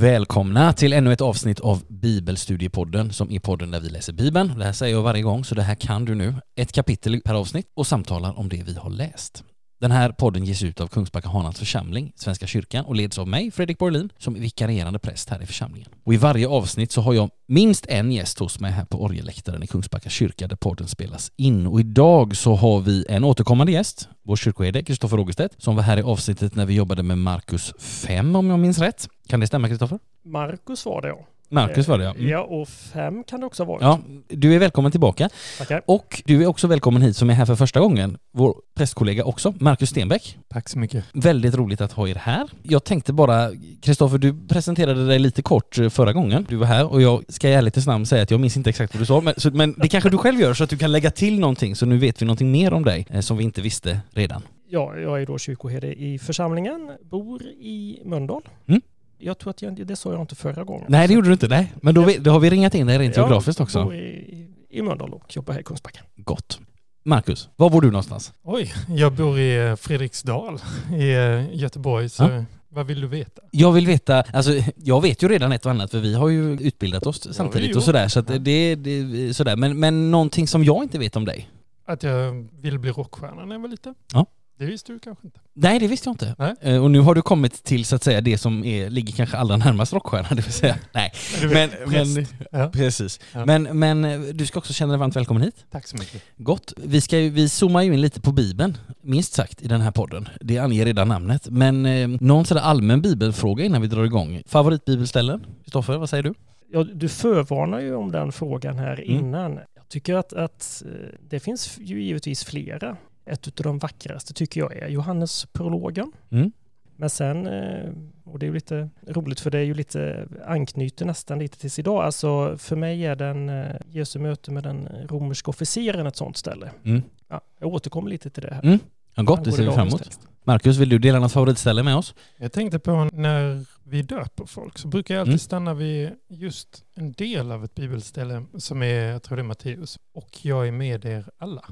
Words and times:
Välkomna 0.00 0.72
till 0.72 0.92
ännu 0.92 1.12
ett 1.12 1.20
avsnitt 1.20 1.60
av 1.60 1.82
Bibelstudiepodden 1.88 3.12
som 3.12 3.30
är 3.30 3.40
podden 3.40 3.70
där 3.70 3.80
vi 3.80 3.88
läser 3.88 4.12
Bibeln. 4.12 4.58
Det 4.58 4.64
här 4.64 4.72
säger 4.72 4.94
jag 4.94 5.02
varje 5.02 5.22
gång 5.22 5.44
så 5.44 5.54
det 5.54 5.62
här 5.62 5.74
kan 5.74 6.04
du 6.04 6.14
nu. 6.14 6.34
Ett 6.56 6.72
kapitel 6.72 7.20
per 7.20 7.34
avsnitt 7.34 7.66
och 7.76 7.86
samtalar 7.86 8.38
om 8.38 8.48
det 8.48 8.62
vi 8.62 8.74
har 8.74 8.90
läst. 8.90 9.44
Den 9.80 9.90
här 9.90 10.12
podden 10.12 10.44
ges 10.44 10.62
ut 10.62 10.80
av 10.80 10.86
Kungsbacka 10.86 11.28
Hanans 11.28 11.58
församling, 11.58 12.12
Svenska 12.16 12.46
kyrkan 12.46 12.84
och 12.84 12.96
leds 12.96 13.18
av 13.18 13.28
mig, 13.28 13.50
Fredrik 13.50 13.78
Borlin, 13.78 14.12
som 14.18 14.36
är 14.36 14.40
vikarierande 14.40 14.98
präst 14.98 15.30
här 15.30 15.42
i 15.42 15.46
församlingen. 15.46 15.88
Och 16.04 16.14
i 16.14 16.16
varje 16.16 16.48
avsnitt 16.48 16.92
så 16.92 17.00
har 17.00 17.14
jag 17.14 17.30
minst 17.46 17.86
en 17.86 18.12
gäst 18.12 18.38
hos 18.38 18.60
mig 18.60 18.72
här 18.72 18.84
på 18.84 19.02
orgelläktaren 19.02 19.62
i 19.62 19.66
Kungsbacka 19.66 20.08
kyrka 20.10 20.48
där 20.48 20.56
podden 20.56 20.88
spelas 20.88 21.32
in. 21.36 21.66
Och 21.66 21.80
idag 21.80 22.36
så 22.36 22.54
har 22.54 22.80
vi 22.80 23.06
en 23.08 23.24
återkommande 23.24 23.72
gäst, 23.72 24.08
vår 24.22 24.36
kyrkoherde 24.36 24.82
Kristoffer 24.82 25.16
Rogerstedt, 25.16 25.62
som 25.62 25.76
var 25.76 25.82
här 25.82 25.96
i 25.96 26.02
avsnittet 26.02 26.54
när 26.54 26.66
vi 26.66 26.74
jobbade 26.74 27.02
med 27.02 27.18
Markus 27.18 27.74
5 27.78 28.36
om 28.36 28.50
jag 28.50 28.58
minns 28.58 28.78
rätt. 28.78 29.08
Kan 29.28 29.40
det 29.40 29.46
stämma 29.46 29.68
Kristoffer? 29.68 29.98
Markus 30.24 30.86
var 30.86 31.02
det 31.02 31.08
ja. 31.08 31.18
Marcus 31.50 31.88
var 31.88 31.98
det 31.98 32.04
ja. 32.04 32.14
Mm. 32.14 32.28
Ja, 32.28 32.40
och 32.40 32.68
fem 32.68 33.24
kan 33.24 33.40
det 33.40 33.46
också 33.46 33.64
ha 33.64 33.72
varit. 33.72 33.82
Ja, 33.82 34.00
du 34.28 34.54
är 34.54 34.58
välkommen 34.58 34.90
tillbaka. 34.90 35.28
Tackar. 35.58 35.82
Och 35.86 36.22
du 36.26 36.42
är 36.42 36.46
också 36.46 36.66
välkommen 36.66 37.02
hit 37.02 37.16
som 37.16 37.30
är 37.30 37.34
här 37.34 37.46
för 37.46 37.56
första 37.56 37.80
gången. 37.80 38.18
Vår 38.32 38.54
prästkollega 38.76 39.24
också, 39.24 39.54
Marcus 39.60 39.90
Stenbeck. 39.90 40.38
Tack 40.48 40.68
så 40.68 40.78
mycket. 40.78 41.04
Väldigt 41.12 41.54
roligt 41.54 41.80
att 41.80 41.92
ha 41.92 42.08
er 42.08 42.14
här. 42.14 42.48
Jag 42.62 42.84
tänkte 42.84 43.12
bara, 43.12 43.50
Kristoffer, 43.82 44.18
du 44.18 44.46
presenterade 44.48 45.06
dig 45.06 45.18
lite 45.18 45.42
kort 45.42 45.78
eh, 45.78 45.88
förra 45.88 46.12
gången 46.12 46.46
du 46.48 46.56
var 46.56 46.66
här 46.66 46.92
och 46.92 47.02
jag 47.02 47.24
ska 47.28 47.48
i 47.48 47.52
ärlighetens 47.52 47.86
namn 47.86 48.06
säga 48.06 48.22
att 48.22 48.30
jag 48.30 48.40
minns 48.40 48.56
inte 48.56 48.70
exakt 48.70 48.94
vad 48.94 49.02
du 49.02 49.06
sa, 49.06 49.20
men, 49.20 49.34
så, 49.36 49.50
men 49.50 49.74
det 49.76 49.88
kanske 49.88 50.10
du 50.10 50.18
själv 50.18 50.40
gör 50.40 50.54
så 50.54 50.64
att 50.64 50.70
du 50.70 50.78
kan 50.78 50.92
lägga 50.92 51.10
till 51.10 51.40
någonting 51.40 51.76
så 51.76 51.86
nu 51.86 51.98
vet 51.98 52.22
vi 52.22 52.26
någonting 52.26 52.50
mer 52.50 52.72
om 52.72 52.84
dig 52.84 53.06
eh, 53.10 53.20
som 53.20 53.36
vi 53.36 53.44
inte 53.44 53.60
visste 53.60 54.00
redan. 54.10 54.42
Ja, 54.70 54.96
jag 54.96 55.22
är 55.22 55.26
då 55.26 55.38
kyrkoherde 55.38 56.02
i 56.02 56.18
församlingen, 56.18 56.90
bor 57.10 57.42
i 57.42 58.02
Mölndal. 58.04 58.42
Mm. 58.66 58.80
Jag 59.18 59.38
tror 59.38 59.50
att 59.50 59.62
jag, 59.62 59.86
det 59.86 59.96
sa 59.96 60.12
jag 60.12 60.20
inte 60.20 60.34
förra 60.34 60.64
gången. 60.64 60.86
Nej, 60.88 61.08
det 61.08 61.14
gjorde 61.14 61.28
du 61.28 61.32
inte. 61.32 61.48
Nej. 61.48 61.72
Men 61.82 61.94
då, 61.94 62.04
vi- 62.04 62.18
då 62.18 62.30
har 62.30 62.40
vi 62.40 62.50
ringat 62.50 62.74
in 62.74 62.86
dig 62.86 62.98
rent 62.98 63.16
Ja, 63.16 63.22
geografiskt 63.22 63.58
Jag 63.58 63.64
också. 63.66 63.84
bor 63.84 63.94
i, 63.94 64.48
i 64.70 64.82
Mölndal 64.82 65.12
och 65.14 65.36
jobbar 65.36 65.52
här 65.54 65.60
i 65.60 65.64
Kungsbacka. 65.64 66.00
Gott. 66.16 66.60
Marcus, 67.04 67.48
var 67.56 67.70
bor 67.70 67.80
du 67.80 67.86
någonstans? 67.90 68.32
Oj, 68.42 68.72
jag 68.88 69.12
bor 69.12 69.38
i 69.38 69.66
eh, 69.68 69.76
Fredriksdal 69.76 70.58
i 70.92 71.12
eh, 71.14 71.54
Göteborg, 71.56 72.08
så 72.08 72.22
Ja. 72.22 72.44
vad 72.68 72.86
vill 72.86 73.00
du 73.00 73.06
veta? 73.06 73.42
Jag 73.50 73.72
vill 73.72 73.86
veta, 73.86 74.22
alltså 74.32 74.50
jag 74.76 75.00
vet 75.02 75.22
ju 75.22 75.28
redan 75.28 75.52
ett 75.52 75.64
och 75.66 75.70
annat 75.72 75.90
för 75.90 75.98
vi 76.00 76.14
har 76.14 76.28
ju 76.28 76.52
utbildat 76.60 77.06
oss 77.06 77.34
samtidigt 77.36 77.76
och 77.76 77.82
sådär 77.82 78.08
så 78.08 78.20
det, 78.20 78.74
det 78.74 79.34
sådär. 79.36 79.56
Men, 79.56 79.78
men 79.80 80.10
någonting 80.10 80.48
som 80.48 80.64
jag 80.64 80.82
inte 80.82 80.98
vet 80.98 81.16
om 81.16 81.24
dig? 81.24 81.48
Att 81.86 82.02
jag 82.02 82.48
ville 82.60 82.78
bli 82.78 82.90
rockstjärna 82.90 83.44
när 83.44 83.54
jag 83.54 83.60
var 83.62 83.68
liten? 83.68 83.94
Ja. 84.12 84.26
Det 84.58 84.66
visste 84.66 84.92
du 84.92 84.98
kanske 84.98 85.26
inte? 85.26 85.40
Nej, 85.54 85.78
det 85.78 85.86
visste 85.88 86.08
jag 86.08 86.14
inte. 86.14 86.34
Nej. 86.38 86.54
Eh, 86.60 86.82
Och 86.84 86.90
nu 86.90 87.00
har 87.00 87.14
du 87.14 87.22
kommit 87.22 87.64
till 87.64 87.84
så 87.84 87.96
att 87.96 88.02
säga 88.02 88.20
det 88.20 88.38
som 88.38 88.64
är, 88.64 88.90
ligger 88.90 89.12
kanske 89.12 89.36
allra 89.36 89.56
närmast 89.56 89.92
rockstjärna, 89.92 90.28
det 90.30 90.34
vill 90.42 90.52
säga. 90.52 90.76
Nej, 90.92 91.12
Du 91.40 91.48
men, 91.48 91.70
men. 91.86 92.26
Ja. 92.52 92.70
precis. 92.72 93.20
Ja. 93.32 93.44
Men, 93.46 93.62
men 93.62 94.04
eh, 94.04 94.20
du 94.20 94.46
ska 94.46 94.58
också 94.58 94.72
känna 94.72 94.92
dig 94.92 94.98
varmt 95.00 95.16
välkommen 95.16 95.42
hit. 95.42 95.64
Tack 95.70 95.86
så 95.86 95.96
mycket. 95.96 96.22
Gott. 96.36 96.72
Vi, 96.76 97.00
ska 97.00 97.18
ju, 97.18 97.30
vi 97.30 97.48
zoomar 97.48 97.82
ju 97.82 97.94
in 97.94 98.00
lite 98.00 98.20
på 98.20 98.32
Bibeln, 98.32 98.76
minst 99.02 99.32
sagt, 99.32 99.62
i 99.62 99.68
den 99.68 99.80
här 99.80 99.90
podden. 99.90 100.28
Det 100.40 100.58
anger 100.58 100.84
redan 100.84 101.08
namnet. 101.08 101.48
Men 101.50 101.86
eh, 101.86 102.08
någon 102.20 102.44
sådär 102.44 102.60
allmän 102.62 103.02
bibelfråga 103.02 103.64
innan 103.64 103.82
vi 103.82 103.88
drar 103.88 104.04
igång. 104.04 104.42
Favoritbibelställen? 104.46 105.46
Kristoffer, 105.64 105.96
vad 105.96 106.10
säger 106.10 106.22
du? 106.22 106.34
Ja, 106.72 106.84
du 106.94 107.08
förvarnar 107.08 107.80
ju 107.80 107.94
om 107.94 108.12
den 108.12 108.32
frågan 108.32 108.78
här 108.78 108.92
Mm. 109.06 109.18
innan. 109.18 109.52
Jag 109.74 109.88
tycker 109.88 110.14
att, 110.14 110.32
att 110.32 110.82
eh, 110.86 110.90
det 111.30 111.40
finns 111.40 111.78
ju 111.80 112.02
givetvis 112.02 112.44
flera. 112.44 112.96
Ett 113.28 113.46
av 113.46 113.52
de 113.64 113.78
vackraste 113.78 114.34
tycker 114.34 114.60
jag 114.60 114.76
är 114.76 114.88
Johannes 114.88 115.46
prologen. 115.52 116.12
Mm. 116.30 116.52
Men 116.96 117.10
sen, 117.10 117.46
eh, 117.46 117.90
och 118.24 118.38
det 118.38 118.46
är 118.46 118.48
ju 118.48 118.54
lite 118.54 118.90
roligt 119.06 119.40
för 119.40 119.50
det 119.50 119.58
är 119.58 119.62
ju 119.62 119.74
lite 119.74 120.28
anknyter 120.46 121.04
nästan 121.06 121.38
lite 121.38 121.58
tills 121.58 121.78
idag. 121.78 122.04
Alltså 122.04 122.58
för 122.58 122.76
mig 122.76 123.06
är 123.06 123.16
den 123.16 123.48
eh, 123.48 123.76
Jesu 123.86 124.18
möte 124.18 124.50
med 124.50 124.62
den 124.62 124.88
romerska 125.08 125.50
officeren 125.50 126.06
ett 126.06 126.16
sånt 126.16 126.36
ställe. 126.36 126.70
Mm. 126.84 127.02
Ja, 127.28 127.40
jag 127.60 127.72
återkommer 127.72 128.10
lite 128.10 128.30
till 128.30 128.42
det 128.42 128.54
här. 128.54 128.62
Mm. 128.64 128.78
Ja, 129.14 129.22
gott, 129.22 129.44
det 129.44 129.52
ser 129.52 129.64
vi 129.66 129.72
fram 129.72 129.88
emot. 129.88 130.20
Marcus, 130.44 130.76
vill 130.76 130.88
du 130.88 130.98
dela 130.98 131.18
något 131.18 131.32
favoritställe 131.32 131.82
med 131.82 131.96
oss? 131.96 132.14
Jag 132.36 132.52
tänkte 132.52 132.78
på 132.78 133.04
när 133.12 133.64
vi 133.84 134.02
döper 134.02 134.46
folk 134.46 134.78
så 134.78 134.88
brukar 134.88 135.14
jag 135.14 135.20
alltid 135.20 135.32
Mm. 135.32 135.38
stanna 135.38 135.74
vid 135.74 136.10
just 136.28 136.84
en 136.94 137.12
del 137.12 137.52
av 137.52 137.64
ett 137.64 137.74
bibelställe 137.74 138.44
som 138.58 138.82
är, 138.82 139.04
jag 139.10 139.22
tror 139.22 139.36
det 139.36 139.42
är 139.42 139.44
Matteus, 139.44 139.98
och 140.14 140.28
jag 140.42 140.68
är 140.68 140.72
med 140.72 141.04
er 141.04 141.24
alla. 141.38 141.64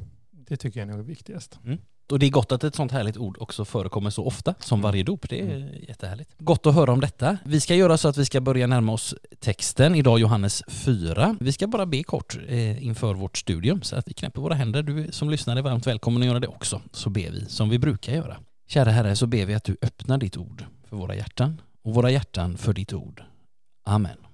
Det 0.48 0.56
tycker 0.56 0.80
jag 0.80 0.88
är 0.88 0.96
nog 0.96 1.06
viktigast. 1.06 1.58
Och 2.10 2.18
det 2.18 2.26
är 2.26 2.30
gott 2.30 2.52
att 2.52 2.64
ett 2.64 2.74
sånt 2.74 2.92
härligt 2.92 3.16
ord 3.16 3.36
också 3.40 3.64
förekommer 3.64 4.10
så 4.10 4.26
ofta 4.26 4.54
som 4.60 4.80
varje 4.80 5.02
dop. 5.02 5.28
Det 5.28 5.40
är 5.40 5.84
jättehärligt. 5.88 6.30
Gott 6.38 6.66
att 6.66 6.74
höra 6.74 6.92
om 6.92 7.00
detta. 7.00 7.38
Vi 7.44 7.60
ska 7.60 7.74
göra 7.74 7.98
så 7.98 8.08
att 8.08 8.16
vi 8.16 8.24
ska 8.24 8.40
börja 8.40 8.66
närma 8.66 8.92
oss 8.92 9.14
texten, 9.40 9.94
idag 9.94 10.18
Johannes 10.18 10.62
4. 10.68 11.36
Vi 11.40 11.52
ska 11.52 11.66
bara 11.66 11.86
be 11.86 12.02
kort 12.02 12.38
eh, 12.48 12.86
inför 12.86 13.14
vårt 13.14 13.38
studium 13.38 13.82
så 13.82 13.96
att 13.96 14.08
vi 14.08 14.14
knäpper 14.14 14.40
våra 14.40 14.54
händer. 14.54 14.82
Du 14.82 15.12
som 15.12 15.30
lyssnar 15.30 15.56
är 15.56 15.62
varmt 15.62 15.86
välkommen 15.86 16.22
att 16.22 16.28
göra 16.28 16.40
det 16.40 16.48
också. 16.48 16.82
Så 16.92 17.10
ber 17.10 17.30
vi 17.30 17.44
som 17.46 17.68
vi 17.68 17.78
brukar 17.78 18.12
göra. 18.12 18.36
Kära 18.68 18.90
Herre, 18.90 19.16
så 19.16 19.26
ber 19.26 19.46
vi 19.46 19.54
att 19.54 19.64
du 19.64 19.76
öppnar 19.82 20.18
ditt 20.18 20.36
ord 20.36 20.64
för 20.88 20.96
våra 20.96 21.14
hjärtan 21.14 21.60
och 21.82 21.94
våra 21.94 22.10
hjärtan 22.10 22.56
för 22.56 22.72
ditt 22.72 22.92
ord. 22.92 23.22
Amen. 23.84 24.25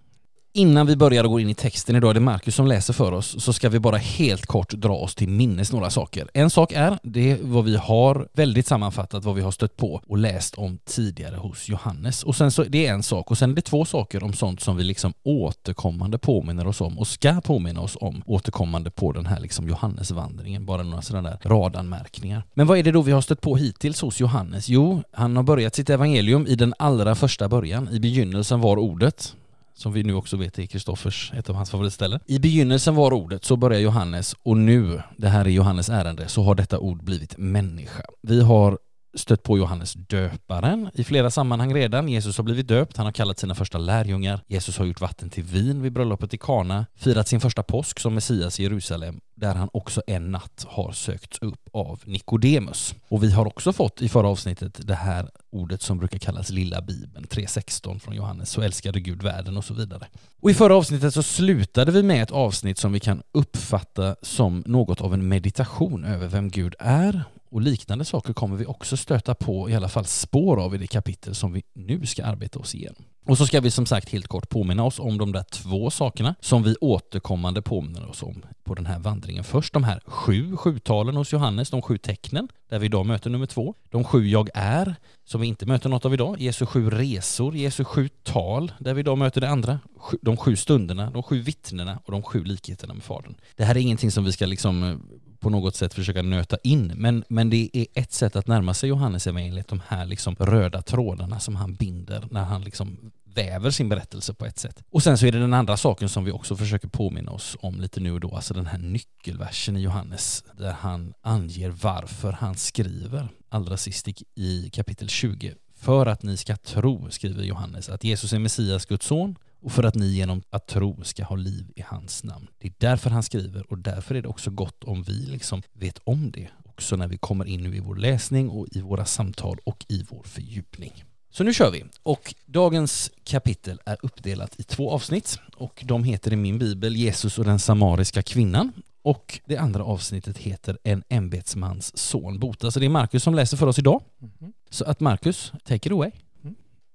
Innan 0.55 0.87
vi 0.87 0.97
börjar 0.97 1.25
och 1.25 1.31
går 1.31 1.41
in 1.41 1.49
i 1.49 1.55
texten 1.55 1.97
idag, 1.97 2.15
det 2.15 2.19
är 2.19 2.21
Marcus 2.21 2.55
som 2.55 2.67
läser 2.67 2.93
för 2.93 3.13
oss, 3.13 3.45
så 3.45 3.53
ska 3.53 3.69
vi 3.69 3.79
bara 3.79 3.97
helt 3.97 4.47
kort 4.47 4.73
dra 4.73 4.97
oss 4.97 5.15
till 5.15 5.29
minnes 5.29 5.73
några 5.73 5.91
saker. 5.91 6.29
En 6.35 6.51
sak 6.51 6.73
är, 6.73 6.99
det 7.03 7.31
är 7.31 7.39
vad 7.43 7.65
vi 7.65 7.77
har 7.77 8.29
väldigt 8.33 8.67
sammanfattat, 8.67 9.25
vad 9.25 9.35
vi 9.35 9.43
har 9.43 9.51
stött 9.51 9.77
på 9.77 10.01
och 10.07 10.19
läst 10.19 10.55
om 10.55 10.79
tidigare 10.85 11.37
hos 11.37 11.69
Johannes. 11.69 12.23
Och 12.23 12.37
sen 12.37 12.51
så, 12.51 12.65
det 12.65 12.87
är 12.87 12.93
en 12.93 13.03
sak, 13.03 13.31
och 13.31 13.39
sen 13.39 13.51
är 13.51 13.55
det 13.55 13.62
två 13.62 13.85
saker 13.85 14.25
om 14.25 14.33
sånt 14.33 14.61
som 14.61 14.77
vi 14.77 14.85
liksom 14.85 15.12
återkommande 15.23 16.19
påminner 16.19 16.67
oss 16.67 16.81
om 16.81 16.99
och 16.99 17.07
ska 17.07 17.41
påminna 17.41 17.81
oss 17.81 17.97
om 18.01 18.23
återkommande 18.27 18.91
på 18.91 19.12
den 19.12 19.27
här 19.27 19.41
liksom 19.41 19.69
Johannesvandringen. 19.69 20.67
Bara 20.67 20.83
några 20.83 21.03
sådana 21.03 21.29
där 21.29 21.39
radanmärkningar. 21.43 22.45
Men 22.55 22.67
vad 22.67 22.79
är 22.79 22.83
det 22.83 22.93
då 22.93 23.03
vi 23.03 23.12
har 23.12 23.21
stött 23.21 23.41
på 23.41 23.57
hittills 23.57 24.01
hos 24.01 24.21
Johannes? 24.21 24.69
Jo, 24.69 25.03
han 25.12 25.37
har 25.37 25.43
börjat 25.43 25.75
sitt 25.75 25.91
evangelium 25.91 26.47
i 26.47 26.55
den 26.55 26.75
allra 26.79 27.15
första 27.15 27.49
början. 27.49 27.89
I 27.93 28.01
begynnelsen 28.01 28.61
var 28.61 28.77
ordet 28.77 29.35
som 29.82 29.93
vi 29.93 30.03
nu 30.03 30.15
också 30.15 30.37
vet 30.37 30.59
är 30.59 30.66
Kristoffers, 30.66 31.32
ett 31.34 31.50
av 31.50 31.56
hans 31.56 31.70
favoritställen. 31.70 32.20
I 32.26 32.38
begynnelsen 32.38 32.94
var 32.94 33.12
ordet, 33.12 33.44
så 33.44 33.56
börjar 33.56 33.81
Johannes 33.81 34.34
och 34.43 34.56
nu, 34.56 35.03
det 35.16 35.28
här 35.28 35.44
är 35.44 35.50
Johannes 35.50 35.88
ärende, 35.88 36.28
så 36.28 36.43
har 36.43 36.54
detta 36.54 36.78
ord 36.78 37.04
blivit 37.04 37.38
människa. 37.38 38.03
Vi 38.22 38.43
har 38.43 38.78
stött 39.15 39.43
på 39.43 39.59
Johannes 39.59 39.93
döparen 39.95 40.91
i 40.95 41.05
flera 41.05 41.31
sammanhang 41.31 41.75
redan. 41.75 42.09
Jesus 42.09 42.37
har 42.37 42.45
blivit 42.45 42.69
döpt, 42.69 42.97
han 42.97 43.06
har 43.06 43.12
kallat 43.12 43.39
sina 43.39 43.55
första 43.55 43.78
lärjungar. 43.78 44.41
Jesus 44.47 44.78
har 44.78 44.84
gjort 44.84 45.00
vatten 45.00 45.31
till 45.31 45.45
vin 45.45 45.83
vid 45.83 45.93
bröllopet 45.93 46.34
i 46.34 46.39
Kana, 46.39 46.87
firat 46.97 47.28
sin 47.28 47.41
första 47.41 47.62
påsk 47.62 48.00
som 48.00 48.15
Messias 48.15 48.61
i 48.61 48.62
Jerusalem, 48.62 49.21
där 49.34 49.55
han 49.55 49.69
också 49.73 50.03
en 50.06 50.31
natt 50.31 50.67
har 50.69 50.93
sökts 50.93 51.39
upp 51.41 51.69
av 51.73 52.00
Nikodemus. 52.05 52.95
Och 53.09 53.23
vi 53.23 53.33
har 53.33 53.47
också 53.47 53.73
fått 53.73 54.03
i 54.03 54.09
förra 54.09 54.28
avsnittet 54.28 54.81
det 54.87 54.95
här 54.95 55.31
ordet 55.50 55.83
som 55.83 55.99
brukar 55.99 56.19
kallas 56.19 56.50
lilla 56.50 56.81
bibeln, 56.81 57.27
3.16 57.27 57.99
från 57.99 58.15
Johannes, 58.15 58.50
så 58.50 58.62
älskade 58.62 59.00
Gud 59.00 59.23
världen 59.23 59.56
och 59.56 59.65
så 59.65 59.75
vidare. 59.75 60.06
Och 60.41 60.50
i 60.50 60.55
förra 60.55 60.76
avsnittet 60.76 61.14
så 61.14 61.23
slutade 61.23 61.93
vi 61.93 62.03
med 62.03 62.23
ett 62.23 62.31
avsnitt 62.31 62.79
som 62.79 62.93
vi 62.93 63.00
kan 63.00 63.23
uppfatta 63.32 64.17
som 64.23 64.62
något 64.67 65.00
av 65.00 65.14
en 65.14 65.29
meditation 65.29 66.05
över 66.05 66.29
vem 66.29 66.50
Gud 66.50 66.75
är 66.79 67.25
och 67.52 67.60
liknande 67.60 68.04
saker 68.04 68.32
kommer 68.32 68.56
vi 68.56 68.66
också 68.66 68.96
stöta 68.96 69.34
på 69.34 69.70
i 69.70 69.75
alla 69.75 69.88
fall 69.88 70.04
spår 70.04 70.64
av 70.64 70.75
i 70.75 70.78
det 70.78 70.87
kapitel 70.87 71.34
som 71.34 71.52
vi 71.52 71.62
nu 71.72 72.06
ska 72.06 72.25
arbeta 72.25 72.58
oss 72.58 72.75
igenom. 72.75 73.04
Och 73.25 73.38
så 73.38 73.46
ska 73.46 73.60
vi 73.60 73.70
som 73.70 73.87
sagt 73.87 74.08
helt 74.08 74.28
kort 74.28 74.49
påminna 74.49 74.84
oss 74.84 74.99
om 74.99 75.19
de 75.19 75.32
där 75.32 75.43
två 75.43 75.90
sakerna 75.90 76.34
som 76.40 76.62
vi 76.62 76.76
återkommande 76.81 77.62
påminner 77.62 78.08
oss 78.08 78.22
om 78.22 78.43
på 78.64 78.75
den 78.75 78.87
här 78.87 78.99
vandringen. 78.99 79.44
Först 79.44 79.72
de 79.72 79.84
här 79.84 80.00
sju 80.06 80.56
sjutalen 80.56 81.16
hos 81.16 81.32
Johannes, 81.32 81.70
de 81.70 81.82
sju 81.82 81.99
tecknen, 81.99 82.49
där 82.69 82.78
vi 82.78 82.87
idag 82.87 83.06
möter 83.06 83.31
nummer 83.31 83.46
två. 83.46 83.75
De 83.90 84.04
sju 84.04 84.28
jag 84.28 84.49
är, 84.54 84.94
som 85.25 85.40
vi 85.40 85.46
inte 85.46 85.66
möter 85.66 85.88
något 85.88 86.04
av 86.04 86.14
idag. 86.14 86.40
Jesu 86.40 86.66
sju 86.66 86.90
resor, 86.90 87.56
Jesu 87.56 87.84
sju 87.84 88.08
tal, 88.08 88.72
där 88.78 88.94
vi 88.94 89.00
idag 89.00 89.19
möter 89.19 89.40
det 89.40 89.49
andra. 89.49 89.81
De 90.22 90.37
sju 90.37 90.56
stunderna, 90.56 91.10
de 91.10 91.22
sju 91.22 91.40
vittnena 91.40 91.99
och 92.04 92.12
de 92.12 92.22
sju 92.22 92.44
likheterna 92.44 92.94
med 92.94 93.02
Fadern. 93.02 93.34
Det 93.56 93.64
här 93.64 93.75
är 93.75 93.81
ingenting 93.81 94.10
som 94.10 94.25
vi 94.25 94.32
ska 94.32 94.46
liksom 94.46 94.82
eh, 94.82 94.96
på 95.43 95.50
något 95.50 95.77
sätt 95.77 95.94
försöka 95.94 96.23
nöta 96.23 96.56
in, 96.62 96.93
men, 96.97 97.25
men 97.29 97.50
det 97.50 97.71
är 97.73 97.87
ett 97.94 98.12
sätt 98.12 98.37
att 98.37 98.47
närma 98.47 98.75
sig 98.75 98.89
Johannes 98.89 99.27
evangeliet, 99.27 99.69
de 99.69 99.81
här 99.89 100.06
liksom 100.06 100.37
röda 100.39 100.83
trådarna 100.83 101.41
som 101.41 101.56
han 101.56 101.75
binder 101.75 102.29
när 102.31 102.44
han 102.44 102.62
liksom 102.62 103.12
väver 103.35 103.71
sin 103.71 103.89
berättelse 103.89 104.35
på 104.35 104.47
ett 104.47 104.59
sätt. 104.59 104.83
Och 104.91 105.03
sen 105.03 105.19
så 105.19 105.27
är 105.27 105.33
det 105.33 105.39
den 105.39 105.55
andra 105.55 105.77
saken 105.77 106.09
som 106.09 106.25
vi 106.25 106.33
också 106.33 106.56
försöker 106.56 106.89
påminna 106.89 107.33
oss 107.33 107.56
om 107.61 107.81
lite 107.81 108.00
nu 108.00 108.12
och 108.12 108.21
då, 108.21 108.35
alltså 108.35 108.55
den 108.55 108.67
här 108.67 108.79
nyckelversen 108.79 109.77
i 109.77 109.81
Johannes 109.81 110.44
där 110.59 110.73
han 110.73 111.15
anger 111.21 111.71
varför 111.71 112.33
han 112.33 112.55
skriver 112.55 113.29
allra 113.49 113.77
sist 113.77 114.09
i, 114.09 114.15
i 114.35 114.71
kapitel 114.71 115.09
20. 115.09 115.55
För 115.75 116.06
att 116.06 116.23
ni 116.23 116.37
ska 116.37 116.56
tro, 116.56 117.11
skriver 117.11 117.43
Johannes, 117.43 117.88
att 117.88 118.05
Jesus 118.05 118.33
är 118.33 118.38
Messias, 118.38 118.87
Guds 118.87 119.06
son, 119.06 119.37
och 119.62 119.73
för 119.73 119.82
att 119.82 119.94
ni 119.94 120.06
genom 120.06 120.43
att 120.50 120.67
tro 120.67 121.05
ska 121.05 121.25
ha 121.25 121.37
liv 121.37 121.73
i 121.76 121.82
hans 121.87 122.25
namn. 122.25 122.47
Det 122.59 122.69
är 122.69 122.73
därför 122.79 123.11
han 123.11 123.23
skriver 123.23 123.73
och 123.73 123.79
därför 123.79 124.14
är 124.14 124.23
det 124.23 124.29
också 124.29 124.50
gott 124.50 124.85
om 124.85 125.03
vi 125.03 125.12
liksom 125.12 125.62
vet 125.73 125.99
om 126.05 126.31
det 126.31 126.49
också 126.64 126.97
när 126.97 127.09
vi 127.09 127.19
kommer 127.19 127.44
in 127.44 127.62
nu 127.62 127.76
i 127.76 127.81
vår 127.81 127.97
läsning 127.97 128.49
och 128.50 128.67
i 128.70 128.81
våra 128.81 129.05
samtal 129.05 129.59
och 129.64 129.85
i 129.88 130.05
vår 130.11 130.23
fördjupning. 130.23 131.05
Så 131.31 131.44
nu 131.44 131.55
kör 131.55 131.70
vi. 131.70 131.85
Och 132.03 132.35
dagens 132.47 133.11
kapitel 133.25 133.81
är 133.85 133.97
uppdelat 134.03 134.61
i 134.61 134.62
två 134.62 134.91
avsnitt 134.91 135.38
och 135.56 135.82
de 135.87 136.05
heter 136.05 136.32
i 136.32 136.37
min 136.37 136.59
bibel 136.59 136.97
Jesus 136.97 137.38
och 137.38 137.44
den 137.44 137.59
samariska 137.59 138.23
kvinnan 138.23 138.73
och 139.03 139.41
det 139.47 139.56
andra 139.56 139.85
avsnittet 139.85 140.38
heter 140.38 140.79
En 140.82 141.03
ämbetsmans 141.09 141.99
son 141.99 142.38
botas. 142.38 142.75
Så 142.75 142.81
det 142.81 142.87
är 142.87 142.91
Markus 142.91 143.23
som 143.23 143.35
läser 143.35 143.56
för 143.56 143.67
oss 143.67 143.79
idag. 143.79 144.03
Mhm. 144.19 144.53
Så 144.70 144.85
att 144.85 145.00
Markus, 145.00 145.53
take 145.64 145.88
it 145.88 145.93
away. 145.93 146.11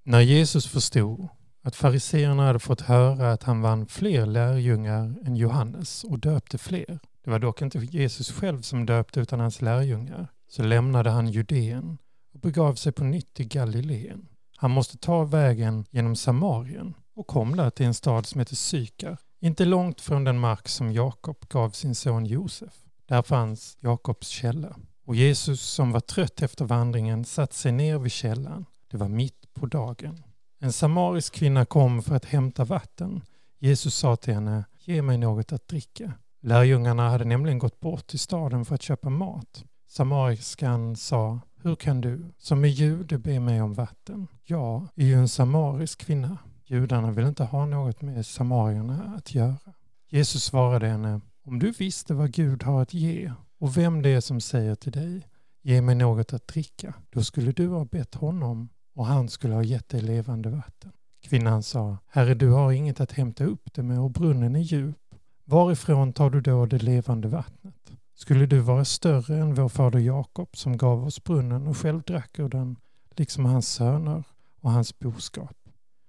När 0.04 0.22
Jesus 0.22 0.68
förstod 0.68 1.28
att 1.68 1.76
fariseerna 1.76 2.46
hade 2.46 2.60
fått 2.60 2.82
höra 2.82 3.32
att 3.32 3.44
han 3.44 3.62
vann 3.62 3.88
fler 3.88 4.26
lärjungar 4.26 5.16
än 5.26 5.36
Johannes 5.36 6.04
och 6.04 6.20
döpte 6.20 6.58
fler. 6.58 7.00
Det 7.24 7.30
var 7.30 7.40
dock 7.40 7.62
inte 7.62 7.80
Jesus 7.80 8.32
själv 8.32 8.62
som 8.62 8.86
döpte 8.86 9.20
utan 9.20 9.40
hans 9.40 9.62
lärjungar. 9.62 10.28
Så 10.50 10.64
lämnade 10.64 11.10
han 11.10 11.28
Judeen 11.28 11.98
och 12.34 12.40
begav 12.40 12.76
sig 12.76 12.92
på 12.92 13.04
nytt 13.04 13.34
till 13.34 13.48
Galileen. 13.48 14.28
Han 14.58 14.72
måste 14.72 14.98
ta 14.98 15.24
vägen 15.24 15.86
genom 15.92 16.16
Samarien 16.16 16.94
och 17.16 17.28
kom 17.28 17.56
där 17.56 17.70
till 17.70 17.86
en 17.86 17.94
stad 17.94 18.26
som 18.26 18.40
heter 18.40 18.56
Sykar, 18.56 19.18
inte 19.40 19.66
långt 19.66 20.02
från 20.02 20.24
den 20.24 20.40
mark 20.40 20.68
som 20.68 20.92
Jakob 20.92 21.38
gav 21.50 21.70
sin 21.70 21.96
son 21.96 22.26
Josef. 22.26 22.74
Där 23.06 23.22
fanns 23.22 23.78
Jakobs 23.82 24.28
källa. 24.28 24.76
Och 25.06 25.16
Jesus 25.16 25.62
som 25.62 25.92
var 25.92 26.00
trött 26.00 26.42
efter 26.42 26.66
vandringen 26.66 27.26
satte 27.26 27.56
sig 27.56 27.72
ner 27.72 28.00
vid 28.00 28.12
källan. 28.12 28.66
Det 28.92 28.98
var 28.98 29.08
mitt 29.08 29.54
på 29.54 29.66
dagen. 29.66 30.24
En 30.60 30.74
samarisk 30.74 31.34
kvinna 31.34 31.66
kom 31.66 32.04
för 32.04 32.16
att 32.16 32.26
hämta 32.26 32.64
vatten. 32.64 33.22
Jesus 33.60 33.96
sa 33.96 34.16
till 34.16 34.34
henne, 34.34 34.66
ge 34.80 35.02
mig 35.02 35.18
något 35.18 35.54
att 35.54 35.68
dricka. 35.68 36.14
Lärjungarna 36.42 37.10
hade 37.10 37.26
nämligen 37.26 37.60
gått 37.60 37.80
bort 37.80 38.08
till 38.08 38.20
staden 38.20 38.66
för 38.66 38.76
att 38.76 38.82
köpa 38.82 39.10
mat. 39.10 39.64
Samariskan 39.88 40.96
sa, 40.96 41.40
hur 41.64 41.76
kan 41.76 42.02
du 42.02 42.34
som 42.38 42.64
är 42.64 42.68
jude 42.68 43.18
be 43.18 43.40
mig 43.40 43.62
om 43.62 43.74
vatten? 43.74 44.28
Jag 44.44 44.88
är 44.96 45.06
ju 45.06 45.14
en 45.16 45.30
samarisk 45.30 46.00
kvinna. 46.00 46.38
Judarna 46.66 47.12
vill 47.12 47.26
inte 47.26 47.44
ha 47.44 47.66
något 47.66 48.02
med 48.02 48.26
samarierna 48.26 49.14
att 49.18 49.36
göra. 49.36 49.74
Jesus 50.10 50.44
svarade 50.44 50.88
henne, 50.88 51.22
om 51.46 51.60
du 51.60 51.72
visste 51.72 52.14
vad 52.14 52.32
Gud 52.32 52.64
har 52.64 52.82
att 52.82 52.94
ge 52.94 53.34
och 53.60 53.78
vem 53.78 54.02
det 54.02 54.10
är 54.10 54.22
som 54.22 54.42
säger 54.42 54.76
till 54.76 54.92
dig, 54.92 55.28
ge 55.62 55.82
mig 55.82 55.96
något 55.96 56.34
att 56.34 56.48
dricka, 56.48 56.94
då 57.10 57.24
skulle 57.24 57.52
du 57.52 57.68
ha 57.68 57.86
bett 57.86 58.16
honom 58.16 58.70
och 58.98 59.06
han 59.06 59.30
skulle 59.30 59.54
ha 59.54 59.64
gett 59.64 59.90
dig 59.90 60.02
levande 60.02 60.50
vatten. 60.50 60.92
Kvinnan 61.22 61.64
sa, 61.64 61.98
Herre, 62.08 62.34
du 62.34 62.50
har 62.50 62.72
inget 62.72 63.00
att 63.00 63.12
hämta 63.12 63.44
upp 63.44 63.74
det 63.74 63.84
med 63.84 64.00
och 64.00 64.12
brunnen 64.12 64.56
är 64.56 64.60
djup. 64.60 65.16
Varifrån 65.46 66.14
tar 66.14 66.30
du 66.30 66.42
då 66.42 66.66
det 66.66 66.84
levande 66.84 67.28
vattnet? 67.28 67.92
Skulle 68.16 68.46
du 68.46 68.60
vara 68.60 68.86
större 68.86 69.38
än 69.38 69.54
vår 69.54 69.70
fader 69.70 70.00
Jakob 70.00 70.58
som 70.58 70.78
gav 70.78 71.06
oss 71.06 71.24
brunnen 71.24 71.68
och 71.68 71.78
själv 71.78 72.02
drack 72.02 72.40
ur 72.40 72.50
den, 72.50 72.76
liksom 73.16 73.46
hans 73.46 73.68
söner 73.68 74.24
och 74.62 74.72
hans 74.72 75.00
boskap? 75.00 75.58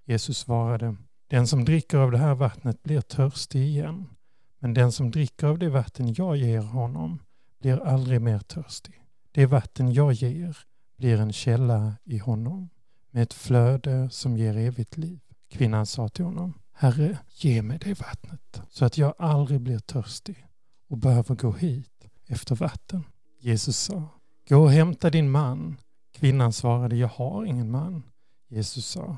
Jesus 0.05 0.37
svarade, 0.37 0.95
den 1.27 1.47
som 1.47 1.65
dricker 1.65 1.97
av 1.97 2.11
det 2.11 2.17
här 2.17 2.35
vattnet 2.35 2.83
blir 2.83 3.01
törstig 3.01 3.61
igen, 3.61 4.05
men 4.59 4.73
den 4.73 4.91
som 4.91 5.11
dricker 5.11 5.47
av 5.47 5.59
det 5.59 5.69
vatten 5.69 6.13
jag 6.13 6.37
ger 6.37 6.61
honom 6.61 7.19
blir 7.61 7.79
aldrig 7.79 8.21
mer 8.21 8.39
törstig. 8.39 9.03
Det 9.31 9.45
vatten 9.45 9.93
jag 9.93 10.13
ger 10.13 10.57
blir 10.97 11.19
en 11.19 11.33
källa 11.33 11.95
i 12.03 12.17
honom 12.17 12.69
med 13.11 13.23
ett 13.23 13.33
flöde 13.33 14.09
som 14.09 14.37
ger 14.37 14.57
evigt 14.57 14.97
liv. 14.97 15.19
Kvinnan 15.49 15.85
sa 15.85 16.09
till 16.09 16.25
honom, 16.25 16.53
Herre, 16.73 17.17
ge 17.27 17.61
mig 17.61 17.79
det 17.79 17.99
vattnet 17.99 18.61
så 18.69 18.85
att 18.85 18.97
jag 18.97 19.13
aldrig 19.17 19.61
blir 19.61 19.79
törstig 19.79 20.45
och 20.89 20.97
behöver 20.97 21.35
gå 21.35 21.51
hit 21.51 22.07
efter 22.27 22.55
vatten. 22.55 23.03
Jesus 23.39 23.77
sa, 23.77 24.03
gå 24.49 24.57
och 24.57 24.71
hämta 24.71 25.09
din 25.09 25.31
man. 25.31 25.77
Kvinnan 26.13 26.53
svarade, 26.53 26.95
jag 26.95 27.07
har 27.07 27.45
ingen 27.45 27.71
man. 27.71 28.03
Jesus 28.47 28.85
sa, 28.85 29.17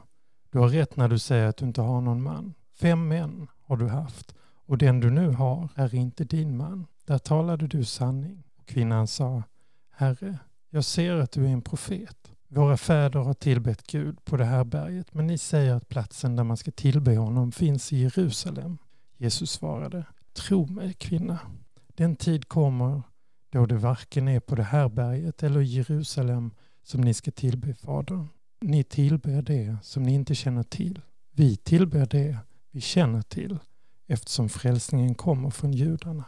du 0.51 0.59
har 0.59 0.69
rätt 0.69 0.95
när 0.95 1.07
du 1.07 1.19
säger 1.19 1.47
att 1.47 1.57
du 1.57 1.65
inte 1.65 1.81
har 1.81 2.01
någon 2.01 2.23
man. 2.23 2.53
Fem 2.79 3.07
män 3.07 3.47
har 3.61 3.77
du 3.77 3.87
haft 3.87 4.35
och 4.65 4.77
den 4.77 4.99
du 4.99 5.09
nu 5.09 5.29
har 5.29 5.69
är 5.75 5.95
inte 5.95 6.23
din 6.23 6.57
man. 6.57 6.87
Där 7.05 7.17
talade 7.17 7.67
du 7.67 7.85
sanning. 7.85 8.43
Och 8.57 8.67
kvinnan 8.67 9.07
sa, 9.07 9.43
Herre, 9.89 10.39
jag 10.69 10.85
ser 10.85 11.15
att 11.15 11.31
du 11.31 11.45
är 11.45 11.49
en 11.49 11.61
profet. 11.61 12.30
Våra 12.53 12.77
fäder 12.77 13.19
har 13.19 13.33
tillbett 13.33 13.87
Gud 13.87 14.25
på 14.25 14.37
det 14.37 14.45
här 14.45 14.63
berget, 14.63 15.13
men 15.13 15.27
ni 15.27 15.37
säger 15.37 15.75
att 15.75 15.89
platsen 15.89 16.35
där 16.35 16.43
man 16.43 16.57
ska 16.57 16.71
tillbe 16.71 17.15
honom 17.17 17.51
finns 17.51 17.93
i 17.93 17.97
Jerusalem. 17.97 18.77
Jesus 19.17 19.51
svarade, 19.51 20.05
tro 20.33 20.65
mig 20.65 20.93
kvinna, 20.93 21.39
den 21.87 22.15
tid 22.15 22.47
kommer 22.47 23.01
då 23.49 23.65
det 23.65 23.75
varken 23.75 24.27
är 24.27 24.39
på 24.39 24.55
det 24.55 24.63
här 24.63 24.89
berget 24.89 25.43
eller 25.43 25.61
i 25.61 25.65
Jerusalem 25.65 26.51
som 26.83 27.01
ni 27.01 27.13
ska 27.13 27.31
tillbe 27.31 27.73
Fadern. 27.73 28.27
Ni 28.61 28.83
tillber 28.83 29.41
det 29.41 29.77
som 29.83 30.03
ni 30.03 30.13
inte 30.13 30.35
känner 30.35 30.63
till. 30.63 31.01
Vi 31.31 31.55
tillber 31.55 32.05
det 32.05 32.37
vi 32.71 32.81
känner 32.81 33.21
till 33.21 33.59
eftersom 34.07 34.49
frälsningen 34.49 35.15
kommer 35.15 35.49
från 35.49 35.71
judarna. 35.71 36.25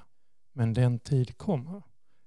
Men 0.53 0.73
den 0.73 0.99
tid 0.99 1.37
kommer, 1.37 1.81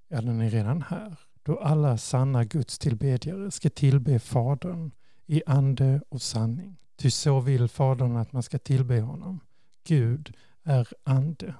ja 0.08 0.20
den 0.20 0.40
är 0.40 0.50
redan 0.50 0.82
här, 0.82 1.18
då 1.46 1.58
alla 1.58 1.98
sanna 1.98 2.44
Guds 2.44 2.78
tillbedjare 2.78 3.50
ska 3.50 3.70
tillbe 3.70 4.18
Fadern 4.18 4.90
i 5.26 5.42
ande 5.46 6.00
och 6.08 6.22
sanning. 6.22 6.76
Ty 6.96 7.10
så 7.10 7.40
vill 7.40 7.68
Fadern 7.68 8.16
att 8.16 8.32
man 8.32 8.42
ska 8.42 8.58
tillbe 8.58 9.00
honom. 9.00 9.40
Gud 9.86 10.36
är 10.64 10.88
ande 11.04 11.54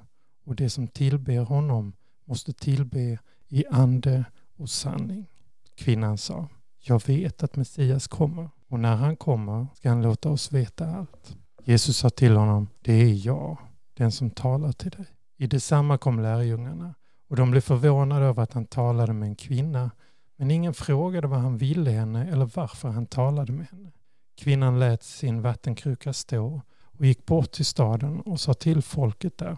och 0.44 0.56
det 0.56 0.70
som 0.70 0.88
tillber 0.88 1.38
honom 1.38 1.92
måste 2.24 2.52
tillbe 2.52 3.18
i 3.48 3.64
ande 3.70 4.24
och 4.56 4.70
sanning. 4.70 5.26
Kvinnan 5.74 6.18
sa, 6.18 6.48
jag 6.78 7.06
vet 7.06 7.42
att 7.42 7.56
Messias 7.56 8.06
kommer 8.06 8.50
och 8.68 8.80
när 8.80 8.96
han 8.96 9.16
kommer 9.16 9.66
ska 9.74 9.88
han 9.88 10.02
låta 10.02 10.30
oss 10.30 10.52
veta 10.52 10.86
allt. 10.86 11.36
Jesus 11.64 11.96
sa 11.96 12.10
till 12.10 12.36
honom, 12.36 12.68
det 12.80 12.92
är 12.92 13.26
jag, 13.26 13.58
den 13.94 14.12
som 14.12 14.30
talar 14.30 14.72
till 14.72 14.90
dig. 14.90 15.06
I 15.36 15.46
detsamma 15.46 15.98
kom 15.98 16.20
lärjungarna 16.20 16.94
och 17.28 17.36
de 17.36 17.50
blev 17.50 17.60
förvånade 17.60 18.26
över 18.26 18.42
att 18.42 18.52
han 18.52 18.66
talade 18.66 19.12
med 19.12 19.26
en 19.28 19.36
kvinna 19.36 19.90
men 20.36 20.50
ingen 20.50 20.74
frågade 20.74 21.26
vad 21.26 21.40
han 21.40 21.58
ville 21.58 21.90
henne 21.90 22.28
eller 22.30 22.50
varför 22.54 22.88
han 22.88 23.06
talade 23.06 23.52
med 23.52 23.66
henne. 23.66 23.92
Kvinnan 24.36 24.78
lät 24.78 25.02
sin 25.02 25.42
vattenkruka 25.42 26.12
stå 26.12 26.60
och 26.82 27.06
gick 27.06 27.26
bort 27.26 27.52
till 27.52 27.64
staden 27.64 28.20
och 28.20 28.40
sa 28.40 28.54
till 28.54 28.82
folket 28.82 29.38
där. 29.38 29.56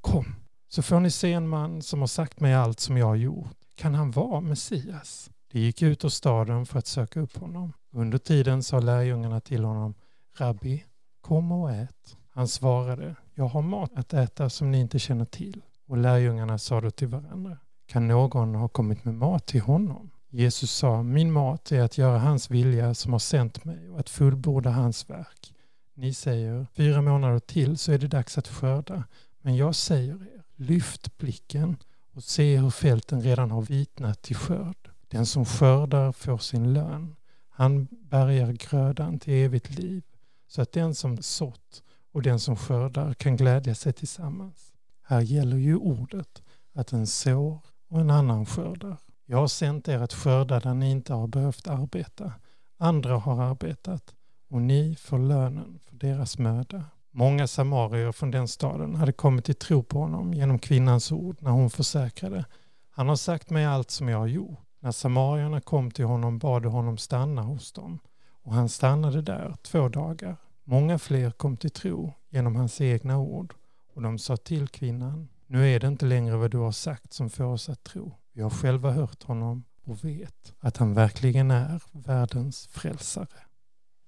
Kom, 0.00 0.34
så 0.68 0.82
får 0.82 1.00
ni 1.00 1.10
se 1.10 1.32
en 1.32 1.48
man 1.48 1.82
som 1.82 2.00
har 2.00 2.06
sagt 2.06 2.40
mig 2.40 2.54
allt 2.54 2.80
som 2.80 2.96
jag 2.96 3.06
har 3.06 3.14
gjort. 3.14 3.56
Kan 3.74 3.94
han 3.94 4.10
vara 4.10 4.40
Messias? 4.40 5.30
De 5.52 5.60
gick 5.60 5.82
ut 5.82 6.04
ur 6.04 6.08
staden 6.08 6.66
för 6.66 6.78
att 6.78 6.86
söka 6.86 7.20
upp 7.20 7.36
honom. 7.36 7.72
Under 7.92 8.18
tiden 8.18 8.62
sa 8.62 8.80
lärjungarna 8.80 9.40
till 9.40 9.64
honom, 9.64 9.94
Rabbi, 10.36 10.84
kom 11.20 11.52
och 11.52 11.70
ät. 11.70 12.16
Han 12.30 12.48
svarade, 12.48 13.16
jag 13.34 13.44
har 13.44 13.62
mat 13.62 13.90
att 13.94 14.12
äta 14.12 14.50
som 14.50 14.70
ni 14.70 14.80
inte 14.80 14.98
känner 14.98 15.24
till. 15.24 15.62
Och 15.90 15.96
lärjungarna 15.96 16.58
sa 16.58 16.80
då 16.80 16.90
till 16.90 17.08
varandra, 17.08 17.58
kan 17.86 18.08
någon 18.08 18.54
ha 18.54 18.68
kommit 18.68 19.04
med 19.04 19.14
mat 19.14 19.46
till 19.46 19.60
honom? 19.60 20.10
Jesus 20.28 20.72
sa, 20.72 21.02
min 21.02 21.32
mat 21.32 21.72
är 21.72 21.82
att 21.82 21.98
göra 21.98 22.18
hans 22.18 22.50
vilja 22.50 22.94
som 22.94 23.12
har 23.12 23.18
sänt 23.18 23.64
mig 23.64 23.90
och 23.90 24.00
att 24.00 24.10
fullborda 24.10 24.70
hans 24.70 25.10
verk. 25.10 25.54
Ni 25.94 26.14
säger, 26.14 26.66
fyra 26.74 27.02
månader 27.02 27.38
till 27.38 27.78
så 27.78 27.92
är 27.92 27.98
det 27.98 28.06
dags 28.08 28.38
att 28.38 28.48
skörda. 28.48 29.04
Men 29.40 29.56
jag 29.56 29.74
säger 29.74 30.14
er, 30.14 30.42
lyft 30.56 31.18
blicken 31.18 31.76
och 32.12 32.24
se 32.24 32.56
hur 32.56 32.70
fälten 32.70 33.20
redan 33.20 33.50
har 33.50 33.62
vitnat 33.62 34.22
till 34.22 34.36
skörd. 34.36 34.90
Den 35.08 35.26
som 35.26 35.44
skördar 35.44 36.12
får 36.12 36.38
sin 36.38 36.72
lön. 36.72 37.16
Han 37.48 37.88
bärgar 37.90 38.52
grödan 38.52 39.18
till 39.18 39.34
evigt 39.34 39.78
liv 39.78 40.02
så 40.48 40.62
att 40.62 40.72
den 40.72 40.94
som 40.94 41.22
sått 41.22 41.82
och 42.12 42.22
den 42.22 42.40
som 42.40 42.56
skördar 42.56 43.14
kan 43.14 43.36
glädja 43.36 43.74
sig 43.74 43.92
tillsammans. 43.92 44.69
Här 45.10 45.20
gäller 45.20 45.56
ju 45.56 45.76
ordet 45.76 46.42
att 46.74 46.92
en 46.92 47.06
sår 47.06 47.58
och 47.88 48.00
en 48.00 48.10
annan 48.10 48.46
skördar. 48.46 48.96
Jag 49.26 49.38
har 49.38 49.46
sänt 49.46 49.88
er 49.88 49.98
att 49.98 50.12
skörda 50.12 50.60
där 50.60 50.74
ni 50.74 50.90
inte 50.90 51.14
har 51.14 51.26
behövt 51.26 51.68
arbeta. 51.68 52.32
Andra 52.78 53.18
har 53.18 53.42
arbetat 53.42 54.14
och 54.50 54.62
ni 54.62 54.96
får 55.00 55.18
lönen 55.18 55.78
för 55.84 55.96
deras 55.96 56.38
möda. 56.38 56.84
Många 57.10 57.46
samarier 57.46 58.12
från 58.12 58.30
den 58.30 58.48
staden 58.48 58.94
hade 58.94 59.12
kommit 59.12 59.44
till 59.44 59.54
tro 59.54 59.82
på 59.82 59.98
honom 59.98 60.34
genom 60.34 60.58
kvinnans 60.58 61.12
ord 61.12 61.36
när 61.40 61.50
hon 61.50 61.70
försäkrade 61.70 62.44
Han 62.90 63.08
har 63.08 63.16
sagt 63.16 63.50
mig 63.50 63.64
allt 63.64 63.90
som 63.90 64.08
jag 64.08 64.18
har 64.18 64.26
gjort. 64.26 64.58
När 64.80 64.92
samarierna 64.92 65.60
kom 65.60 65.90
till 65.90 66.04
honom 66.04 66.38
bad 66.38 66.64
honom 66.66 66.98
stanna 66.98 67.42
hos 67.42 67.72
dem 67.72 67.98
och 68.42 68.54
han 68.54 68.68
stannade 68.68 69.22
där 69.22 69.56
två 69.62 69.88
dagar. 69.88 70.36
Många 70.64 70.98
fler 70.98 71.30
kom 71.30 71.56
till 71.56 71.70
tro 71.70 72.14
genom 72.28 72.56
hans 72.56 72.80
egna 72.80 73.18
ord 73.18 73.54
och 74.00 74.04
de 74.04 74.18
sa 74.18 74.36
till 74.36 74.68
kvinnan 74.68 75.28
Nu 75.46 75.68
är 75.68 75.80
det 75.80 75.86
inte 75.86 76.06
längre 76.06 76.36
vad 76.36 76.50
du 76.50 76.58
har 76.58 76.72
sagt 76.72 77.12
som 77.12 77.30
får 77.30 77.44
oss 77.44 77.68
att 77.68 77.84
tro. 77.84 78.12
Vi 78.32 78.42
har 78.42 78.50
själva 78.50 78.90
hört 78.90 79.22
honom 79.22 79.64
och 79.84 80.04
vet 80.04 80.52
att 80.60 80.76
han 80.76 80.94
verkligen 80.94 81.50
är 81.50 81.82
världens 81.92 82.66
frälsare. 82.66 83.49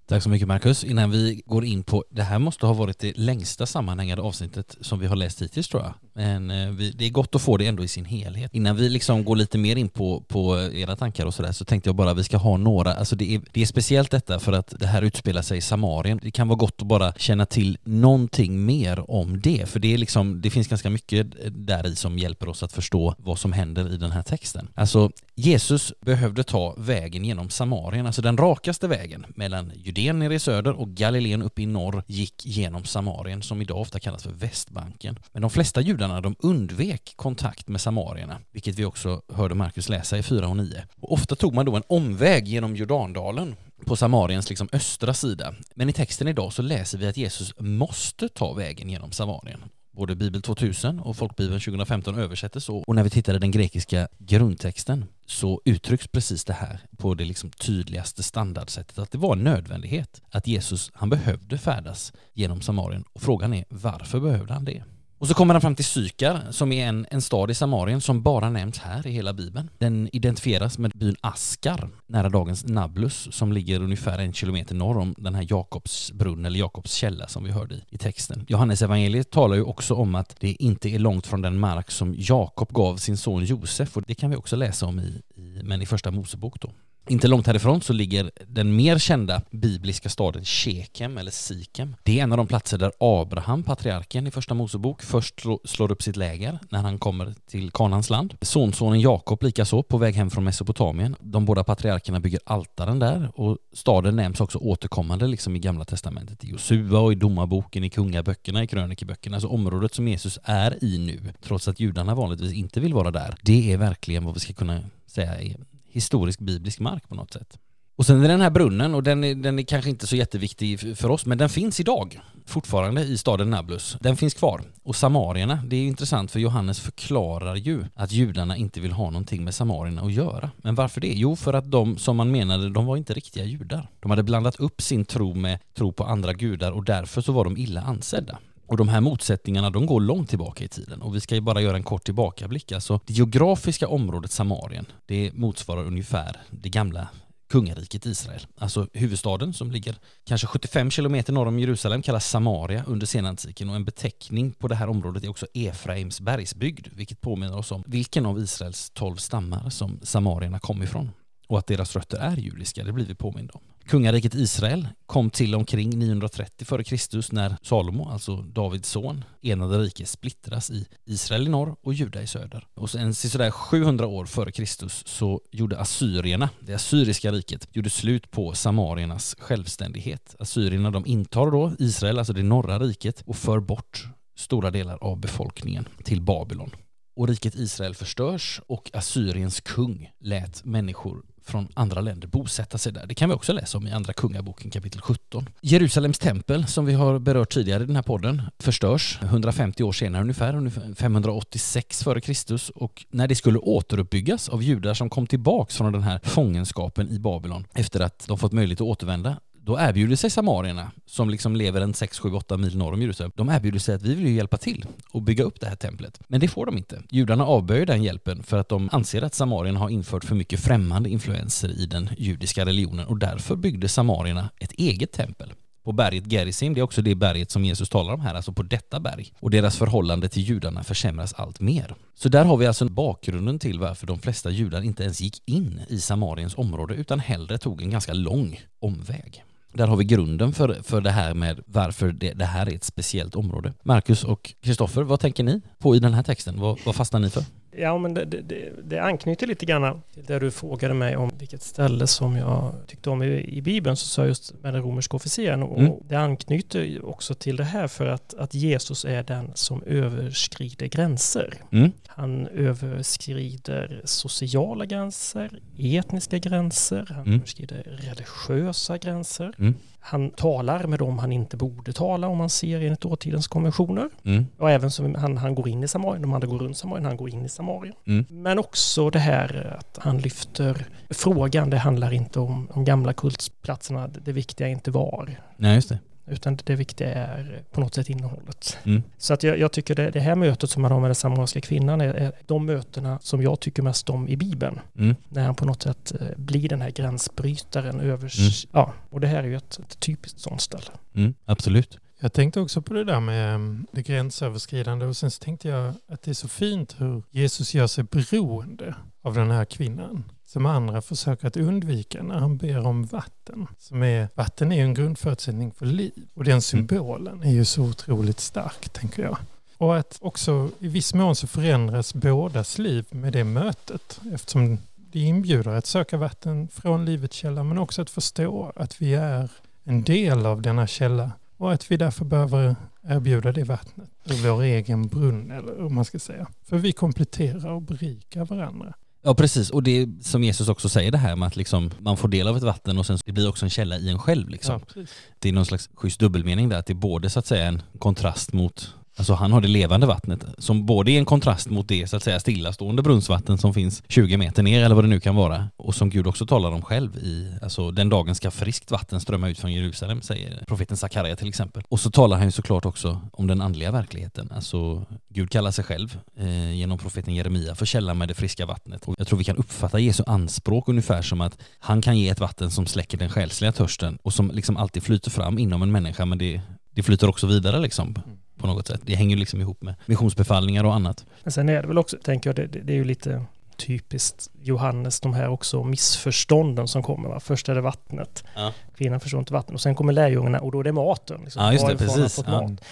Tack 0.06 0.22
så 0.22 0.28
mycket 0.28 0.48
Marcus. 0.48 0.84
Innan 0.84 1.10
vi 1.10 1.42
går 1.46 1.64
in 1.64 1.82
på, 1.82 2.04
det 2.10 2.22
här 2.22 2.38
måste 2.38 2.66
ha 2.66 2.72
varit 2.72 2.98
det 2.98 3.18
längsta 3.18 3.66
sammanhängande 3.66 4.22
avsnittet 4.22 4.76
som 4.80 4.98
vi 4.98 5.06
har 5.06 5.16
läst 5.16 5.42
hittills 5.42 5.68
tror 5.68 5.82
jag. 5.82 5.94
Men 6.12 6.50
eh, 6.50 6.70
vi, 6.70 6.90
det 6.90 7.04
är 7.04 7.10
gott 7.10 7.34
att 7.34 7.42
få 7.42 7.56
det 7.56 7.66
ändå 7.66 7.84
i 7.84 7.88
sin 7.88 8.04
helhet. 8.04 8.54
Innan 8.54 8.76
vi 8.76 8.88
liksom 8.88 9.24
går 9.24 9.36
lite 9.36 9.58
mer 9.58 9.76
in 9.76 9.88
på, 9.88 10.20
på 10.28 10.58
eh, 10.58 10.80
era 10.80 10.96
tankar 10.96 11.26
och 11.26 11.34
sådär 11.34 11.52
så 11.52 11.64
tänkte 11.64 11.88
jag 11.88 11.96
bara 11.96 12.10
att 12.10 12.18
vi 12.18 12.24
ska 12.24 12.36
ha 12.36 12.56
några, 12.56 12.94
alltså 12.94 13.16
det 13.16 13.34
är, 13.34 13.40
det 13.52 13.62
är 13.62 13.66
speciellt 13.66 14.10
detta 14.10 14.38
för 14.38 14.52
att 14.52 14.74
det 14.80 14.86
här 14.86 15.02
utspelar 15.02 15.42
sig 15.42 15.58
i 15.58 15.60
Samarien. 15.60 16.20
Det 16.22 16.30
kan 16.30 16.48
vara 16.48 16.58
gott 16.58 16.82
att 16.82 16.86
bara 16.86 17.12
känna 17.12 17.46
till 17.46 17.78
någonting 17.84 18.66
mer 18.66 19.10
om 19.10 19.40
det, 19.40 19.68
för 19.68 19.80
det 19.80 19.94
är 19.94 19.98
liksom, 19.98 20.40
det 20.40 20.50
finns 20.50 20.68
ganska 20.68 20.90
mycket 20.90 21.26
där 21.50 21.86
i 21.86 21.96
som 21.96 22.18
hjälper 22.18 22.48
oss 22.48 22.62
att 22.62 22.72
förstå 22.72 23.14
vad 23.18 23.38
som 23.38 23.52
händer 23.52 23.94
i 23.94 23.96
den 23.96 24.10
här 24.10 24.22
texten. 24.22 24.68
Alltså 24.74 25.10
Jesus 25.34 25.92
behövde 26.00 26.44
ta 26.44 26.74
vägen 26.78 27.24
genom 27.24 27.50
Samarien, 27.50 28.06
alltså 28.06 28.22
den 28.22 28.36
rakaste 28.36 28.88
vägen 28.88 29.26
mellan 29.28 29.72
Judeen 29.92 30.18
nere 30.18 30.34
i 30.34 30.38
söder 30.38 30.72
och 30.72 30.88
Galileen 30.88 31.42
uppe 31.42 31.62
i 31.62 31.66
norr 31.66 32.04
gick 32.06 32.46
genom 32.46 32.84
Samarien 32.84 33.42
som 33.42 33.62
idag 33.62 33.80
ofta 33.80 34.00
kallas 34.00 34.22
för 34.22 34.30
Västbanken. 34.30 35.18
Men 35.32 35.42
de 35.42 35.50
flesta 35.50 35.80
judarna 35.80 36.20
de 36.20 36.36
undvek 36.38 37.12
kontakt 37.16 37.68
med 37.68 37.80
samarierna, 37.80 38.40
vilket 38.52 38.78
vi 38.78 38.84
också 38.84 39.22
hörde 39.28 39.54
Markus 39.54 39.88
läsa 39.88 40.18
i 40.18 40.22
4 40.22 40.48
och 40.48 40.56
9. 40.56 40.84
Och 40.96 41.12
ofta 41.12 41.36
tog 41.36 41.54
man 41.54 41.66
då 41.66 41.76
en 41.76 41.82
omväg 41.86 42.48
genom 42.48 42.76
Jordandalen 42.76 43.56
på 43.86 43.96
Samariens 43.96 44.48
liksom 44.48 44.68
östra 44.72 45.14
sida. 45.14 45.54
Men 45.74 45.88
i 45.88 45.92
texten 45.92 46.28
idag 46.28 46.52
så 46.52 46.62
läser 46.62 46.98
vi 46.98 47.06
att 47.06 47.16
Jesus 47.16 47.54
måste 47.58 48.28
ta 48.28 48.52
vägen 48.52 48.90
genom 48.90 49.12
Samarien. 49.12 49.64
Både 49.92 50.14
Bibel 50.14 50.42
2000 50.42 51.00
och 51.00 51.16
Folkbibeln 51.16 51.60
2015 51.60 52.18
översätter 52.18 52.60
så 52.60 52.76
och 52.76 52.94
när 52.94 53.02
vi 53.02 53.10
tittar 53.10 53.34
i 53.34 53.38
den 53.38 53.50
grekiska 53.50 54.08
grundtexten 54.18 55.04
så 55.26 55.60
uttrycks 55.64 56.08
precis 56.08 56.44
det 56.44 56.52
här 56.52 56.80
på 56.96 57.14
det 57.14 57.24
liksom 57.24 57.50
tydligaste 57.50 58.22
standardsättet 58.22 58.98
att 58.98 59.10
det 59.10 59.18
var 59.18 59.36
en 59.36 59.44
nödvändighet 59.44 60.22
att 60.30 60.46
Jesus 60.46 60.90
han 60.94 61.10
behövde 61.10 61.58
färdas 61.58 62.12
genom 62.32 62.60
Samarien 62.60 63.04
och 63.12 63.22
frågan 63.22 63.54
är 63.54 63.64
varför 63.68 64.20
behövde 64.20 64.52
han 64.52 64.64
det? 64.64 64.84
Och 65.22 65.28
så 65.28 65.34
kommer 65.34 65.54
han 65.54 65.60
fram 65.60 65.74
till 65.74 65.84
Sykar 65.84 66.46
som 66.50 66.72
är 66.72 66.86
en, 66.86 67.06
en 67.10 67.22
stad 67.22 67.50
i 67.50 67.54
Samarien 67.54 68.00
som 68.00 68.22
bara 68.22 68.50
nämns 68.50 68.78
här 68.78 69.06
i 69.06 69.10
hela 69.10 69.32
Bibeln. 69.32 69.70
Den 69.78 70.08
identifieras 70.12 70.78
med 70.78 70.92
byn 70.94 71.16
Askar 71.20 71.88
nära 72.06 72.28
dagens 72.28 72.64
Nablus 72.64 73.28
som 73.32 73.52
ligger 73.52 73.82
ungefär 73.82 74.18
en 74.18 74.32
kilometer 74.32 74.74
norr 74.74 74.98
om 74.98 75.14
den 75.18 75.34
här 75.34 75.46
Jakobs 75.50 76.12
brunn 76.12 76.44
eller 76.44 76.58
Jakobs 76.58 76.92
källa 76.92 77.28
som 77.28 77.44
vi 77.44 77.50
hörde 77.50 77.74
i, 77.74 77.82
i 77.90 77.98
texten. 77.98 78.44
Johannes 78.48 78.82
evangeliet 78.82 79.30
talar 79.30 79.56
ju 79.56 79.62
också 79.62 79.94
om 79.94 80.14
att 80.14 80.36
det 80.40 80.52
inte 80.52 80.88
är 80.88 80.98
långt 80.98 81.26
från 81.26 81.42
den 81.42 81.58
mark 81.58 81.90
som 81.90 82.14
Jakob 82.18 82.72
gav 82.72 82.96
sin 82.96 83.16
son 83.16 83.44
Josef 83.44 83.96
och 83.96 84.02
det 84.06 84.14
kan 84.14 84.30
vi 84.30 84.36
också 84.36 84.56
läsa 84.56 84.86
om 84.86 85.00
i, 85.00 85.22
i 85.34 85.62
men 85.62 85.82
i 85.82 85.86
första 85.86 86.10
Mosebok 86.10 86.60
då. 86.60 86.72
Inte 87.08 87.28
långt 87.28 87.46
härifrån 87.46 87.80
så 87.80 87.92
ligger 87.92 88.30
den 88.46 88.76
mer 88.76 88.98
kända 88.98 89.42
bibliska 89.50 90.08
staden 90.08 90.44
Shekem 90.44 91.18
eller 91.18 91.30
Sikem. 91.30 91.96
Det 92.02 92.18
är 92.18 92.22
en 92.22 92.32
av 92.32 92.38
de 92.38 92.46
platser 92.46 92.78
där 92.78 92.92
Abraham, 92.98 93.62
patriarken 93.62 94.26
i 94.26 94.30
första 94.30 94.54
Mosebok, 94.54 95.02
först 95.02 95.40
slår 95.64 95.92
upp 95.92 96.02
sitt 96.02 96.16
läger 96.16 96.58
när 96.70 96.78
han 96.78 96.98
kommer 96.98 97.34
till 97.46 97.70
Kanans 97.70 98.10
land. 98.10 98.34
Sonsonen 98.40 99.00
Jakob 99.00 99.42
likaså 99.42 99.82
på 99.82 99.98
väg 99.98 100.14
hem 100.14 100.30
från 100.30 100.44
Mesopotamien. 100.44 101.16
De 101.20 101.44
båda 101.44 101.64
patriarkerna 101.64 102.20
bygger 102.20 102.40
altaren 102.44 102.98
där 102.98 103.30
och 103.34 103.58
staden 103.72 104.16
nämns 104.16 104.40
också 104.40 104.58
återkommande 104.58 105.26
liksom 105.26 105.56
i 105.56 105.58
Gamla 105.58 105.84
Testamentet, 105.84 106.44
i 106.44 106.48
Josua 106.48 107.00
och 107.00 107.12
i 107.12 107.14
Domarboken, 107.14 107.84
i 107.84 107.90
kungaböckerna, 107.90 108.62
i 108.62 108.66
krönikeböckerna. 108.66 109.36
Alltså 109.36 109.48
området 109.48 109.94
som 109.94 110.08
Jesus 110.08 110.38
är 110.44 110.84
i 110.84 110.98
nu, 110.98 111.32
trots 111.42 111.68
att 111.68 111.80
judarna 111.80 112.14
vanligtvis 112.14 112.52
inte 112.52 112.80
vill 112.80 112.94
vara 112.94 113.10
där. 113.10 113.34
Det 113.42 113.72
är 113.72 113.76
verkligen 113.76 114.24
vad 114.24 114.34
vi 114.34 114.40
ska 114.40 114.52
kunna 114.52 114.80
säga 115.06 115.40
är 115.40 115.56
historisk 115.92 116.40
biblisk 116.40 116.80
mark 116.80 117.08
på 117.08 117.14
något 117.14 117.32
sätt. 117.32 117.58
Och 117.96 118.06
sen 118.06 118.24
är 118.24 118.28
den 118.28 118.40
här 118.40 118.50
brunnen, 118.50 118.94
och 118.94 119.02
den 119.02 119.24
är, 119.24 119.34
den 119.34 119.58
är 119.58 119.62
kanske 119.62 119.90
inte 119.90 120.06
så 120.06 120.16
jätteviktig 120.16 120.98
för 120.98 121.10
oss, 121.10 121.26
men 121.26 121.38
den 121.38 121.48
finns 121.48 121.80
idag 121.80 122.20
fortfarande 122.46 123.02
i 123.02 123.18
staden 123.18 123.50
Nablus. 123.50 123.96
Den 124.00 124.16
finns 124.16 124.34
kvar. 124.34 124.62
Och 124.82 124.96
samarierna, 124.96 125.62
det 125.66 125.76
är 125.76 125.86
intressant 125.86 126.30
för 126.30 126.40
Johannes 126.40 126.80
förklarar 126.80 127.56
ju 127.56 127.84
att 127.94 128.12
judarna 128.12 128.56
inte 128.56 128.80
vill 128.80 128.92
ha 128.92 129.10
någonting 129.10 129.44
med 129.44 129.54
samarierna 129.54 130.02
att 130.02 130.12
göra. 130.12 130.50
Men 130.56 130.74
varför 130.74 131.00
det? 131.00 131.12
Jo, 131.12 131.36
för 131.36 131.54
att 131.54 131.70
de, 131.70 131.98
som 131.98 132.16
man 132.16 132.30
menade, 132.30 132.70
de 132.70 132.86
var 132.86 132.96
inte 132.96 133.14
riktiga 133.14 133.44
judar. 133.44 133.88
De 134.00 134.10
hade 134.10 134.22
blandat 134.22 134.60
upp 134.60 134.82
sin 134.82 135.04
tro 135.04 135.34
med 135.34 135.58
tro 135.74 135.92
på 135.92 136.04
andra 136.04 136.32
gudar 136.32 136.72
och 136.72 136.84
därför 136.84 137.20
så 137.20 137.32
var 137.32 137.44
de 137.44 137.56
illa 137.56 137.80
ansedda. 137.82 138.38
Och 138.72 138.78
de 138.78 138.88
här 138.88 139.00
motsättningarna 139.00 139.70
de 139.70 139.86
går 139.86 140.00
långt 140.00 140.28
tillbaka 140.28 140.64
i 140.64 140.68
tiden 140.68 141.02
och 141.02 141.14
vi 141.14 141.20
ska 141.20 141.34
ju 141.34 141.40
bara 141.40 141.60
göra 141.60 141.76
en 141.76 141.82
kort 141.82 142.04
tillbakablick. 142.04 142.72
Alltså 142.72 143.00
det 143.06 143.12
geografiska 143.12 143.88
området 143.88 144.30
Samarien, 144.30 144.86
det 145.06 145.32
motsvarar 145.34 145.84
ungefär 145.84 146.36
det 146.50 146.68
gamla 146.68 147.08
kungariket 147.50 148.06
Israel. 148.06 148.46
Alltså 148.58 148.88
huvudstaden 148.92 149.52
som 149.52 149.70
ligger 149.70 149.96
kanske 150.24 150.46
75 150.46 150.90
kilometer 150.90 151.32
norr 151.32 151.46
om 151.46 151.58
Jerusalem 151.58 152.02
kallas 152.02 152.28
Samaria 152.30 152.84
under 152.86 153.06
senantiken 153.06 153.70
och 153.70 153.76
en 153.76 153.84
beteckning 153.84 154.52
på 154.52 154.68
det 154.68 154.74
här 154.74 154.88
området 154.88 155.24
är 155.24 155.28
också 155.28 155.46
Efraims 155.54 156.20
bergsbygd, 156.20 156.88
vilket 156.92 157.20
påminner 157.20 157.58
oss 157.58 157.72
om 157.72 157.84
vilken 157.86 158.26
av 158.26 158.38
Israels 158.38 158.90
tolv 158.90 159.16
stammar 159.16 159.70
som 159.70 160.00
samarierna 160.02 160.58
kom 160.58 160.82
ifrån 160.82 161.10
och 161.48 161.58
att 161.58 161.66
deras 161.66 161.96
rötter 161.96 162.18
är 162.18 162.36
judiska, 162.36 162.84
det 162.84 162.92
blir 162.92 163.06
vi 163.06 163.14
påminda 163.14 163.52
om. 163.54 163.71
Kungariket 163.86 164.34
Israel 164.34 164.88
kom 165.06 165.30
till 165.30 165.54
omkring 165.54 165.98
930 165.98 166.52
f.Kr. 166.60 167.34
när 167.34 167.56
Salomo, 167.62 168.08
alltså 168.08 168.36
Davids 168.36 168.88
son, 168.88 169.24
enade 169.42 169.78
riket 169.78 170.08
splittras 170.08 170.70
i 170.70 170.86
Israel 171.04 171.46
i 171.46 171.50
norr 171.50 171.76
och 171.82 171.94
Juda 171.94 172.22
i 172.22 172.26
söder. 172.26 172.66
Och 172.74 172.90
sen 172.90 173.14
sådär 173.14 173.50
700 173.50 174.06
år 174.06 174.26
före 174.26 174.52
Kristus 174.52 175.02
så 175.06 175.40
gjorde 175.52 175.78
assyrierna, 175.78 176.50
det 176.60 176.74
assyriska 176.74 177.32
riket, 177.32 177.68
gjorde 177.72 177.90
slut 177.90 178.30
på 178.30 178.52
samariernas 178.52 179.36
självständighet. 179.38 180.36
Assyrierna 180.38 180.90
de 180.90 181.06
intar 181.06 181.50
då 181.50 181.72
Israel, 181.78 182.18
alltså 182.18 182.32
det 182.32 182.42
norra 182.42 182.78
riket, 182.78 183.22
och 183.26 183.36
för 183.36 183.60
bort 183.60 184.06
stora 184.36 184.70
delar 184.70 184.98
av 185.00 185.20
befolkningen 185.20 185.88
till 186.04 186.20
Babylon 186.22 186.70
och 187.16 187.28
riket 187.28 187.54
Israel 187.54 187.94
förstörs 187.94 188.60
och 188.66 188.90
Assyriens 188.92 189.60
kung 189.60 190.10
lät 190.20 190.64
människor 190.64 191.22
från 191.44 191.68
andra 191.74 192.00
länder 192.00 192.28
bosätta 192.28 192.78
sig 192.78 192.92
där. 192.92 193.06
Det 193.06 193.14
kan 193.14 193.28
vi 193.28 193.34
också 193.34 193.52
läsa 193.52 193.78
om 193.78 193.86
i 193.86 193.92
Andra 193.92 194.12
Kungaboken 194.12 194.70
kapitel 194.70 195.00
17. 195.00 195.48
Jerusalems 195.60 196.18
tempel, 196.18 196.66
som 196.66 196.86
vi 196.86 196.92
har 196.92 197.18
berört 197.18 197.52
tidigare 197.52 197.82
i 197.82 197.86
den 197.86 197.96
här 197.96 198.02
podden, 198.02 198.42
förstörs 198.58 199.18
150 199.22 199.82
år 199.82 199.92
senare 199.92 200.22
ungefär, 200.22 200.94
586 200.94 202.06
f.Kr. 202.06 202.58
och 202.74 203.04
när 203.10 203.28
det 203.28 203.34
skulle 203.34 203.58
återuppbyggas 203.58 204.48
av 204.48 204.62
judar 204.62 204.94
som 204.94 205.10
kom 205.10 205.26
tillbaks 205.26 205.76
från 205.76 205.92
den 205.92 206.02
här 206.02 206.20
fångenskapen 206.24 207.10
i 207.10 207.18
Babylon 207.18 207.66
efter 207.74 208.00
att 208.00 208.24
de 208.28 208.38
fått 208.38 208.52
möjlighet 208.52 208.80
att 208.80 208.86
återvända 208.86 209.36
då 209.64 209.78
erbjuder 209.78 210.16
sig 210.16 210.30
samarierna, 210.30 210.90
som 211.06 211.30
liksom 211.30 211.56
lever 211.56 211.80
en 211.80 211.94
6, 211.94 212.18
7, 212.18 212.32
8 212.32 212.56
mil 212.56 212.78
norr 212.78 212.92
om 212.92 213.02
Jerusalem, 213.02 213.32
de 213.34 213.48
erbjuder 213.48 213.78
sig 213.78 213.94
att 213.94 214.02
vi 214.02 214.14
vill 214.14 214.26
ju 214.26 214.32
hjälpa 214.32 214.56
till 214.56 214.84
och 215.10 215.22
bygga 215.22 215.44
upp 215.44 215.60
det 215.60 215.66
här 215.66 215.76
templet. 215.76 216.20
Men 216.28 216.40
det 216.40 216.48
får 216.48 216.66
de 216.66 216.76
inte. 216.76 217.02
Judarna 217.10 217.46
avböjer 217.46 217.86
den 217.86 218.02
hjälpen 218.02 218.42
för 218.42 218.58
att 218.58 218.68
de 218.68 218.88
anser 218.92 219.22
att 219.22 219.34
samarierna 219.34 219.78
har 219.78 219.90
infört 219.90 220.24
för 220.24 220.34
mycket 220.34 220.60
främmande 220.60 221.08
influenser 221.10 221.68
i 221.68 221.86
den 221.86 222.10
judiska 222.18 222.66
religionen 222.66 223.06
och 223.06 223.18
därför 223.18 223.56
byggde 223.56 223.88
samarierna 223.88 224.50
ett 224.58 224.72
eget 224.72 225.12
tempel 225.12 225.52
på 225.84 225.92
berget 225.92 226.32
Gerizim, 226.32 226.74
det 226.74 226.80
är 226.80 226.82
också 226.82 227.02
det 227.02 227.14
berget 227.14 227.50
som 227.50 227.64
Jesus 227.64 227.88
talar 227.88 228.14
om 228.14 228.20
här, 228.20 228.34
alltså 228.34 228.52
på 228.52 228.62
detta 228.62 229.00
berg. 229.00 229.32
Och 229.40 229.50
deras 229.50 229.76
förhållande 229.76 230.28
till 230.28 230.42
judarna 230.42 230.84
försämras 230.84 231.32
allt 231.32 231.60
mer. 231.60 231.94
Så 232.14 232.28
där 232.28 232.44
har 232.44 232.56
vi 232.56 232.66
alltså 232.66 232.88
bakgrunden 232.88 233.58
till 233.58 233.78
varför 233.78 234.06
de 234.06 234.18
flesta 234.18 234.50
judar 234.50 234.82
inte 234.82 235.02
ens 235.02 235.20
gick 235.20 235.42
in 235.48 235.80
i 235.88 236.00
Samariens 236.00 236.58
område 236.58 236.94
utan 236.94 237.20
hellre 237.20 237.58
tog 237.58 237.82
en 237.82 237.90
ganska 237.90 238.12
lång 238.12 238.60
omväg. 238.80 239.44
Där 239.72 239.86
har 239.86 239.96
vi 239.96 240.04
grunden 240.04 240.52
för, 240.52 240.82
för 240.82 241.00
det 241.00 241.10
här 241.10 241.34
med 241.34 241.60
varför 241.66 242.12
det, 242.12 242.32
det 242.32 242.44
här 242.44 242.66
är 242.66 242.74
ett 242.74 242.84
speciellt 242.84 243.34
område. 243.34 243.72
Marcus 243.82 244.24
och 244.24 244.54
Kristoffer, 244.60 245.02
vad 245.02 245.20
tänker 245.20 245.44
ni 245.44 245.60
på 245.78 245.96
i 245.96 245.98
den 245.98 246.14
här 246.14 246.22
texten? 246.22 246.60
Vad, 246.60 246.78
vad 246.84 246.94
fastnar 246.94 247.20
ni 247.20 247.30
för? 247.30 247.44
Ja, 247.76 247.98
men 247.98 248.14
det, 248.14 248.24
det, 248.24 248.72
det 248.84 248.98
anknyter 248.98 249.46
lite 249.46 249.66
grann 249.66 250.02
till 250.14 250.24
det 250.24 250.38
du 250.38 250.50
frågade 250.50 250.94
mig 250.94 251.16
om 251.16 251.30
vilket 251.38 251.62
ställe 251.62 252.06
som 252.06 252.36
jag 252.36 252.74
tyckte 252.86 253.10
om 253.10 253.22
i, 253.22 253.56
i 253.56 253.62
Bibeln, 253.62 253.96
så 253.96 254.06
sa 254.06 254.22
jag 254.22 254.28
just 254.28 254.62
med 254.62 254.74
den 254.74 254.82
romerska 254.82 255.16
officeren. 255.16 255.62
Och 255.62 255.78
mm. 255.78 255.92
det 256.08 256.16
anknyter 256.16 257.04
också 257.04 257.34
till 257.34 257.56
det 257.56 257.64
här 257.64 257.88
för 257.88 258.06
att, 258.06 258.34
att 258.34 258.54
Jesus 258.54 259.04
är 259.04 259.22
den 259.22 259.50
som 259.54 259.82
överskrider 259.82 260.86
gränser. 260.86 261.54
Mm. 261.70 261.92
Han 262.16 262.46
överskrider 262.46 264.00
sociala 264.04 264.86
gränser, 264.86 265.60
etniska 265.78 266.38
gränser, 266.38 267.06
han 267.08 267.26
mm. 267.26 267.34
överskrider 267.34 267.82
religiösa 267.82 268.98
gränser. 268.98 269.54
Mm. 269.58 269.74
Han 270.00 270.30
talar 270.30 270.86
med 270.86 270.98
dem 270.98 271.18
han 271.18 271.32
inte 271.32 271.56
borde 271.56 271.92
tala 271.92 272.28
om 272.28 272.38
man 272.38 272.50
ser 272.50 272.80
enligt 272.80 273.00
dåtidens 273.00 273.48
konventioner. 273.48 274.08
Mm. 274.24 274.46
Och 274.58 274.70
även 274.70 274.90
som 274.90 275.14
han, 275.14 275.36
han 275.36 275.54
går 275.54 275.68
in 275.68 275.84
i 275.84 275.88
Samarien, 275.88 276.22
de 276.22 276.32
andra 276.32 276.48
går 276.48 276.58
runt 276.58 276.76
Samarien, 276.76 277.04
han 277.04 277.16
går 277.16 277.30
in 277.30 277.44
i 277.44 277.48
Samarien. 277.48 277.94
Mm. 278.06 278.24
Men 278.28 278.58
också 278.58 279.10
det 279.10 279.18
här 279.18 279.76
att 279.78 279.98
han 280.02 280.18
lyfter 280.18 280.86
frågan, 281.10 281.70
det 281.70 281.78
handlar 281.78 282.12
inte 282.12 282.40
om 282.40 282.68
de 282.74 282.84
gamla 282.84 283.12
kultplatserna, 283.12 284.08
det 284.08 284.32
viktiga 284.32 284.66
är 284.66 284.72
inte 284.72 284.90
var. 284.90 285.40
Nej, 285.56 285.74
just 285.74 285.88
det. 285.88 285.98
Utan 286.26 286.58
det 286.64 286.74
viktiga 286.74 287.14
är 287.14 287.62
på 287.72 287.80
något 287.80 287.94
sätt 287.94 288.10
innehållet. 288.10 288.78
Mm. 288.84 289.02
Så 289.18 289.34
att 289.34 289.42
jag, 289.42 289.58
jag 289.58 289.72
tycker 289.72 289.94
det, 289.94 290.10
det 290.10 290.20
här 290.20 290.34
mötet 290.34 290.70
som 290.70 290.84
han 290.84 290.92
har 290.92 291.00
med 291.00 291.08
den 291.10 291.14
samariska 291.14 291.60
kvinnan 291.60 292.00
är, 292.00 292.14
är 292.14 292.32
de 292.46 292.66
mötena 292.66 293.18
som 293.22 293.42
jag 293.42 293.60
tycker 293.60 293.82
mest 293.82 294.10
om 294.10 294.28
i 294.28 294.36
Bibeln. 294.36 294.80
Mm. 294.98 295.14
När 295.28 295.44
han 295.44 295.54
på 295.54 295.64
något 295.64 295.82
sätt 295.82 296.12
eh, 296.20 296.26
blir 296.36 296.68
den 296.68 296.80
här 296.80 296.90
gränsbrytaren 296.90 298.00
över... 298.00 298.40
Mm. 298.40 298.52
Ja, 298.72 298.92
och 299.10 299.20
det 299.20 299.26
här 299.26 299.38
är 299.38 299.48
ju 299.48 299.56
ett, 299.56 299.78
ett 299.78 300.00
typiskt 300.00 300.40
sånt 300.40 300.60
ställe. 300.60 300.90
Mm. 301.14 301.34
Absolut. 301.44 301.98
Jag 302.20 302.32
tänkte 302.32 302.60
också 302.60 302.82
på 302.82 302.94
det 302.94 303.04
där 303.04 303.20
med 303.20 303.54
mm, 303.54 303.86
det 303.92 304.02
gränsöverskridande 304.02 305.06
och 305.06 305.16
sen 305.16 305.30
så 305.30 305.40
tänkte 305.42 305.68
jag 305.68 305.94
att 306.08 306.22
det 306.22 306.30
är 306.30 306.34
så 306.34 306.48
fint 306.48 306.94
hur 306.98 307.22
Jesus 307.30 307.74
gör 307.74 307.86
sig 307.86 308.04
beroende 308.04 308.94
av 309.22 309.34
den 309.34 309.50
här 309.50 309.64
kvinnan 309.64 310.24
som 310.52 310.66
andra 310.66 311.02
försöker 311.02 311.46
att 311.46 311.56
undvika 311.56 312.22
när 312.22 312.38
han 312.38 312.56
ber 312.56 312.86
om 312.86 313.04
vatten. 313.04 313.66
Som 313.78 314.02
är, 314.02 314.28
vatten 314.34 314.72
är 314.72 314.76
ju 314.76 314.82
en 314.82 314.94
grundförutsättning 314.94 315.72
för 315.72 315.86
liv 315.86 316.28
och 316.34 316.44
den 316.44 316.62
symbolen 316.62 317.42
är 317.42 317.50
ju 317.50 317.64
så 317.64 317.82
otroligt 317.82 318.40
stark 318.40 318.88
tänker 318.88 319.22
jag. 319.22 319.36
Och 319.78 319.96
att 319.96 320.18
också 320.20 320.70
i 320.78 320.88
viss 320.88 321.14
mån 321.14 321.36
så 321.36 321.46
förändras 321.46 322.14
bådas 322.14 322.78
liv 322.78 323.06
med 323.10 323.32
det 323.32 323.44
mötet 323.44 324.20
eftersom 324.32 324.78
det 324.96 325.18
inbjuder 325.18 325.70
att 325.70 325.86
söka 325.86 326.16
vatten 326.16 326.68
från 326.68 327.04
livets 327.04 327.36
källa 327.36 327.64
men 327.64 327.78
också 327.78 328.02
att 328.02 328.10
förstå 328.10 328.72
att 328.76 329.02
vi 329.02 329.14
är 329.14 329.50
en 329.84 330.02
del 330.02 330.46
av 330.46 330.62
denna 330.62 330.86
källa 330.86 331.30
och 331.56 331.72
att 331.72 331.90
vi 331.90 331.96
därför 331.96 332.24
behöver 332.24 332.76
erbjuda 333.02 333.52
det 333.52 333.64
vattnet 333.64 334.10
ur 334.24 334.48
vår 334.48 334.62
egen 334.62 335.06
brunn 335.06 335.50
eller 335.50 335.82
hur 335.82 335.88
man 335.88 336.04
ska 336.04 336.18
säga. 336.18 336.46
För 336.64 336.78
vi 336.78 336.92
kompletterar 336.92 337.70
och 337.70 337.82
berikar 337.82 338.44
varandra. 338.44 338.94
Ja 339.24 339.34
precis, 339.34 339.70
och 339.70 339.82
det 339.82 340.08
som 340.20 340.44
Jesus 340.44 340.68
också 340.68 340.88
säger 340.88 341.10
det 341.10 341.18
här 341.18 341.36
med 341.36 341.46
att 341.46 341.56
liksom 341.56 341.90
man 341.98 342.16
får 342.16 342.28
del 342.28 342.48
av 342.48 342.56
ett 342.56 342.62
vatten 342.62 342.98
och 342.98 343.06
sen 343.06 343.18
det 343.24 343.32
blir 343.32 343.48
också 343.48 343.66
en 343.66 343.70
källa 343.70 343.96
i 343.96 344.08
en 344.08 344.18
själv 344.18 344.48
liksom. 344.48 344.80
precis. 344.80 345.10
Det 345.38 345.48
är 345.48 345.52
någon 345.52 345.66
slags 345.66 345.90
schysst 345.94 346.20
dubbelmening 346.20 346.68
där, 346.68 346.78
att 346.78 346.86
det 346.86 346.92
är 346.92 346.94
både 346.94 347.30
så 347.30 347.38
att 347.38 347.46
säga 347.46 347.64
en 347.66 347.82
kontrast 347.98 348.52
mot 348.52 348.94
Alltså 349.16 349.34
han 349.34 349.52
har 349.52 349.60
det 349.60 349.68
levande 349.68 350.06
vattnet 350.06 350.44
som 350.58 350.86
både 350.86 351.10
är 351.10 351.18
en 351.18 351.24
kontrast 351.24 351.70
mot 351.70 351.88
det 351.88 352.06
så 352.06 352.16
att 352.16 352.22
säga 352.22 352.40
stillastående 352.40 353.02
brunnsvatten 353.02 353.58
som 353.58 353.74
finns 353.74 354.02
20 354.08 354.36
meter 354.36 354.62
ner 354.62 354.84
eller 354.84 354.94
vad 354.94 355.04
det 355.04 355.08
nu 355.08 355.20
kan 355.20 355.36
vara 355.36 355.68
och 355.76 355.94
som 355.94 356.10
Gud 356.10 356.26
också 356.26 356.46
talar 356.46 356.72
om 356.72 356.82
själv 356.82 357.16
i, 357.16 357.54
alltså 357.62 357.90
den 357.90 358.08
dagen 358.08 358.34
ska 358.34 358.50
friskt 358.50 358.90
vatten 358.90 359.20
strömma 359.20 359.48
ut 359.48 359.58
från 359.58 359.72
Jerusalem 359.72 360.22
säger 360.22 360.64
profeten 360.66 360.96
Sakarja 360.96 361.36
till 361.36 361.48
exempel. 361.48 361.82
Och 361.88 362.00
så 362.00 362.10
talar 362.10 362.36
han 362.36 362.46
ju 362.46 362.50
såklart 362.50 362.86
också 362.86 363.20
om 363.32 363.46
den 363.46 363.60
andliga 363.60 363.90
verkligheten, 363.90 364.50
alltså 364.54 365.06
Gud 365.28 365.50
kallar 365.50 365.70
sig 365.70 365.84
själv 365.84 366.18
eh, 366.36 366.72
genom 366.72 366.98
profeten 366.98 367.34
Jeremia 367.34 367.74
för 367.74 367.86
källan 367.86 368.18
med 368.18 368.28
det 368.28 368.34
friska 368.34 368.66
vattnet. 368.66 369.04
Och 369.04 369.14
jag 369.18 369.26
tror 369.26 369.38
vi 369.38 369.44
kan 369.44 369.56
uppfatta 369.56 369.98
Jesu 369.98 370.22
anspråk 370.26 370.88
ungefär 370.88 371.22
som 371.22 371.40
att 371.40 371.58
han 371.78 372.02
kan 372.02 372.18
ge 372.18 372.28
ett 372.28 372.40
vatten 372.40 372.70
som 372.70 372.86
släcker 372.86 373.18
den 373.18 373.30
själsliga 373.30 373.72
törsten 373.72 374.18
och 374.22 374.32
som 374.32 374.50
liksom 374.50 374.76
alltid 374.76 375.02
flyter 375.02 375.30
fram 375.30 375.58
inom 375.58 375.82
en 375.82 375.92
människa 375.92 376.24
men 376.24 376.38
det, 376.38 376.60
det 376.90 377.02
flyter 377.02 377.28
också 377.28 377.46
vidare 377.46 377.78
liksom 377.78 378.08
mm 378.08 378.38
på 378.62 378.66
något 378.66 378.86
sätt. 378.86 379.00
Det 379.04 379.14
hänger 379.14 379.36
ju 379.36 379.40
liksom 379.40 379.60
ihop 379.60 379.82
med 379.82 379.94
missionsbefallningar 380.06 380.84
och 380.84 380.94
annat. 380.94 381.26
Men 381.42 381.52
sen 381.52 381.68
är 381.68 381.82
det 381.82 381.88
väl 381.88 381.98
också, 381.98 382.16
tänker 382.24 382.50
jag, 382.50 382.56
det, 382.56 382.66
det, 382.66 382.92
är 382.92 382.96
ju 382.96 383.04
lite 383.04 383.44
typiskt 383.76 384.50
Johannes, 384.62 385.20
de 385.20 385.34
här 385.34 385.48
också 385.48 385.84
missförstånden 385.84 386.88
som 386.88 387.02
kommer. 387.02 387.28
Va? 387.28 387.40
Först 387.40 387.68
är 387.68 387.74
det 387.74 387.80
vattnet, 387.80 388.44
Ja. 388.54 388.72
kvinnan 388.96 389.20
förstår 389.20 389.40
inte 389.40 389.52
vattnet 389.52 389.74
och 389.74 389.80
sen 389.80 389.94
kommer 389.94 390.12
lärjungarna 390.12 390.60
och 390.60 390.72
då 390.72 390.80
är 390.80 390.84
det 390.84 390.92
maten. 390.92 391.40
Liksom. 391.44 391.64
Ja, 391.64 391.72
just 391.72 391.86
det, 391.86 391.96
precis. 391.96 392.42
Ja. 392.46 392.50
mat? 392.50 392.84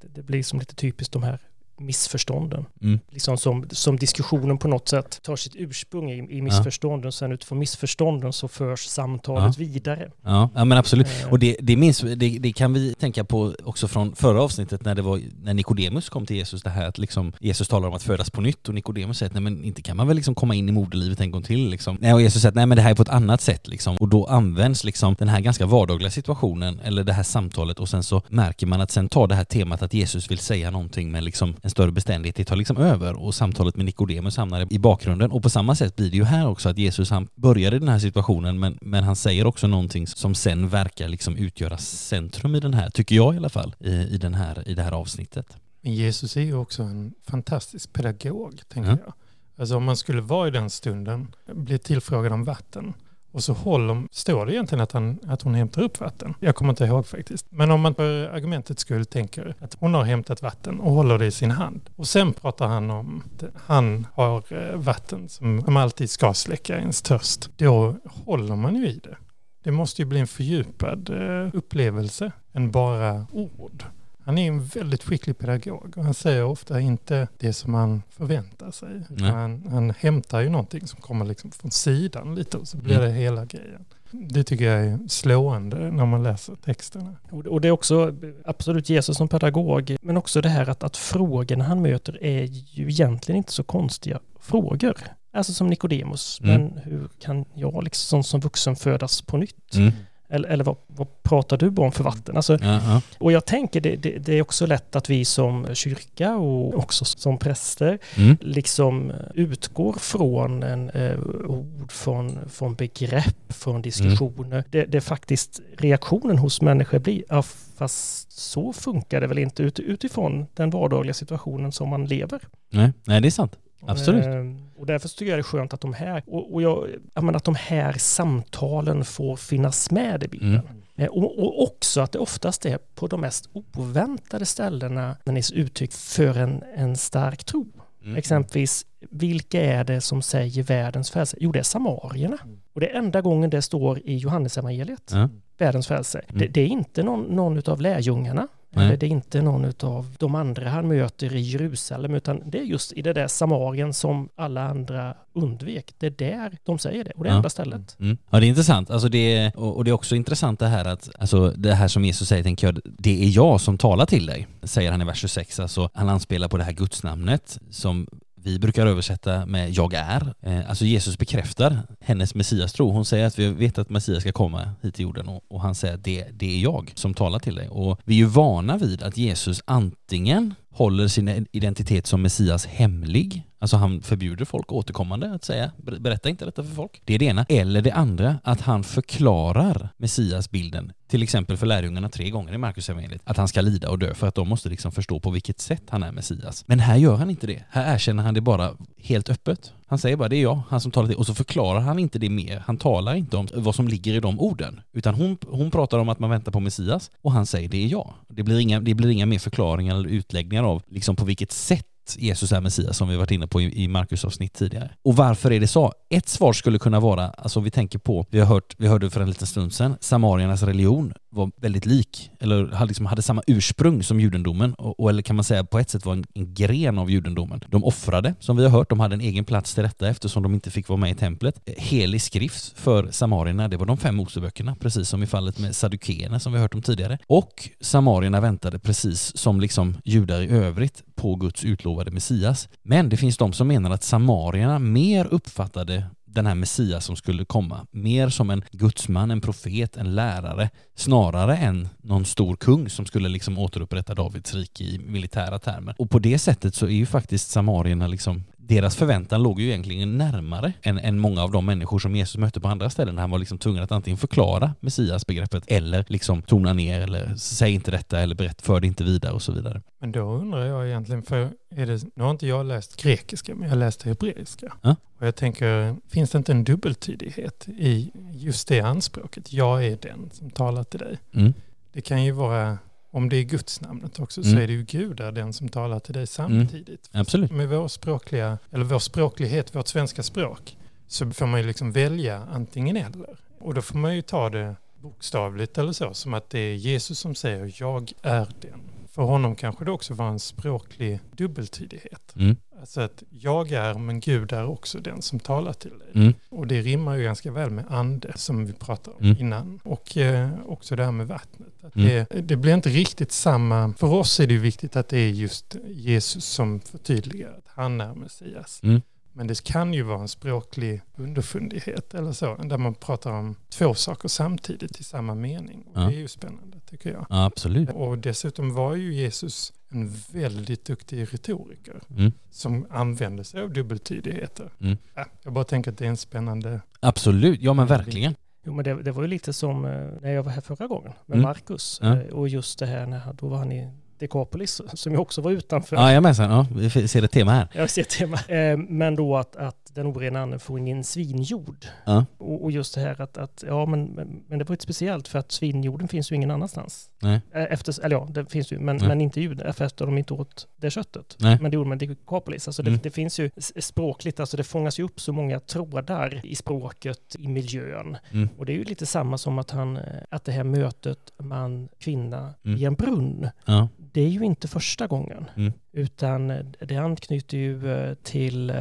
Det, 0.00 0.08
det 0.14 0.22
blir 0.22 0.42
som 0.42 0.58
lite 0.58 0.74
typiskt 0.74 1.12
de 1.12 1.22
här 1.22 1.38
missförstånden. 1.78 2.64
Mm. 2.82 3.00
Liksom 3.10 3.38
som, 3.38 3.66
som 3.70 3.96
diskussionen 3.96 4.58
på 4.58 4.68
något 4.68 4.88
sätt 4.88 5.22
tar 5.22 5.36
sitt 5.36 5.52
ursprung 5.56 6.10
i, 6.10 6.38
i 6.38 6.42
missförstånden. 6.42 7.12
Sen 7.12 7.32
utifrån 7.32 7.58
missförstånden 7.58 8.32
så 8.32 8.48
förs 8.48 8.80
samtalet 8.80 9.58
vidare. 9.58 10.10
Ja, 10.22 10.50
ja 10.54 10.64
men 10.64 10.78
absolut. 10.78 11.06
Eh, 11.06 11.32
Och 11.32 11.38
det, 11.38 11.56
det, 11.60 11.76
minns, 11.76 12.00
det, 12.00 12.38
det 12.38 12.52
kan 12.52 12.72
vi 12.72 12.94
tänka 12.94 13.24
på 13.24 13.54
också 13.64 13.88
från 13.88 14.14
förra 14.14 14.42
avsnittet 14.42 14.84
när 14.84 14.94
det 14.94 15.02
var 15.02 15.20
när 15.42 15.54
Nikodemus 15.54 16.08
kom 16.08 16.26
till 16.26 16.36
Jesus, 16.36 16.62
det 16.62 16.70
här 16.70 16.86
att 16.88 16.98
liksom 16.98 17.32
Jesus 17.40 17.68
talar 17.68 17.88
om 17.88 17.94
att 17.94 18.02
födas 18.02 18.30
på 18.30 18.40
nytt 18.40 18.68
och 18.68 18.74
Nikodemus 18.74 19.18
säger 19.18 19.30
att 19.30 19.34
nej 19.34 19.42
men 19.42 19.64
inte 19.64 19.82
kan 19.82 19.96
man 19.96 20.06
väl 20.06 20.16
liksom 20.16 20.34
komma 20.34 20.54
in 20.54 20.68
i 20.68 20.72
moderlivet 20.72 21.20
en 21.20 21.30
gång 21.30 21.42
till 21.42 21.68
liksom. 21.68 21.96
Nej, 22.00 22.14
och 22.14 22.22
Jesus 22.22 22.42
säger 22.42 22.48
att 22.48 22.54
nej 22.54 22.66
men 22.66 22.76
det 22.76 22.82
här 22.82 22.90
är 22.90 22.94
på 22.94 23.02
ett 23.02 23.08
annat 23.08 23.40
sätt 23.40 23.68
liksom. 23.68 23.96
Och 23.96 24.08
då 24.08 24.26
används 24.26 24.84
liksom 24.84 25.16
den 25.18 25.28
här 25.28 25.40
ganska 25.40 25.66
vardagliga 25.66 26.10
situationen 26.10 26.80
eller 26.84 27.04
det 27.04 27.12
här 27.12 27.22
samtalet 27.22 27.80
och 27.80 27.88
sen 27.88 28.02
så 28.02 28.22
märker 28.28 28.66
man 28.66 28.80
att 28.80 28.90
sen 28.90 29.08
tar 29.08 29.26
det 29.26 29.34
här 29.34 29.44
temat 29.44 29.82
att 29.82 29.94
Jesus 29.94 30.30
vill 30.30 30.38
säga 30.38 30.70
någonting 30.70 31.10
med 31.10 31.24
liksom 31.24 31.54
en 31.68 31.70
större 31.70 31.92
beständighet, 31.92 32.36
det 32.36 32.44
tar 32.44 32.56
liksom 32.56 32.76
över 32.76 33.16
och 33.22 33.34
samtalet 33.34 33.76
med 33.76 33.84
Nikodemus 33.86 34.36
hamnar 34.36 34.72
i 34.72 34.78
bakgrunden 34.78 35.30
och 35.30 35.42
på 35.42 35.50
samma 35.50 35.74
sätt 35.74 35.96
blir 35.96 36.10
det 36.10 36.16
ju 36.16 36.24
här 36.24 36.48
också 36.48 36.68
att 36.68 36.78
Jesus 36.78 37.10
han 37.10 37.28
börjar 37.34 37.74
i 37.74 37.78
den 37.78 37.88
här 37.88 37.98
situationen 37.98 38.58
men, 38.58 38.78
men 38.80 39.04
han 39.04 39.16
säger 39.16 39.46
också 39.46 39.66
någonting 39.66 40.06
som 40.06 40.34
sen 40.34 40.68
verkar 40.68 41.08
liksom 41.08 41.36
utgöra 41.36 41.78
centrum 41.78 42.54
i 42.54 42.60
den 42.60 42.74
här, 42.74 42.90
tycker 42.90 43.16
jag 43.16 43.34
i 43.34 43.36
alla 43.36 43.48
fall, 43.48 43.74
i, 43.80 43.90
i, 43.90 44.18
den 44.18 44.34
här, 44.34 44.68
i 44.68 44.74
det 44.74 44.82
här 44.82 44.92
avsnittet. 44.92 45.56
Men 45.80 45.94
Jesus 45.94 46.36
är 46.36 46.40
ju 46.40 46.54
också 46.54 46.82
en 46.82 47.14
fantastisk 47.26 47.92
pedagog, 47.92 48.60
tänker 48.68 48.90
Ja. 48.90 48.96
jag. 49.04 49.12
Alltså 49.60 49.76
om 49.76 49.84
man 49.84 49.96
skulle 49.96 50.20
vara 50.20 50.48
i 50.48 50.50
den 50.50 50.70
stunden, 50.70 51.28
bli 51.52 51.78
tillfrågad 51.78 52.32
om 52.32 52.44
vatten 52.44 52.94
och 53.32 53.44
så 53.44 53.52
håller, 53.52 54.08
står 54.10 54.46
det 54.46 54.52
egentligen 54.52 54.82
att, 54.82 54.92
han, 54.92 55.18
att 55.26 55.42
hon 55.42 55.54
hämtar 55.54 55.82
upp 55.82 56.00
vatten. 56.00 56.34
Jag 56.40 56.54
kommer 56.54 56.72
inte 56.72 56.84
ihåg 56.84 57.06
faktiskt. 57.06 57.46
Men 57.50 57.70
om 57.70 57.80
man 57.80 57.94
för 57.94 58.28
argumentets 58.28 58.82
skull 58.82 59.06
tänker 59.06 59.54
att 59.60 59.76
hon 59.80 59.94
har 59.94 60.04
hämtat 60.04 60.42
vatten 60.42 60.80
och 60.80 60.92
håller 60.92 61.18
det 61.18 61.26
i 61.26 61.30
sin 61.30 61.50
hand. 61.50 61.80
Och 61.96 62.08
sen 62.08 62.32
pratar 62.32 62.66
han 62.66 62.90
om 62.90 63.22
att 63.24 63.44
han 63.66 64.06
har 64.14 64.52
eh, 64.52 64.76
vatten 64.76 65.28
som, 65.28 65.62
som 65.62 65.76
alltid 65.76 66.10
ska 66.10 66.34
släcka 66.34 66.78
ens 66.78 67.02
törst. 67.02 67.50
Då 67.56 67.96
håller 68.04 68.56
man 68.56 68.76
ju 68.76 68.88
i 68.88 69.00
det. 69.02 69.16
Det 69.64 69.70
måste 69.70 70.02
ju 70.02 70.06
bli 70.06 70.20
en 70.20 70.26
fördjupad 70.26 71.10
eh, 71.10 71.50
upplevelse 71.52 72.32
än 72.52 72.70
bara 72.70 73.26
ord. 73.32 73.84
Han 74.28 74.38
är 74.38 74.48
en 74.48 74.64
väldigt 74.64 75.02
skicklig 75.04 75.38
pedagog 75.38 75.94
och 75.96 76.04
han 76.04 76.14
säger 76.14 76.44
ofta 76.44 76.80
inte 76.80 77.28
det 77.38 77.52
som 77.52 77.72
man 77.72 78.02
förväntar 78.10 78.70
sig. 78.70 79.02
Han, 79.20 79.66
han 79.70 79.90
hämtar 79.90 80.40
ju 80.40 80.48
någonting 80.48 80.86
som 80.86 81.00
kommer 81.00 81.24
liksom 81.24 81.50
från 81.50 81.70
sidan 81.70 82.34
lite 82.34 82.56
och 82.56 82.68
så 82.68 82.76
blir 82.76 82.96
Mm. 82.98 83.08
det 83.08 83.14
hela 83.14 83.44
grejen. 83.44 83.84
Det 84.10 84.44
tycker 84.44 84.64
jag 84.64 84.84
är 84.86 84.98
slående 85.08 85.76
när 85.90 86.06
man 86.06 86.22
läser 86.22 86.54
texterna. 86.56 87.16
Och 87.30 87.46
och 87.46 87.60
det 87.60 87.68
är 87.68 87.72
också 87.72 88.14
absolut 88.44 88.88
Jesus 88.88 89.16
som 89.16 89.28
pedagog, 89.28 89.96
men 90.02 90.16
också 90.16 90.40
det 90.40 90.48
här 90.48 90.68
att, 90.68 90.82
att 90.82 90.96
frågorna 90.96 91.64
han 91.64 91.82
möter 91.82 92.22
är 92.24 92.44
ju 92.50 92.88
egentligen 92.88 93.36
inte 93.36 93.52
så 93.52 93.62
konstiga 93.62 94.18
frågor. 94.40 94.96
Alltså 95.32 95.52
som 95.52 95.66
Nikodemus, 95.66 96.40
Mm. 96.44 96.62
men 96.62 96.78
hur 96.78 97.08
kan 97.20 97.44
jag 97.54 97.84
liksom 97.84 98.24
som 98.24 98.40
vuxen 98.40 98.76
födas 98.76 99.22
på 99.22 99.36
nytt? 99.36 99.74
Mm. 99.74 99.92
Eller, 100.30 100.48
eller 100.48 100.64
vad, 100.64 100.76
vad 100.86 101.22
pratar 101.22 101.56
du 101.56 101.68
om 101.76 101.92
för 101.92 102.04
vatten? 102.04 102.36
Alltså, 102.36 102.58
Ja, 102.62 102.80
ja. 102.84 103.00
och 103.18 103.32
jag 103.32 103.44
tänker 103.44 103.80
det, 103.80 103.96
det, 103.96 104.18
det 104.18 104.34
är 104.38 104.42
också 104.42 104.66
lätt 104.66 104.96
att 104.96 105.10
vi 105.10 105.24
som 105.24 105.66
kyrka 105.74 106.36
och 106.36 106.74
också 106.78 107.04
som 107.04 107.38
präster 107.38 107.98
Mm. 108.16 108.36
liksom 108.40 109.12
utgår 109.34 109.92
från 109.92 110.62
en 110.62 110.90
eh, 110.90 111.18
ord, 111.48 111.92
från, 111.92 112.38
från 112.50 112.74
begrepp, 112.74 113.52
från 113.52 113.82
diskussioner. 113.82 114.64
Det, 114.70 114.84
det 114.84 114.96
är 114.98 115.00
faktiskt 115.02 115.60
reaktionen 115.78 116.38
hos 116.38 116.60
människor 116.62 116.98
blir, 116.98 117.22
ja 117.28 117.42
fast 117.76 118.32
så 118.32 118.72
funkar 118.72 119.20
det 119.20 119.26
väl 119.26 119.38
inte 119.38 119.62
ut, 119.62 119.78
utifrån 119.80 120.46
den 120.54 120.70
vardagliga 120.70 121.14
situationen 121.14 121.72
som 121.72 121.88
man 121.88 122.06
lever. 122.06 122.40
Nej, 122.70 122.92
nej, 123.04 123.20
det 123.20 123.28
är 123.28 123.30
sant. 123.30 123.56
Absolut. 123.86 124.24
Eh, 124.26 124.80
och 124.80 124.86
därför 124.86 125.08
tycker 125.08 125.26
jag 125.32 125.38
det 125.38 125.40
är 125.40 125.42
skönt 125.42 125.74
att 125.74 125.80
de 125.80 125.94
här, 125.94 126.22
och, 126.26 126.54
och 126.54 126.62
jag, 126.62 126.88
jag 127.14 127.24
menar 127.24 127.36
att 127.36 127.44
de 127.44 127.54
här 127.54 127.92
samtalen 127.98 129.04
får 129.04 129.36
finnas 129.36 129.90
med 129.90 130.22
i 130.22 130.28
Bibeln. 130.28 130.54
Mm. 130.54 130.64
Eh, 130.96 131.06
Och, 131.08 131.38
och 131.38 131.62
också 131.62 132.00
att 132.00 132.12
det 132.12 132.18
oftast 132.18 132.66
är 132.66 132.78
på 132.94 133.06
de 133.06 133.20
mest 133.20 133.48
oväntade 133.52 134.46
ställena 134.46 135.16
när 135.24 135.34
det 135.34 135.38
är 135.40 135.54
uttryck 135.54 135.92
för 135.92 136.38
en, 136.38 136.62
en 136.76 136.96
stark 136.96 137.44
tro. 137.44 137.66
Mm. 138.04 138.16
Exempelvis, 138.16 138.86
vilka 139.10 139.60
är 139.60 139.84
det 139.84 140.00
som 140.00 140.22
säger 140.22 140.62
världens 140.62 141.10
frälse? 141.10 141.36
Jo, 141.40 141.52
det 141.52 141.58
är 141.58 141.62
samarierna. 141.62 142.38
Och 142.72 142.80
det 142.80 142.90
är 142.90 142.94
enda 142.98 143.20
gången 143.20 143.50
det 143.50 143.62
står 143.62 143.98
i 143.98 144.16
Johannesevangeliet, 144.16 145.10
Ja. 145.12 145.28
världens 145.58 145.86
frälse. 145.86 146.18
Mm. 146.28 146.38
Det, 146.38 146.46
det 146.46 146.60
är 146.60 146.66
inte 146.66 147.02
någon, 147.02 147.22
någon 147.22 147.62
av 147.66 147.80
lärjungarna, 147.80 148.48
Nej. 148.78 148.86
eller 148.86 148.96
det 148.96 149.06
är 149.06 149.10
inte 149.10 149.42
någon 149.42 149.72
av 149.82 150.14
de 150.18 150.34
andra 150.34 150.68
han 150.70 150.88
möter 150.88 151.34
i 151.34 151.40
Jerusalem, 151.40 152.14
utan 152.14 152.42
det 152.50 152.58
är 152.58 152.62
just 152.62 152.92
i 152.92 153.02
det 153.02 153.12
där 153.12 153.28
Samarien 153.28 153.94
som 153.94 154.28
alla 154.36 154.68
andra 154.68 155.14
undvek. 155.32 155.94
Det 155.98 156.06
är 156.06 156.10
där 156.10 156.58
de 156.64 156.78
säger 156.78 157.04
det, 157.04 157.10
och 157.10 157.24
det 157.24 157.30
Ja. 157.30 157.36
enda 157.36 157.50
stället. 157.50 157.96
Mm. 158.00 158.18
Ja 158.30 158.40
det 158.40 158.46
är 158.46 158.48
intressant, 158.48 158.90
alltså 158.90 159.08
det 159.08 159.36
är, 159.36 159.58
och 159.58 159.84
det 159.84 159.90
är 159.90 159.92
också 159.92 160.16
intressant 160.16 160.58
det 160.60 160.66
här 160.66 160.84
att, 160.84 161.10
alltså 161.18 161.50
det 161.50 161.74
här 161.74 161.88
som 161.88 162.04
Jesus 162.04 162.28
säger 162.28 162.42
tänker 162.42 162.66
jag, 162.66 162.80
det 162.84 163.24
är 163.24 163.28
jag 163.36 163.60
som 163.60 163.78
talar 163.78 164.06
till 164.06 164.26
dig, 164.26 164.46
säger 164.62 164.90
han 164.90 165.02
i 165.02 165.04
vers 165.04 165.18
26, 165.20 165.60
alltså 165.60 165.90
han 165.94 166.08
anspelar 166.08 166.48
på 166.48 166.56
det 166.56 166.64
här 166.64 166.72
gudsnamnet 166.72 167.58
som 167.70 168.06
vi 168.48 168.58
brukar 168.58 168.86
översätta 168.86 169.46
med 169.46 169.70
jag 169.70 169.94
är. 169.94 170.34
Eh, 170.42 170.68
alltså 170.68 170.84
Jesus 170.84 171.18
bekräftar 171.18 171.78
hennes 172.00 172.34
Messias 172.34 172.72
tro. 172.72 172.90
Hon 172.90 173.04
säger 173.04 173.26
att 173.26 173.38
vi 173.38 173.48
vet 173.48 173.78
att 173.78 173.90
Messias 173.90 174.20
ska 174.20 174.32
komma 174.32 174.70
hit 174.82 174.94
till 174.94 175.02
jorden 175.02 175.28
och, 175.28 175.44
och 175.48 175.60
han 175.60 175.74
säger 175.74 175.94
att 175.94 176.04
det, 176.04 176.26
det 176.32 176.56
är 176.56 176.60
jag 176.60 176.92
som 176.94 177.14
talar 177.14 177.38
till 177.38 177.54
dig. 177.54 177.68
Och 177.68 178.00
vi 178.04 178.14
är 178.14 178.18
ju 178.18 178.24
vana 178.24 178.76
vid 178.76 179.02
att 179.02 179.16
Jesus 179.16 179.62
antingen 179.64 180.54
håller 180.70 181.08
sin 181.08 181.46
identitet 181.52 182.06
som 182.06 182.22
Messias 182.22 182.66
hemlig 182.66 183.47
Alltså 183.58 183.76
han 183.76 184.02
förbjuder 184.02 184.44
folk 184.44 184.72
återkommande 184.72 185.34
att 185.34 185.44
säga 185.44 185.72
berätta 186.00 186.28
inte 186.28 186.44
detta 186.44 186.62
för 186.62 186.74
folk. 186.74 187.02
Det 187.04 187.14
är 187.14 187.18
det 187.18 187.24
ena. 187.24 187.46
Eller 187.48 187.82
det 187.82 187.92
andra, 187.92 188.38
att 188.44 188.60
han 188.60 188.84
förklarar 188.84 189.88
Messias-bilden 189.96 190.92
till 191.08 191.22
exempel 191.22 191.56
för 191.56 191.66
lärjungarna 191.66 192.08
tre 192.08 192.30
gånger 192.30 192.54
i 192.54 192.58
Markus 192.58 192.90
evangeliet 192.90 193.22
att 193.24 193.36
han 193.36 193.48
ska 193.48 193.60
lida 193.60 193.90
och 193.90 193.98
dö 193.98 194.14
för 194.14 194.26
att 194.26 194.34
de 194.34 194.48
måste 194.48 194.68
liksom 194.68 194.92
förstå 194.92 195.20
på 195.20 195.30
vilket 195.30 195.60
sätt 195.60 195.82
han 195.88 196.02
är 196.02 196.12
Messias. 196.12 196.64
Men 196.66 196.80
här 196.80 196.96
gör 196.96 197.16
han 197.16 197.30
inte 197.30 197.46
det. 197.46 197.64
Här 197.70 197.94
erkänner 197.94 198.22
han 198.22 198.34
det 198.34 198.40
bara 198.40 198.74
helt 198.96 199.30
öppet. 199.30 199.72
Han 199.86 199.98
säger 199.98 200.16
bara 200.16 200.28
det 200.28 200.36
är 200.36 200.42
jag, 200.42 200.62
han 200.68 200.80
som 200.80 200.92
talar 200.92 201.08
det. 201.08 201.14
Och 201.14 201.26
så 201.26 201.34
förklarar 201.34 201.80
han 201.80 201.98
inte 201.98 202.18
det 202.18 202.28
mer. 202.28 202.62
Han 202.66 202.76
talar 202.76 203.14
inte 203.14 203.36
om 203.36 203.48
vad 203.54 203.74
som 203.74 203.88
ligger 203.88 204.14
i 204.14 204.20
de 204.20 204.40
orden. 204.40 204.80
Utan 204.92 205.14
hon, 205.14 205.38
hon 205.46 205.70
pratar 205.70 205.98
om 205.98 206.08
att 206.08 206.18
man 206.18 206.30
väntar 206.30 206.52
på 206.52 206.60
Messias 206.60 207.10
och 207.22 207.32
han 207.32 207.46
säger 207.46 207.68
det 207.68 207.84
är 207.84 207.88
jag. 207.88 208.14
Det 208.28 208.42
blir 208.42 208.58
inga, 208.58 208.80
det 208.80 208.94
blir 208.94 209.10
inga 209.10 209.26
mer 209.26 209.38
förklaringar 209.38 209.94
eller 209.94 210.08
utläggningar 210.08 210.62
av 210.62 210.82
liksom 210.88 211.16
på 211.16 211.24
vilket 211.24 211.52
sätt 211.52 211.86
Jesus 212.18 212.52
är 212.52 212.60
Messias 212.60 212.96
som 212.96 213.08
vi 213.08 213.16
varit 213.16 213.30
inne 213.30 213.46
på 213.46 213.60
i, 213.60 213.88
Markus 213.88 214.24
avsnitt 214.24 214.52
tidigare. 214.52 214.90
Och 215.02 215.16
varför 215.16 215.52
är 215.52 215.60
det 215.60 215.66
så? 215.66 215.92
Ett 216.10 216.28
svar 216.28 216.52
skulle 216.52 216.78
kunna 216.78 217.00
vara, 217.00 217.30
alltså 217.30 217.60
vi 217.60 217.70
tänker 217.70 217.98
på, 217.98 218.26
vi 218.30 218.38
har 218.38 218.46
hört, 218.46 218.74
vi 218.78 218.86
hörde 218.88 219.10
för 219.10 219.20
en 219.20 219.28
liten 219.28 219.46
stund 219.46 219.72
sedan, 219.72 219.96
samariernas 220.00 220.62
religion 220.62 221.12
var 221.30 221.50
väldigt 221.56 221.86
lik, 221.86 222.30
eller 222.40 222.66
hade, 222.66 222.88
liksom, 222.88 223.06
hade 223.06 223.22
samma 223.22 223.42
ursprung 223.46 224.02
som 224.02 224.20
judendomen, 224.20 224.74
och, 224.74 225.00
och, 225.00 225.10
eller 225.10 225.22
kan 225.22 225.36
man 225.36 225.44
säga 225.44 225.64
på 225.64 225.78
ett 225.78 225.90
sätt 225.90 226.06
var 226.06 226.12
en, 226.12 226.24
en 226.34 226.54
gren 226.54 226.98
av 226.98 227.10
judendomen. 227.10 227.60
De 227.68 227.84
offrade, 227.84 228.34
som 228.40 228.56
vi 228.56 228.62
har 228.62 228.70
hört, 228.70 228.90
de 228.90 229.00
hade 229.00 229.14
en 229.14 229.20
egen 229.20 229.44
plats 229.44 229.74
till 229.74 229.82
detta 229.82 230.08
eftersom 230.08 230.42
de 230.42 230.54
inte 230.54 230.70
fick 230.70 230.88
vara 230.88 230.96
med 230.96 231.10
i 231.10 231.14
templet. 231.14 231.60
Helig 231.76 232.22
skrift 232.22 232.78
för 232.78 233.10
samarierna, 233.10 233.68
det 233.68 233.76
var 233.76 233.86
de 233.86 233.96
fem 233.96 234.16
Moseböckerna, 234.16 234.76
precis 234.80 235.08
som 235.08 235.22
i 235.22 235.26
fallet 235.26 235.58
med 235.58 235.76
saddukeerna 235.76 236.40
som 236.40 236.52
vi 236.52 236.58
har 236.58 236.62
hört 236.62 236.74
om 236.74 236.82
tidigare. 236.82 237.18
Och 237.26 237.70
samarierna 237.80 238.40
väntade 238.40 238.78
precis 238.78 239.36
som 239.36 239.60
liksom 239.60 239.96
judar 240.04 240.40
i 240.40 240.48
övrigt 240.48 241.02
på 241.18 241.34
Guds 241.36 241.64
utlovade 241.64 242.10
Messias. 242.10 242.68
Men 242.82 243.08
det 243.08 243.16
finns 243.16 243.36
de 243.36 243.52
som 243.52 243.68
menar 243.68 243.90
att 243.90 244.02
samarierna 244.02 244.78
mer 244.78 245.26
uppfattade 245.26 246.04
den 246.26 246.46
här 246.46 246.54
Messias 246.54 247.04
som 247.04 247.16
skulle 247.16 247.44
komma 247.44 247.86
mer 247.90 248.28
som 248.28 248.50
en 248.50 248.64
gudsman, 248.70 249.30
en 249.30 249.40
profet, 249.40 249.96
en 249.96 250.14
lärare 250.14 250.70
snarare 250.96 251.56
än 251.56 251.88
någon 252.02 252.24
stor 252.24 252.56
kung 252.56 252.88
som 252.88 253.06
skulle 253.06 253.28
liksom 253.28 253.58
återupprätta 253.58 254.14
Davids 254.14 254.54
rike 254.54 254.84
i 254.84 254.98
militära 254.98 255.58
termer. 255.58 255.94
Och 255.98 256.10
på 256.10 256.18
det 256.18 256.38
sättet 256.38 256.74
så 256.74 256.86
är 256.86 256.90
ju 256.90 257.06
faktiskt 257.06 257.50
samarierna 257.50 258.06
liksom 258.06 258.44
deras 258.68 258.96
förväntan 258.96 259.42
låg 259.42 259.60
ju 259.60 259.68
egentligen 259.68 260.18
närmare 260.18 260.72
än, 260.82 260.98
än 260.98 261.18
många 261.18 261.42
av 261.42 261.50
de 261.50 261.66
människor 261.66 261.98
som 261.98 262.16
Jesus 262.16 262.36
mötte 262.36 262.60
på 262.60 262.68
andra 262.68 262.90
ställen. 262.90 263.18
Han 263.18 263.30
var 263.30 263.38
liksom 263.38 263.58
tvungen 263.58 263.82
att 263.82 263.92
antingen 263.92 264.18
förklara 264.18 264.74
Messias-begreppet 264.80 265.64
eller 265.66 266.04
liksom 266.08 266.42
tona 266.42 266.72
ner 266.72 267.00
eller 267.00 267.34
säg 267.36 267.72
inte 267.72 267.90
detta 267.90 268.20
eller 268.20 268.34
berätta 268.34 268.62
för 268.62 268.80
det 268.80 268.86
inte 268.86 269.04
vidare 269.04 269.32
och 269.32 269.42
så 269.42 269.52
vidare. 269.52 269.82
Men 269.98 270.12
då 270.12 270.20
undrar 270.20 270.64
jag 270.64 270.88
egentligen, 270.88 271.22
för 271.22 271.50
är 271.70 271.86
det, 271.86 272.04
nu 272.14 272.22
har 272.22 272.30
inte 272.30 272.46
jag 272.46 272.66
läst 272.66 273.02
grekiska, 273.02 273.54
men 273.54 273.62
jag 273.62 273.70
har 273.70 273.76
läst 273.76 274.02
hebreiska. 274.02 274.72
Ja. 274.82 274.96
Och 275.18 275.26
jag 275.26 275.36
tänker, 275.36 275.96
finns 276.08 276.30
det 276.30 276.38
inte 276.38 276.52
en 276.52 276.64
dubbeltydighet 276.64 277.68
i 277.68 278.10
just 278.32 278.68
det 278.68 278.80
anspråket? 278.80 279.52
Jag 279.52 279.86
är 279.86 279.98
den 280.02 280.30
som 280.32 280.50
talar 280.50 280.84
till 280.84 281.00
dig. 281.00 281.18
Mm. 281.34 281.54
Det 281.92 282.00
kan 282.00 282.24
ju 282.24 282.32
vara, 282.32 282.78
om 283.18 283.28
det 283.28 283.36
är 283.36 283.42
Guds 283.42 283.80
namnet 283.80 284.18
också, 284.18 284.42
så 284.42 284.48
Mm. 284.48 284.62
är 284.62 284.66
det 284.66 284.72
ju 284.72 284.82
Gud 284.82 285.20
är 285.20 285.32
den 285.32 285.52
som 285.52 285.68
talar 285.68 286.00
till 286.00 286.14
dig 286.14 286.26
samtidigt. 286.26 287.10
Absolut. 287.12 287.50
Med 287.52 287.68
vår 287.68 287.88
språkliga, 287.88 288.58
eller 288.70 288.84
vår 288.84 288.98
språklighet, 288.98 289.74
vårt 289.74 289.88
svenska 289.88 290.22
språk, 290.22 290.76
så 291.08 291.30
får 291.30 291.46
man 291.46 291.60
ju 291.60 291.66
liksom 291.66 291.92
välja 291.92 292.42
antingen 292.52 292.96
eller. 292.96 293.36
Och 293.58 293.74
då 293.74 293.82
får 293.82 293.98
man 293.98 294.16
ju 294.16 294.22
ta 294.22 294.50
det 294.50 294.76
bokstavligt 295.02 295.78
eller 295.78 295.92
så, 295.92 296.14
som 296.14 296.34
att 296.34 296.50
det 296.50 296.58
är 296.58 296.74
Jesus 296.74 297.18
som 297.18 297.34
säger 297.34 297.72
jag 297.76 298.12
är 298.22 298.48
den. 298.60 298.80
För 299.18 299.22
honom 299.24 299.56
kanske 299.56 299.84
det 299.84 299.90
också 299.90 300.14
var 300.14 300.28
en 300.28 300.38
språklig 300.38 301.20
dubbeltydighet. 301.36 302.32
Mm. 302.36 302.56
Alltså 302.80 303.00
att 303.00 303.22
jag 303.30 303.72
är, 303.72 303.94
men 303.94 304.20
Gud 304.20 304.52
är 304.52 304.66
också 304.66 304.98
den 304.98 305.22
som 305.22 305.40
talar 305.40 305.72
till 305.72 305.90
dig. 305.98 306.08
Mm. 306.14 306.34
Och 306.48 306.66
det 306.66 306.80
rimmar 306.80 307.16
ju 307.16 307.22
ganska 307.24 307.52
väl 307.52 307.70
med 307.70 307.84
ande 307.88 308.32
som 308.36 308.66
vi 308.66 308.72
pratade 308.72 309.16
om 309.16 309.24
Mm. 309.26 309.36
innan. 309.40 309.80
Och 309.84 310.16
eh, 310.16 310.50
också 310.66 310.96
det 310.96 311.04
här 311.04 311.12
med 311.12 311.26
vattnet. 311.28 311.68
Att 311.82 311.96
Mm. 311.96 312.08
det, 312.30 312.40
det 312.40 312.56
blir 312.56 312.74
inte 312.74 312.88
riktigt 312.88 313.32
samma. 313.32 313.94
För 313.98 314.06
oss 314.14 314.40
är 314.40 314.46
det 314.46 314.52
ju 314.54 314.60
viktigt 314.60 314.96
att 314.96 315.08
det 315.08 315.18
är 315.18 315.28
just 315.30 315.76
Jesus 315.86 316.44
som 316.44 316.80
förtydligar 316.80 317.54
att 317.58 317.66
han 317.66 318.00
är 318.00 318.14
Messias. 318.14 318.80
Mm. 318.82 319.02
Men 319.38 319.46
det 319.46 319.62
kan 319.64 319.94
ju 319.94 320.02
vara 320.02 320.20
en 320.20 320.28
språklig 320.28 321.02
underfundighet 321.16 322.14
eller 322.14 322.32
så. 322.32 322.54
Där 322.56 322.78
man 322.78 322.94
pratar 322.94 323.32
om 323.32 323.56
två 323.68 323.94
saker 323.94 324.28
samtidigt 324.28 325.00
i 325.00 325.04
samma 325.04 325.34
mening. 325.34 325.82
Och 325.86 326.00
Ja. 326.00 326.06
Det 326.06 326.14
är 326.14 326.18
ju 326.18 326.28
spännande 326.28 326.76
tycker 326.90 327.12
jag. 327.12 327.26
Ja, 327.30 327.44
absolut. 327.44 327.90
Och 327.90 328.18
dessutom 328.18 328.74
var 328.74 328.94
ju 328.94 329.14
Jesus 329.14 329.72
en 329.88 330.12
väldigt 330.32 330.84
duktig 330.84 331.34
retoriker 331.34 332.00
Mm. 332.16 332.32
som 332.50 332.86
använde 332.90 333.44
sig 333.44 333.62
av 333.62 333.70
dubbeltydigheter. 333.72 334.70
Mm. 334.80 334.96
Ja, 335.14 335.24
jag 335.44 335.52
bara 335.52 335.64
tänker 335.64 335.90
att 335.92 335.98
det 335.98 336.04
är 336.04 336.08
en 336.08 336.16
spännande... 336.16 336.80
Absolut, 337.00 337.60
ja 337.62 337.74
men 337.74 337.86
verkligen. 337.86 338.34
Jo, 338.64 338.74
men 338.74 338.84
det, 338.84 339.02
det 339.02 339.12
var 339.12 339.22
ju 339.22 339.28
lite 339.28 339.52
som 339.52 339.84
eh, 339.84 339.90
när 340.22 340.30
jag 340.32 340.42
var 340.42 340.52
här 340.52 340.60
förra 340.60 340.86
gången 340.86 341.12
med 341.26 341.34
Mm. 341.34 341.42
Marcus. 341.48 341.98
Ja. 342.02 342.16
Eh, 342.20 342.28
Och 342.34 342.48
just 342.48 342.78
det 342.78 342.86
här 342.86 343.06
när 343.06 343.18
han, 343.18 343.36
då 343.36 343.48
var 343.48 343.58
han 343.58 343.72
i 343.72 343.90
Decapolis 344.18 344.80
som 344.94 345.12
ju 345.12 345.18
också 345.18 345.40
var 345.40 345.50
utanför. 345.50 345.96
Ja, 345.96 346.12
jag 346.12 346.22
med 346.22 346.36
ja, 346.50 346.66
vi 346.74 347.08
ser 347.08 347.22
ett 347.22 347.30
tema 347.30 347.52
här. 347.52 347.68
Jag 347.72 347.90
ser 347.90 348.02
tema. 348.02 348.38
Eh, 348.48 348.76
Men 348.76 349.16
då 349.16 349.36
att, 349.36 349.56
att 349.56 349.87
den 349.94 350.06
orena 350.06 350.40
anden 350.40 350.60
får 350.60 350.78
ingen 350.78 351.04
svinjord. 351.04 351.86
Ja. 352.04 352.26
Och, 352.38 352.64
och 352.64 352.70
just 352.72 352.94
det 352.94 353.00
här 353.00 353.20
att, 353.20 353.38
att 353.38 353.64
ja 353.66 353.86
men, 353.86 354.04
men, 354.04 354.44
men 354.48 354.58
det 354.58 354.64
var 354.64 354.74
inte 354.74 354.82
speciellt 354.82 355.28
för 355.28 355.38
att 355.38 355.52
svinjorden 355.52 356.08
finns 356.08 356.32
ju 356.32 356.36
ingen 356.36 356.50
annanstans. 356.50 357.10
Nej. 357.22 357.40
Eh, 357.54 357.62
Efter, 357.70 358.04
eller 358.04 358.16
ja, 358.16 358.26
det 358.30 358.46
finns 358.46 358.72
ju, 358.72 358.78
men, 358.78 358.96
Nej. 358.96 359.08
men 359.08 359.20
inte 359.20 359.40
juden, 359.40 359.72
för 359.74 359.84
efter 359.84 360.06
de 360.06 360.18
inte 360.18 360.34
åt 360.34 360.66
det 360.76 360.90
köttet. 360.90 361.36
Nej. 361.40 361.58
Men 361.62 361.70
det 361.70 361.74
gjorde 361.74 361.88
man 361.88 362.02
i 362.02 362.06
Decapolis. 362.06 362.68
Alltså 362.68 362.82
det, 362.82 362.90
Mm. 362.90 363.00
det 363.02 363.10
finns 363.10 363.40
ju 363.40 363.50
språkligt, 363.80 364.40
alltså 364.40 364.56
det 364.56 364.64
fångas 364.64 364.98
ju 364.98 365.02
upp 365.04 365.20
så 365.20 365.32
många 365.32 365.60
trådar 365.60 366.40
i 366.46 366.54
språket, 366.54 367.36
i 367.38 367.48
miljön. 367.48 368.16
Mm. 368.32 368.48
Och 368.58 368.66
det 368.66 368.72
är 368.72 368.76
ju 368.76 368.84
lite 368.84 369.06
samma 369.06 369.38
som 369.38 369.58
att 369.58 369.70
han, 369.70 369.96
eh, 369.96 370.02
att 370.30 370.44
det 370.44 370.52
här 370.52 370.64
mötet 370.64 371.32
man, 371.38 371.88
kvinna 371.98 372.54
Mm. 372.64 372.78
i 372.80 372.84
en 372.84 372.94
brunn, 372.94 373.48
Ja. 373.64 373.88
det 373.96 374.20
är 374.20 374.28
ju 374.28 374.40
inte 374.44 374.68
första 374.68 375.06
gången. 375.06 375.44
Mm. 375.56 375.72
Utan 375.92 376.50
eh, 376.50 376.64
det 376.80 376.96
anknyter 376.96 377.58
ju 377.58 378.14
till, 378.22 378.72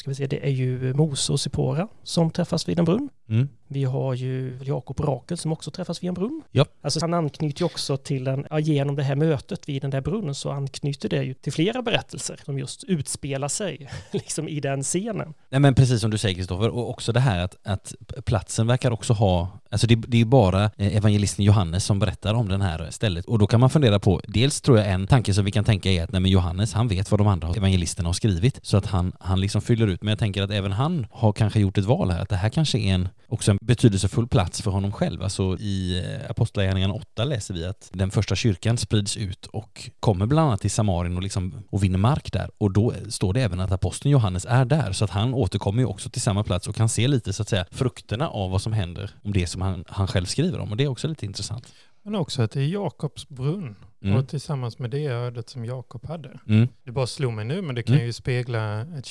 ska 0.00 0.10
vi 0.10 0.14
se, 0.14 0.26
det 0.26 0.46
är 0.46 0.50
ju 0.50 0.94
Mose 0.94 1.32
och 1.32 1.40
Sipora 1.40 1.88
som 2.02 2.30
träffas 2.30 2.68
vid 2.68 2.78
en 2.78 2.84
brunn. 2.84 3.08
Mm. 3.30 3.48
Vi 3.72 3.84
har 3.84 4.14
ju 4.14 4.58
Jakob 4.62 5.00
Rakel 5.00 5.38
som 5.38 5.52
också 5.52 5.70
träffas 5.70 6.02
vid 6.02 6.08
en 6.08 6.14
brunn. 6.14 6.42
Ja. 6.50 6.66
Alltså 6.82 7.00
han 7.00 7.14
anknyter 7.14 7.60
ju 7.60 7.66
också 7.66 7.96
till 7.96 8.26
en, 8.26 8.46
ja, 8.50 8.58
genom 8.58 8.96
det 8.96 9.02
här 9.02 9.16
mötet 9.16 9.68
vid 9.68 9.82
den 9.82 9.90
där 9.90 10.00
brunnen 10.00 10.34
så 10.34 10.50
anknyter 10.50 11.08
det 11.08 11.22
ju 11.22 11.34
till 11.34 11.52
flera 11.52 11.82
berättelser 11.82 12.40
som 12.44 12.58
just 12.58 12.84
utspelar 12.84 13.48
sig 13.48 13.90
liksom 14.12 14.48
i 14.48 14.60
den 14.60 14.82
scenen. 14.82 15.34
Nej 15.48 15.60
men 15.60 15.74
precis 15.74 16.00
som 16.00 16.10
du 16.10 16.18
säger 16.18 16.34
Kristoffer, 16.34 16.68
och 16.68 16.90
också 16.90 17.12
det 17.12 17.20
här 17.20 17.44
att, 17.44 17.56
att 17.64 17.94
platsen 18.24 18.66
verkar 18.66 18.90
också 18.90 19.12
ha, 19.12 19.48
alltså 19.70 19.86
det, 19.86 19.94
det 19.94 20.16
är 20.16 20.18
ju 20.18 20.24
bara 20.24 20.64
eh, 20.64 20.96
evangelisten 20.96 21.44
Johannes 21.44 21.84
som 21.84 21.98
berättar 21.98 22.34
om 22.34 22.48
den 22.48 22.60
här 22.60 22.88
stället 22.90 23.24
och 23.24 23.38
då 23.38 23.46
kan 23.46 23.60
man 23.60 23.70
fundera 23.70 23.98
på, 23.98 24.20
dels 24.26 24.60
tror 24.60 24.78
jag 24.78 24.90
en 24.90 25.06
tanke 25.06 25.34
som 25.34 25.44
vi 25.44 25.50
kan 25.50 25.64
tänka 25.64 25.90
är 25.90 26.04
att 26.04 26.12
nej 26.12 26.20
men 26.20 26.30
Johannes 26.30 26.72
han 26.72 26.88
vet 26.88 27.10
vad 27.10 27.20
de 27.20 27.26
andra 27.26 27.48
evangelisterna 27.48 28.08
har 28.08 28.14
skrivit 28.14 28.60
så 28.62 28.76
att 28.76 28.86
han, 28.86 29.12
han 29.20 29.40
liksom 29.40 29.60
fyller 29.60 29.86
ut, 29.86 30.02
men 30.02 30.08
jag 30.08 30.18
tänker 30.18 30.42
att 30.42 30.50
även 30.50 30.72
han 30.72 31.06
har 31.10 31.32
kanske 31.32 31.60
gjort 31.60 31.78
ett 31.78 31.84
val 31.84 32.10
här, 32.10 32.22
att 32.22 32.28
det 32.28 32.36
här 32.36 32.48
kanske 32.48 32.78
är 32.78 32.94
en, 32.94 33.08
också 33.28 33.50
en 33.50 33.58
betydelsefull 33.62 34.28
plats 34.28 34.62
för 34.62 34.70
honom 34.70 34.92
själv. 34.92 35.22
Alltså 35.22 35.56
i 35.58 35.98
eh, 36.04 36.30
Apostlagärningarna 36.30 36.94
8 36.94 37.24
läser 37.24 37.54
vi 37.54 37.64
att 37.64 37.90
den 37.92 38.10
första 38.10 38.34
kyrkan 38.36 38.76
sprids 38.76 39.16
ut 39.16 39.46
och 39.46 39.90
kommer 40.00 40.26
bland 40.26 40.48
annat 40.48 40.60
till 40.60 40.70
Samarien 40.70 41.16
och, 41.16 41.22
liksom, 41.22 41.62
och 41.70 41.84
vinner 41.84 41.98
mark 41.98 42.32
där. 42.32 42.50
Och 42.58 42.72
då 42.72 42.94
står 43.08 43.32
det 43.32 43.40
även 43.42 43.60
att 43.60 43.72
aposteln 43.72 44.12
Johannes 44.12 44.46
är 44.48 44.64
där, 44.64 44.92
så 44.92 45.04
att 45.04 45.10
han 45.10 45.34
återkommer 45.34 45.82
ju 45.82 45.86
också 45.86 46.10
till 46.10 46.22
samma 46.22 46.44
plats 46.44 46.68
och 46.68 46.74
kan 46.74 46.88
se 46.88 47.08
lite 47.08 47.32
så 47.32 47.42
att 47.42 47.48
säga 47.48 47.64
frukterna 47.70 48.28
av 48.28 48.50
vad 48.50 48.62
som 48.62 48.72
händer 48.72 49.10
om 49.24 49.32
det 49.32 49.46
som 49.46 49.62
han, 49.62 49.84
han 49.88 50.06
själv 50.06 50.26
skriver 50.26 50.58
om. 50.58 50.70
Och 50.70 50.76
det 50.76 50.84
är 50.84 50.88
också 50.88 51.08
lite 51.08 51.26
intressant. 51.26 51.72
Men 52.02 52.14
också 52.14 52.42
att 52.42 52.50
det 52.50 52.60
är 52.60 52.66
Jakobs 52.66 53.28
brunn. 53.28 53.76
Mm. 54.04 54.16
Och 54.16 54.28
tillsammans 54.28 54.78
med 54.78 54.90
det 54.90 55.06
ödet 55.06 55.48
som 55.48 55.64
Jakob 55.64 56.06
hade. 56.06 56.38
Mm. 56.48 56.68
Det 56.84 56.92
bara 56.92 57.06
slog 57.06 57.32
mig 57.32 57.44
nu, 57.44 57.62
men 57.62 57.74
det 57.74 57.82
kan 57.82 57.94
Mm. 57.94 58.06
ju 58.06 58.12
spegla 58.12 58.80
ett 58.80 59.06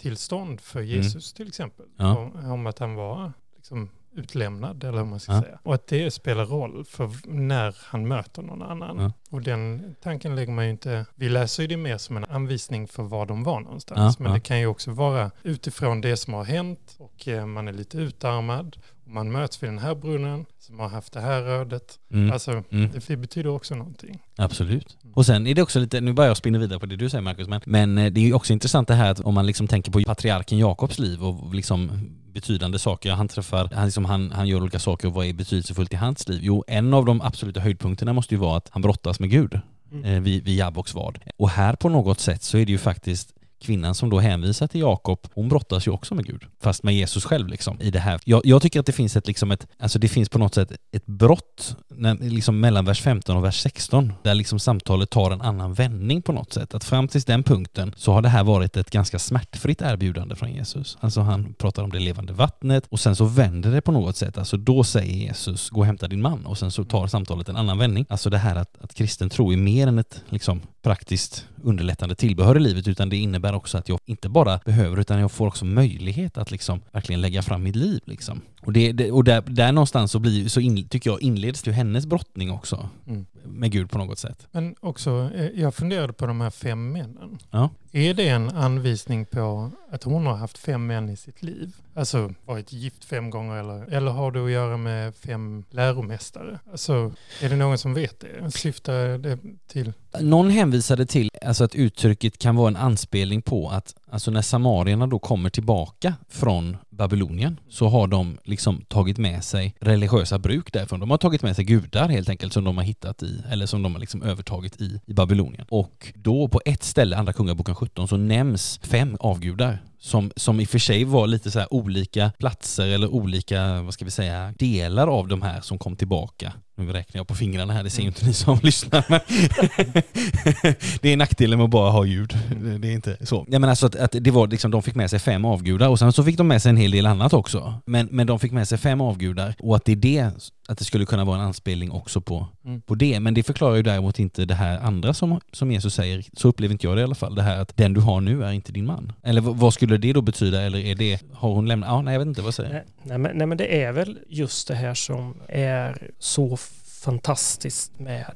känslotillstånd 0.00 0.60
för 0.60 0.80
Jesus 0.80 1.32
till 1.32 1.48
exempel. 1.48 1.86
Ja. 1.96 2.16
Om, 2.18 2.50
om 2.52 2.66
att 2.66 2.78
han 2.78 2.94
var 2.94 3.32
liksom 3.56 3.90
utlämnad, 4.12 4.84
eller 4.84 4.98
vad 4.98 5.06
man 5.06 5.20
ska 5.20 5.32
Ja. 5.32 5.42
säga. 5.42 5.58
Och 5.62 5.74
att 5.74 5.86
det 5.86 6.10
spelar 6.10 6.44
roll 6.46 6.84
för 6.84 7.10
när 7.28 7.76
han 7.84 8.08
möter 8.08 8.42
någon 8.42 8.62
annan. 8.62 8.98
Ja. 8.98 9.12
Och 9.30 9.42
den 9.42 9.94
tanken 10.02 10.36
lägger 10.36 10.52
man 10.52 10.64
ju 10.64 10.70
inte... 10.70 11.06
Vi 11.14 11.28
läser 11.28 11.62
ju 11.62 11.66
det 11.66 11.76
mer 11.76 11.98
som 11.98 12.16
en 12.16 12.24
anvisning 12.24 12.88
för 12.88 13.02
var 13.02 13.26
de 13.26 13.42
var 13.44 13.60
någonstans. 13.60 14.18
Men 14.18 14.32
det 14.32 14.40
kan 14.40 14.58
ju 14.60 14.66
också 14.66 14.90
vara 14.90 15.30
utifrån 15.42 16.00
det 16.00 16.16
som 16.16 16.34
har 16.34 16.44
hänt 16.44 16.96
och 16.98 17.28
eh, 17.28 17.46
man 17.46 17.68
är 17.68 17.72
lite 17.72 17.98
utarmad. 17.98 18.76
Man 19.12 19.32
möts 19.32 19.62
vid 19.62 19.70
den 19.70 19.78
här 19.78 19.94
brunnen 19.94 20.44
som 20.58 20.78
har 20.78 20.88
haft 20.88 21.12
det 21.12 21.20
här 21.20 21.42
ödet. 21.42 21.98
Mm. 22.12 22.32
Alltså, 22.32 22.62
Mm. 22.70 22.90
det, 23.08 23.16
betyder 23.16 23.50
också 23.50 23.74
någonting. 23.74 24.18
Absolut. 24.36 24.96
Och 25.14 25.26
sen 25.26 25.46
är 25.46 25.54
det 25.54 25.62
också 25.62 25.78
lite, 25.80 26.00
nu 26.00 26.12
börjar 26.12 26.30
jag 26.30 26.36
spinna 26.36 26.58
vidare 26.58 26.78
på 26.80 26.86
det 26.86 26.96
du 26.96 27.08
säger 27.10 27.22
Marcus, 27.22 27.48
men, 27.48 27.60
men 27.66 27.98
eh, 27.98 28.12
det 28.12 28.20
är 28.20 28.24
ju 28.24 28.34
också 28.34 28.52
intressant 28.52 28.88
det 28.88 28.94
här 28.94 29.10
att 29.10 29.20
om 29.20 29.34
man 29.34 29.46
liksom 29.46 29.68
tänker 29.68 29.92
på 29.92 30.02
patriarken 30.02 30.58
Jakobs 30.58 30.98
liv 30.98 31.24
och 31.24 31.54
liksom 31.54 31.90
betydande 32.32 32.78
saker 32.78 33.12
han 33.12 33.28
träffar, 33.28 33.68
han, 33.74 33.84
liksom, 33.84 34.04
han, 34.04 34.30
han 34.32 34.48
gör 34.48 34.62
olika 34.62 34.78
saker 34.78 35.08
och 35.08 35.14
vad 35.14 35.26
är 35.26 35.32
betydelsefullt 35.32 35.92
i 35.92 35.96
hans 35.96 36.28
liv? 36.28 36.40
Jo, 36.42 36.64
en 36.66 36.94
av 36.94 37.04
de 37.04 37.20
absoluta 37.20 37.60
höjdpunkterna 37.60 38.12
måste 38.12 38.34
ju 38.34 38.38
vara 38.40 38.56
att 38.56 38.68
han 38.72 38.82
brottas 38.82 39.20
med 39.20 39.30
Gud 39.30 39.60
Mm. 39.92 40.04
eh, 40.04 40.20
vid, 40.20 40.44
vid 40.44 40.56
Jabboks 40.56 40.94
vad. 40.94 41.18
Och 41.36 41.50
här 41.50 41.74
på 41.76 41.88
något 41.88 42.20
sätt 42.20 42.42
så 42.42 42.58
är 42.58 42.66
det 42.66 42.72
ju 42.72 42.78
faktiskt 42.78 43.34
kvinnan 43.60 43.94
som 43.94 44.10
då 44.10 44.20
hänvisar 44.20 44.66
till 44.66 44.80
Jakob, 44.80 45.18
hon 45.34 45.48
brottas 45.48 45.86
ju 45.86 45.90
också 45.90 46.14
med 46.14 46.26
Gud. 46.26 46.42
Fast 46.62 46.82
med 46.82 46.94
Jesus 46.94 47.24
själv 47.24 47.48
liksom 47.48 47.80
i 47.80 47.90
det 47.90 47.98
här. 47.98 48.20
Jag, 48.24 48.40
jag 48.44 48.62
tycker 48.62 48.80
att 48.80 48.86
det 48.86 48.92
finns 48.92 49.16
ett 49.16 49.26
liksom 49.26 49.50
ett, 49.50 49.66
alltså 49.78 49.98
det 49.98 50.08
finns 50.08 50.28
på 50.28 50.38
något 50.38 50.54
sätt 50.54 50.72
ett 50.92 51.06
brott 51.06 51.76
när, 51.88 52.14
liksom 52.14 52.60
mellan 52.60 52.84
vers 52.84 53.00
15 53.00 53.36
och 53.36 53.44
vers 53.44 53.60
16 53.60 54.12
där 54.22 54.34
liksom 54.34 54.58
samtalet 54.58 55.10
tar 55.10 55.30
en 55.30 55.40
annan 55.40 55.74
vändning 55.74 56.22
på 56.22 56.32
något 56.32 56.52
sätt. 56.52 56.74
Att 56.74 56.84
fram 56.84 57.08
till 57.08 57.20
den 57.20 57.42
punkten 57.42 57.94
så 57.96 58.12
har 58.12 58.22
det 58.22 58.28
här 58.28 58.44
varit 58.44 58.76
ett 58.76 58.90
ganska 58.90 59.18
smärtfritt 59.18 59.82
erbjudande 59.82 60.36
från 60.36 60.52
Jesus. 60.52 60.98
Alltså 61.00 61.20
han 61.20 61.54
pratar 61.54 61.82
om 61.82 61.90
det 61.90 61.98
levande 61.98 62.32
vattnet 62.32 62.86
och 62.88 63.00
sen 63.00 63.16
så 63.16 63.24
vänder 63.24 63.70
det 63.70 63.80
på 63.80 63.92
något 63.92 64.16
sätt. 64.16 64.38
Alltså 64.38 64.56
då 64.56 64.84
säger 64.84 65.14
Jesus 65.14 65.70
gå 65.70 65.80
och 65.80 65.86
hämta 65.86 66.08
din 66.08 66.22
man 66.22 66.46
och 66.46 66.58
sen 66.58 66.70
så 66.70 66.84
tar 66.84 67.06
samtalet 67.06 67.48
en 67.48 67.56
annan 67.56 67.78
vändning. 67.78 68.06
Alltså 68.08 68.30
det 68.30 68.38
här 68.38 68.56
att, 68.56 68.78
att 68.80 68.94
kristen 68.94 69.30
tro 69.30 69.52
är 69.52 69.56
mer 69.56 69.86
än 69.86 69.98
ett 69.98 70.22
liksom 70.28 70.60
praktiskt 70.82 71.46
underlättande 71.62 72.14
tillbehör 72.14 72.56
i 72.56 72.60
livet 72.60 72.88
utan 72.88 73.08
det 73.08 73.16
innebär 73.16 73.54
också 73.54 73.78
att 73.78 73.88
jag 73.88 73.98
inte 74.06 74.28
bara 74.28 74.60
behöver 74.64 75.00
utan 75.00 75.20
jag 75.20 75.32
får 75.32 75.46
också 75.46 75.64
möjlighet 75.64 76.38
att 76.38 76.50
liksom 76.50 76.80
verkligen 76.92 77.20
lägga 77.20 77.42
fram 77.42 77.62
mitt 77.62 77.76
liv 77.76 78.00
liksom. 78.04 78.40
Och, 78.60 78.72
det, 78.72 78.92
det 78.92 79.10
och 79.10 79.24
där, 79.24 79.40
där 79.40 79.72
någonstans 79.72 80.12
så, 80.12 80.18
blir, 80.18 80.48
så 80.48 80.60
in, 80.60 80.88
tycker 80.88 81.10
jag 81.10 81.22
inleds 81.22 81.66
ju 81.66 81.72
hennes 81.72 82.06
brottning 82.06 82.50
också 82.50 82.88
mm. 83.06 83.26
med 83.44 83.72
Gud 83.72 83.90
på 83.90 83.98
något 83.98 84.18
sätt. 84.18 84.46
Men 84.52 84.74
också, 84.80 85.30
eh, 85.34 85.46
jag 85.60 85.74
funderade 85.74 86.12
på 86.12 86.26
de 86.26 86.40
här 86.40 86.50
fem 86.50 86.92
männen. 86.92 87.38
Ja. 87.50 87.70
Är 87.92 88.14
det 88.14 88.28
en 88.28 88.48
anvisning 88.48 89.26
på 89.26 89.70
att 89.90 90.02
hon 90.02 90.26
har 90.26 90.36
haft 90.36 90.58
fem 90.58 90.86
män 90.86 91.08
i 91.08 91.16
sitt 91.16 91.42
liv? 91.42 91.76
Alltså 91.94 92.34
varit 92.44 92.72
gift 92.72 93.04
fem 93.04 93.30
gånger 93.30 93.56
eller, 93.56 93.94
eller 93.94 94.10
har 94.10 94.32
det 94.32 94.44
att 94.44 94.50
göra 94.50 94.76
med 94.76 95.14
fem 95.14 95.64
läromästare? 95.70 96.58
Alltså, 96.70 97.12
är 97.40 97.48
det 97.48 97.56
någon 97.56 97.78
som 97.78 97.94
vet 97.94 98.20
det? 98.20 98.50
Syftar 98.50 99.18
det 99.18 99.38
till? 99.66 99.92
Någon 100.20 100.50
hänvisade 100.50 101.06
till 101.06 101.30
alltså 101.42 101.64
att 101.64 101.74
uttrycket 101.74 102.38
kan 102.38 102.56
vara 102.56 102.68
en 102.68 102.76
anspelning 102.76 103.42
på 103.42 103.68
att 103.68 103.94
alltså 104.10 104.30
när 104.30 104.42
samarierna 104.42 105.06
då 105.06 105.18
kommer 105.18 105.50
tillbaka 105.50 106.14
från 106.28 106.76
Babylonien 107.00 107.60
så 107.68 107.88
har 107.88 108.06
de 108.06 108.38
liksom 108.44 108.84
tagit 108.88 109.18
med 109.18 109.44
sig 109.44 109.74
religiösa 109.80 110.38
bruk 110.38 110.72
därifrån. 110.72 111.00
De 111.00 111.10
har 111.10 111.18
tagit 111.18 111.42
med 111.42 111.56
sig 111.56 111.64
gudar 111.64 112.08
helt 112.08 112.28
enkelt 112.28 112.52
som 112.52 112.64
de 112.64 112.76
har 112.76 112.84
hittat 112.84 113.22
i, 113.22 113.42
eller 113.50 113.66
som 113.66 113.82
de 113.82 113.92
har 113.92 114.00
liksom 114.00 114.22
övertagit 114.22 114.80
i, 114.80 115.00
i 115.06 115.12
Babylonien. 115.12 115.66
Och 115.68 116.12
då 116.14 116.48
på 116.48 116.60
ett 116.64 116.82
ställe, 116.82 117.16
Andra 117.16 117.32
Kungaboken 117.32 117.74
17, 117.74 118.08
så 118.08 118.16
nämns 118.16 118.80
fem 118.82 119.16
avgudar 119.20 119.78
som, 120.02 120.30
som 120.36 120.60
i 120.60 120.64
och 120.64 120.68
för 120.68 120.78
sig 120.78 121.04
var 121.04 121.26
lite 121.26 121.50
så 121.50 121.66
olika 121.70 122.32
platser 122.38 122.86
eller 122.86 123.08
olika, 123.08 123.82
vad 123.82 123.94
ska 123.94 124.04
vi 124.04 124.10
säga, 124.10 124.54
delar 124.58 125.06
av 125.06 125.28
de 125.28 125.42
här 125.42 125.60
som 125.60 125.78
kom 125.78 125.96
tillbaka. 125.96 126.52
Nu 126.76 126.92
räknar 126.92 127.18
jag 127.18 127.28
på 127.28 127.34
fingrarna 127.34 127.72
här, 127.72 127.84
det 127.84 127.90
ser 127.90 128.02
ju 128.02 128.08
inte 128.08 128.26
ni 128.26 128.32
som 128.32 128.58
lyssnar. 128.62 129.04
Men 129.08 129.20
det 131.00 131.12
är 131.12 131.16
nackdelen 131.16 131.58
med 131.58 131.64
att 131.64 131.70
bara 131.70 131.90
ha 131.90 132.04
ljud. 132.04 132.38
Det 132.78 132.88
är 132.88 132.92
inte 132.92 133.26
så. 133.26 133.46
Ja, 133.48 133.58
men 133.58 133.70
alltså 133.70 133.86
att, 133.86 133.96
att, 133.96 134.16
det 134.20 134.30
var 134.30 134.46
liksom, 134.46 134.70
de 134.70 134.82
fick 134.82 134.94
med 134.94 135.10
sig 135.10 135.18
fem 135.18 135.44
avgudar 135.44 135.88
och 135.88 135.98
sen 135.98 136.12
så 136.12 136.24
fick 136.24 136.36
de 136.36 136.48
med 136.48 136.62
sig 136.62 136.70
en 136.70 136.76
hel 136.76 136.90
del 136.90 137.06
annat 137.06 137.32
också. 137.32 137.74
Men, 137.86 138.08
men 138.10 138.26
de 138.26 138.38
fick 138.38 138.52
med 138.52 138.68
sig 138.68 138.78
fem 138.78 139.00
avgudar 139.00 139.54
och 139.58 139.76
att 139.76 139.84
det 139.84 139.92
är 139.92 139.96
det 139.96 140.30
att 140.70 140.78
det 140.78 140.84
skulle 140.84 141.06
kunna 141.06 141.24
vara 141.24 141.36
en 141.36 141.44
anspelning 141.44 141.90
också 141.90 142.20
på, 142.20 142.46
mm. 142.64 142.80
på 142.80 142.94
det. 142.94 143.20
Men 143.20 143.34
det 143.34 143.42
förklarar 143.42 143.76
ju 143.76 143.82
däremot 143.82 144.18
inte 144.18 144.44
det 144.44 144.54
här 144.54 144.78
andra 144.78 145.14
som, 145.14 145.40
som 145.52 145.72
Jesus 145.72 145.94
säger. 145.94 146.24
Så 146.32 146.48
upplever 146.48 146.72
inte 146.72 146.86
jag 146.86 146.96
det 146.96 147.00
i 147.00 147.04
alla 147.04 147.14
fall. 147.14 147.34
Det 147.34 147.42
här 147.42 147.60
att 147.60 147.76
den 147.76 147.92
du 147.92 148.00
har 148.00 148.20
nu 148.20 148.44
är 148.44 148.52
inte 148.52 148.72
din 148.72 148.86
man. 148.86 149.12
Eller 149.22 149.40
vad 149.40 149.74
skulle 149.74 149.96
det 149.96 150.12
då 150.12 150.22
betyda? 150.22 150.62
Eller 150.62 150.78
är 150.78 150.94
det, 150.94 151.22
har 151.32 151.54
hon 151.54 151.68
lämnat? 151.68 151.88
Ja, 151.88 152.02
nej, 152.02 152.14
jag 152.14 152.18
vet 152.18 152.26
inte. 152.26 152.42
Vad 152.42 152.54
säger 152.54 152.72
nej, 152.72 152.84
nej, 153.02 153.18
men, 153.18 153.36
nej, 153.36 153.46
men 153.46 153.58
det 153.58 153.82
är 153.82 153.92
väl 153.92 154.18
just 154.28 154.68
det 154.68 154.74
här 154.74 154.94
som 154.94 155.34
är 155.48 156.10
så 156.18 156.56
fantastiskt 157.04 157.98
med, 157.98 158.34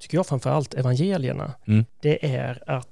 tycker 0.00 0.18
jag 0.18 0.26
framförallt, 0.26 0.74
evangelierna. 0.74 1.52
Mm. 1.66 1.84
Det 2.00 2.36
är 2.36 2.62
att 2.66 2.88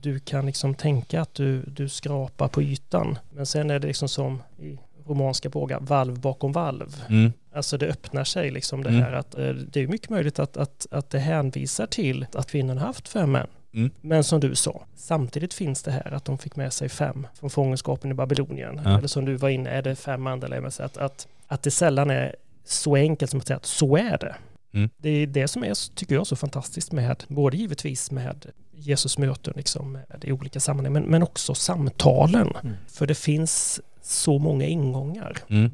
du 0.00 0.18
kan 0.18 0.46
liksom 0.46 0.74
tänka 0.74 1.20
att 1.20 1.34
du, 1.34 1.62
du 1.62 1.88
skrapar 1.88 2.48
på 2.48 2.62
ytan. 2.62 3.18
Men 3.30 3.46
sen 3.46 3.70
är 3.70 3.78
det 3.78 3.86
liksom 3.86 4.08
som 4.08 4.42
i 4.58 4.78
romanska 5.10 5.48
bågar, 5.48 5.80
valv 5.80 6.20
bakom 6.20 6.52
valv. 6.52 7.04
Mm. 7.08 7.32
Alltså 7.52 7.78
det 7.78 7.86
öppnar 7.86 8.24
sig 8.24 8.50
liksom 8.50 8.82
det 8.82 8.88
mm. 8.88 9.02
här 9.02 9.12
att 9.12 9.38
eh, 9.38 9.48
det 9.48 9.80
är 9.80 9.86
mycket 9.86 10.10
möjligt 10.10 10.38
att, 10.38 10.56
att, 10.56 10.86
att 10.90 11.10
det 11.10 11.18
hänvisar 11.18 11.86
till 11.86 12.26
att 12.32 12.50
kvinnan 12.50 12.78
haft 12.78 13.08
fem 13.08 13.32
män. 13.32 13.46
Mm. 13.72 13.90
Men 14.00 14.24
som 14.24 14.40
du 14.40 14.54
sa, 14.54 14.84
samtidigt 14.96 15.54
finns 15.54 15.82
det 15.82 15.90
här 15.90 16.12
att 16.12 16.24
de 16.24 16.38
fick 16.38 16.56
med 16.56 16.72
sig 16.72 16.88
fem 16.88 17.26
från 17.34 17.50
fångenskapen 17.50 18.10
i 18.10 18.14
Babylonien. 18.14 18.80
Ja. 18.84 18.98
Eller 18.98 19.08
som 19.08 19.24
du 19.24 19.34
var 19.34 19.48
inne, 19.48 19.70
är 19.70 19.82
det 19.82 19.96
fem 19.96 20.26
andra 20.26 20.68
att, 20.78 20.96
att, 20.96 21.28
att 21.46 21.62
det 21.62 21.70
sällan 21.70 22.10
är 22.10 22.36
så 22.64 22.96
enkelt 22.96 23.30
som 23.30 23.40
att 23.40 23.46
säga 23.46 23.56
att 23.56 23.66
så 23.66 23.96
är 23.96 24.18
det. 24.18 24.34
Mm. 24.72 24.90
Det 24.96 25.10
är 25.10 25.26
det 25.26 25.48
som 25.48 25.64
är, 25.64 25.94
tycker 25.94 26.14
jag, 26.14 26.26
så 26.26 26.36
fantastiskt 26.36 26.92
med, 26.92 27.24
både 27.28 27.56
givetvis 27.56 28.10
med 28.10 28.46
Jesus 28.80 29.18
möten 29.18 29.52
liksom, 29.56 29.98
i 30.22 30.32
olika 30.32 30.60
sammanhang, 30.60 30.92
men, 30.92 31.02
men 31.02 31.22
också 31.22 31.54
samtalen. 31.54 32.52
Mm. 32.62 32.76
För 32.88 33.06
det 33.06 33.14
finns 33.14 33.80
så 34.02 34.38
många 34.38 34.64
ingångar. 34.64 35.36
Mm. 35.48 35.70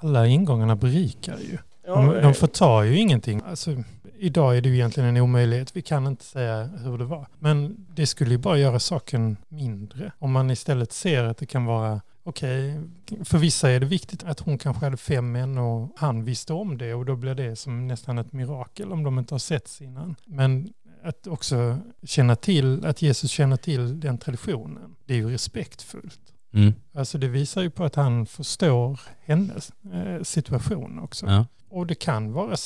Alla 0.00 0.26
ingångarna 0.26 0.76
berikar 0.76 1.38
ju. 1.38 1.58
De, 1.84 2.22
de 2.22 2.34
förtar 2.34 2.82
ju 2.82 2.98
ingenting. 2.98 3.42
Alltså, 3.46 3.82
idag 4.18 4.56
är 4.56 4.60
det 4.60 4.68
ju 4.68 4.74
egentligen 4.74 5.08
en 5.08 5.22
omöjlighet. 5.22 5.76
Vi 5.76 5.82
kan 5.82 6.06
inte 6.06 6.24
säga 6.24 6.64
hur 6.64 6.98
det 6.98 7.04
var. 7.04 7.26
Men 7.38 7.86
det 7.94 8.06
skulle 8.06 8.30
ju 8.30 8.38
bara 8.38 8.58
göra 8.58 8.78
saken 8.78 9.36
mindre. 9.48 10.12
Om 10.18 10.32
man 10.32 10.50
istället 10.50 10.92
ser 10.92 11.24
att 11.24 11.36
det 11.36 11.46
kan 11.46 11.64
vara 11.64 12.00
okej, 12.22 12.78
okay, 12.78 13.24
för 13.24 13.38
vissa 13.38 13.70
är 13.70 13.80
det 13.80 13.86
viktigt 13.86 14.24
att 14.24 14.40
hon 14.40 14.58
kanske 14.58 14.86
hade 14.86 14.96
fem 14.96 15.32
män 15.32 15.58
och 15.58 15.92
han 15.96 16.24
visste 16.24 16.52
om 16.52 16.78
det 16.78 16.94
och 16.94 17.06
då 17.06 17.16
blir 17.16 17.34
det 17.34 17.56
som 17.56 17.86
nästan 17.88 18.18
ett 18.18 18.32
mirakel 18.32 18.92
om 18.92 19.02
de 19.02 19.18
inte 19.18 19.34
har 19.34 19.38
setts 19.38 19.82
innan. 19.82 20.16
Men 20.26 20.72
att 21.02 21.26
också 21.26 21.78
känna 22.02 22.36
till, 22.36 22.84
att 22.84 23.02
Jesus 23.02 23.30
känner 23.30 23.56
till 23.56 24.00
den 24.00 24.18
traditionen, 24.18 24.96
det 25.04 25.14
är 25.14 25.18
ju 25.18 25.30
respektfullt. 25.30 26.20
Mm. 26.52 26.72
Alltså 26.94 27.18
det 27.18 27.28
visar 27.28 27.62
ju 27.62 27.70
på 27.70 27.84
att 27.84 27.94
han 27.94 28.26
förstår 28.26 29.00
hennes 29.20 29.72
eh, 29.92 30.22
situation 30.22 30.98
också. 30.98 31.26
Ja. 31.26 31.46
Och 31.68 31.86
det 31.86 31.94
kan 31.94 32.32
vara 32.32 32.56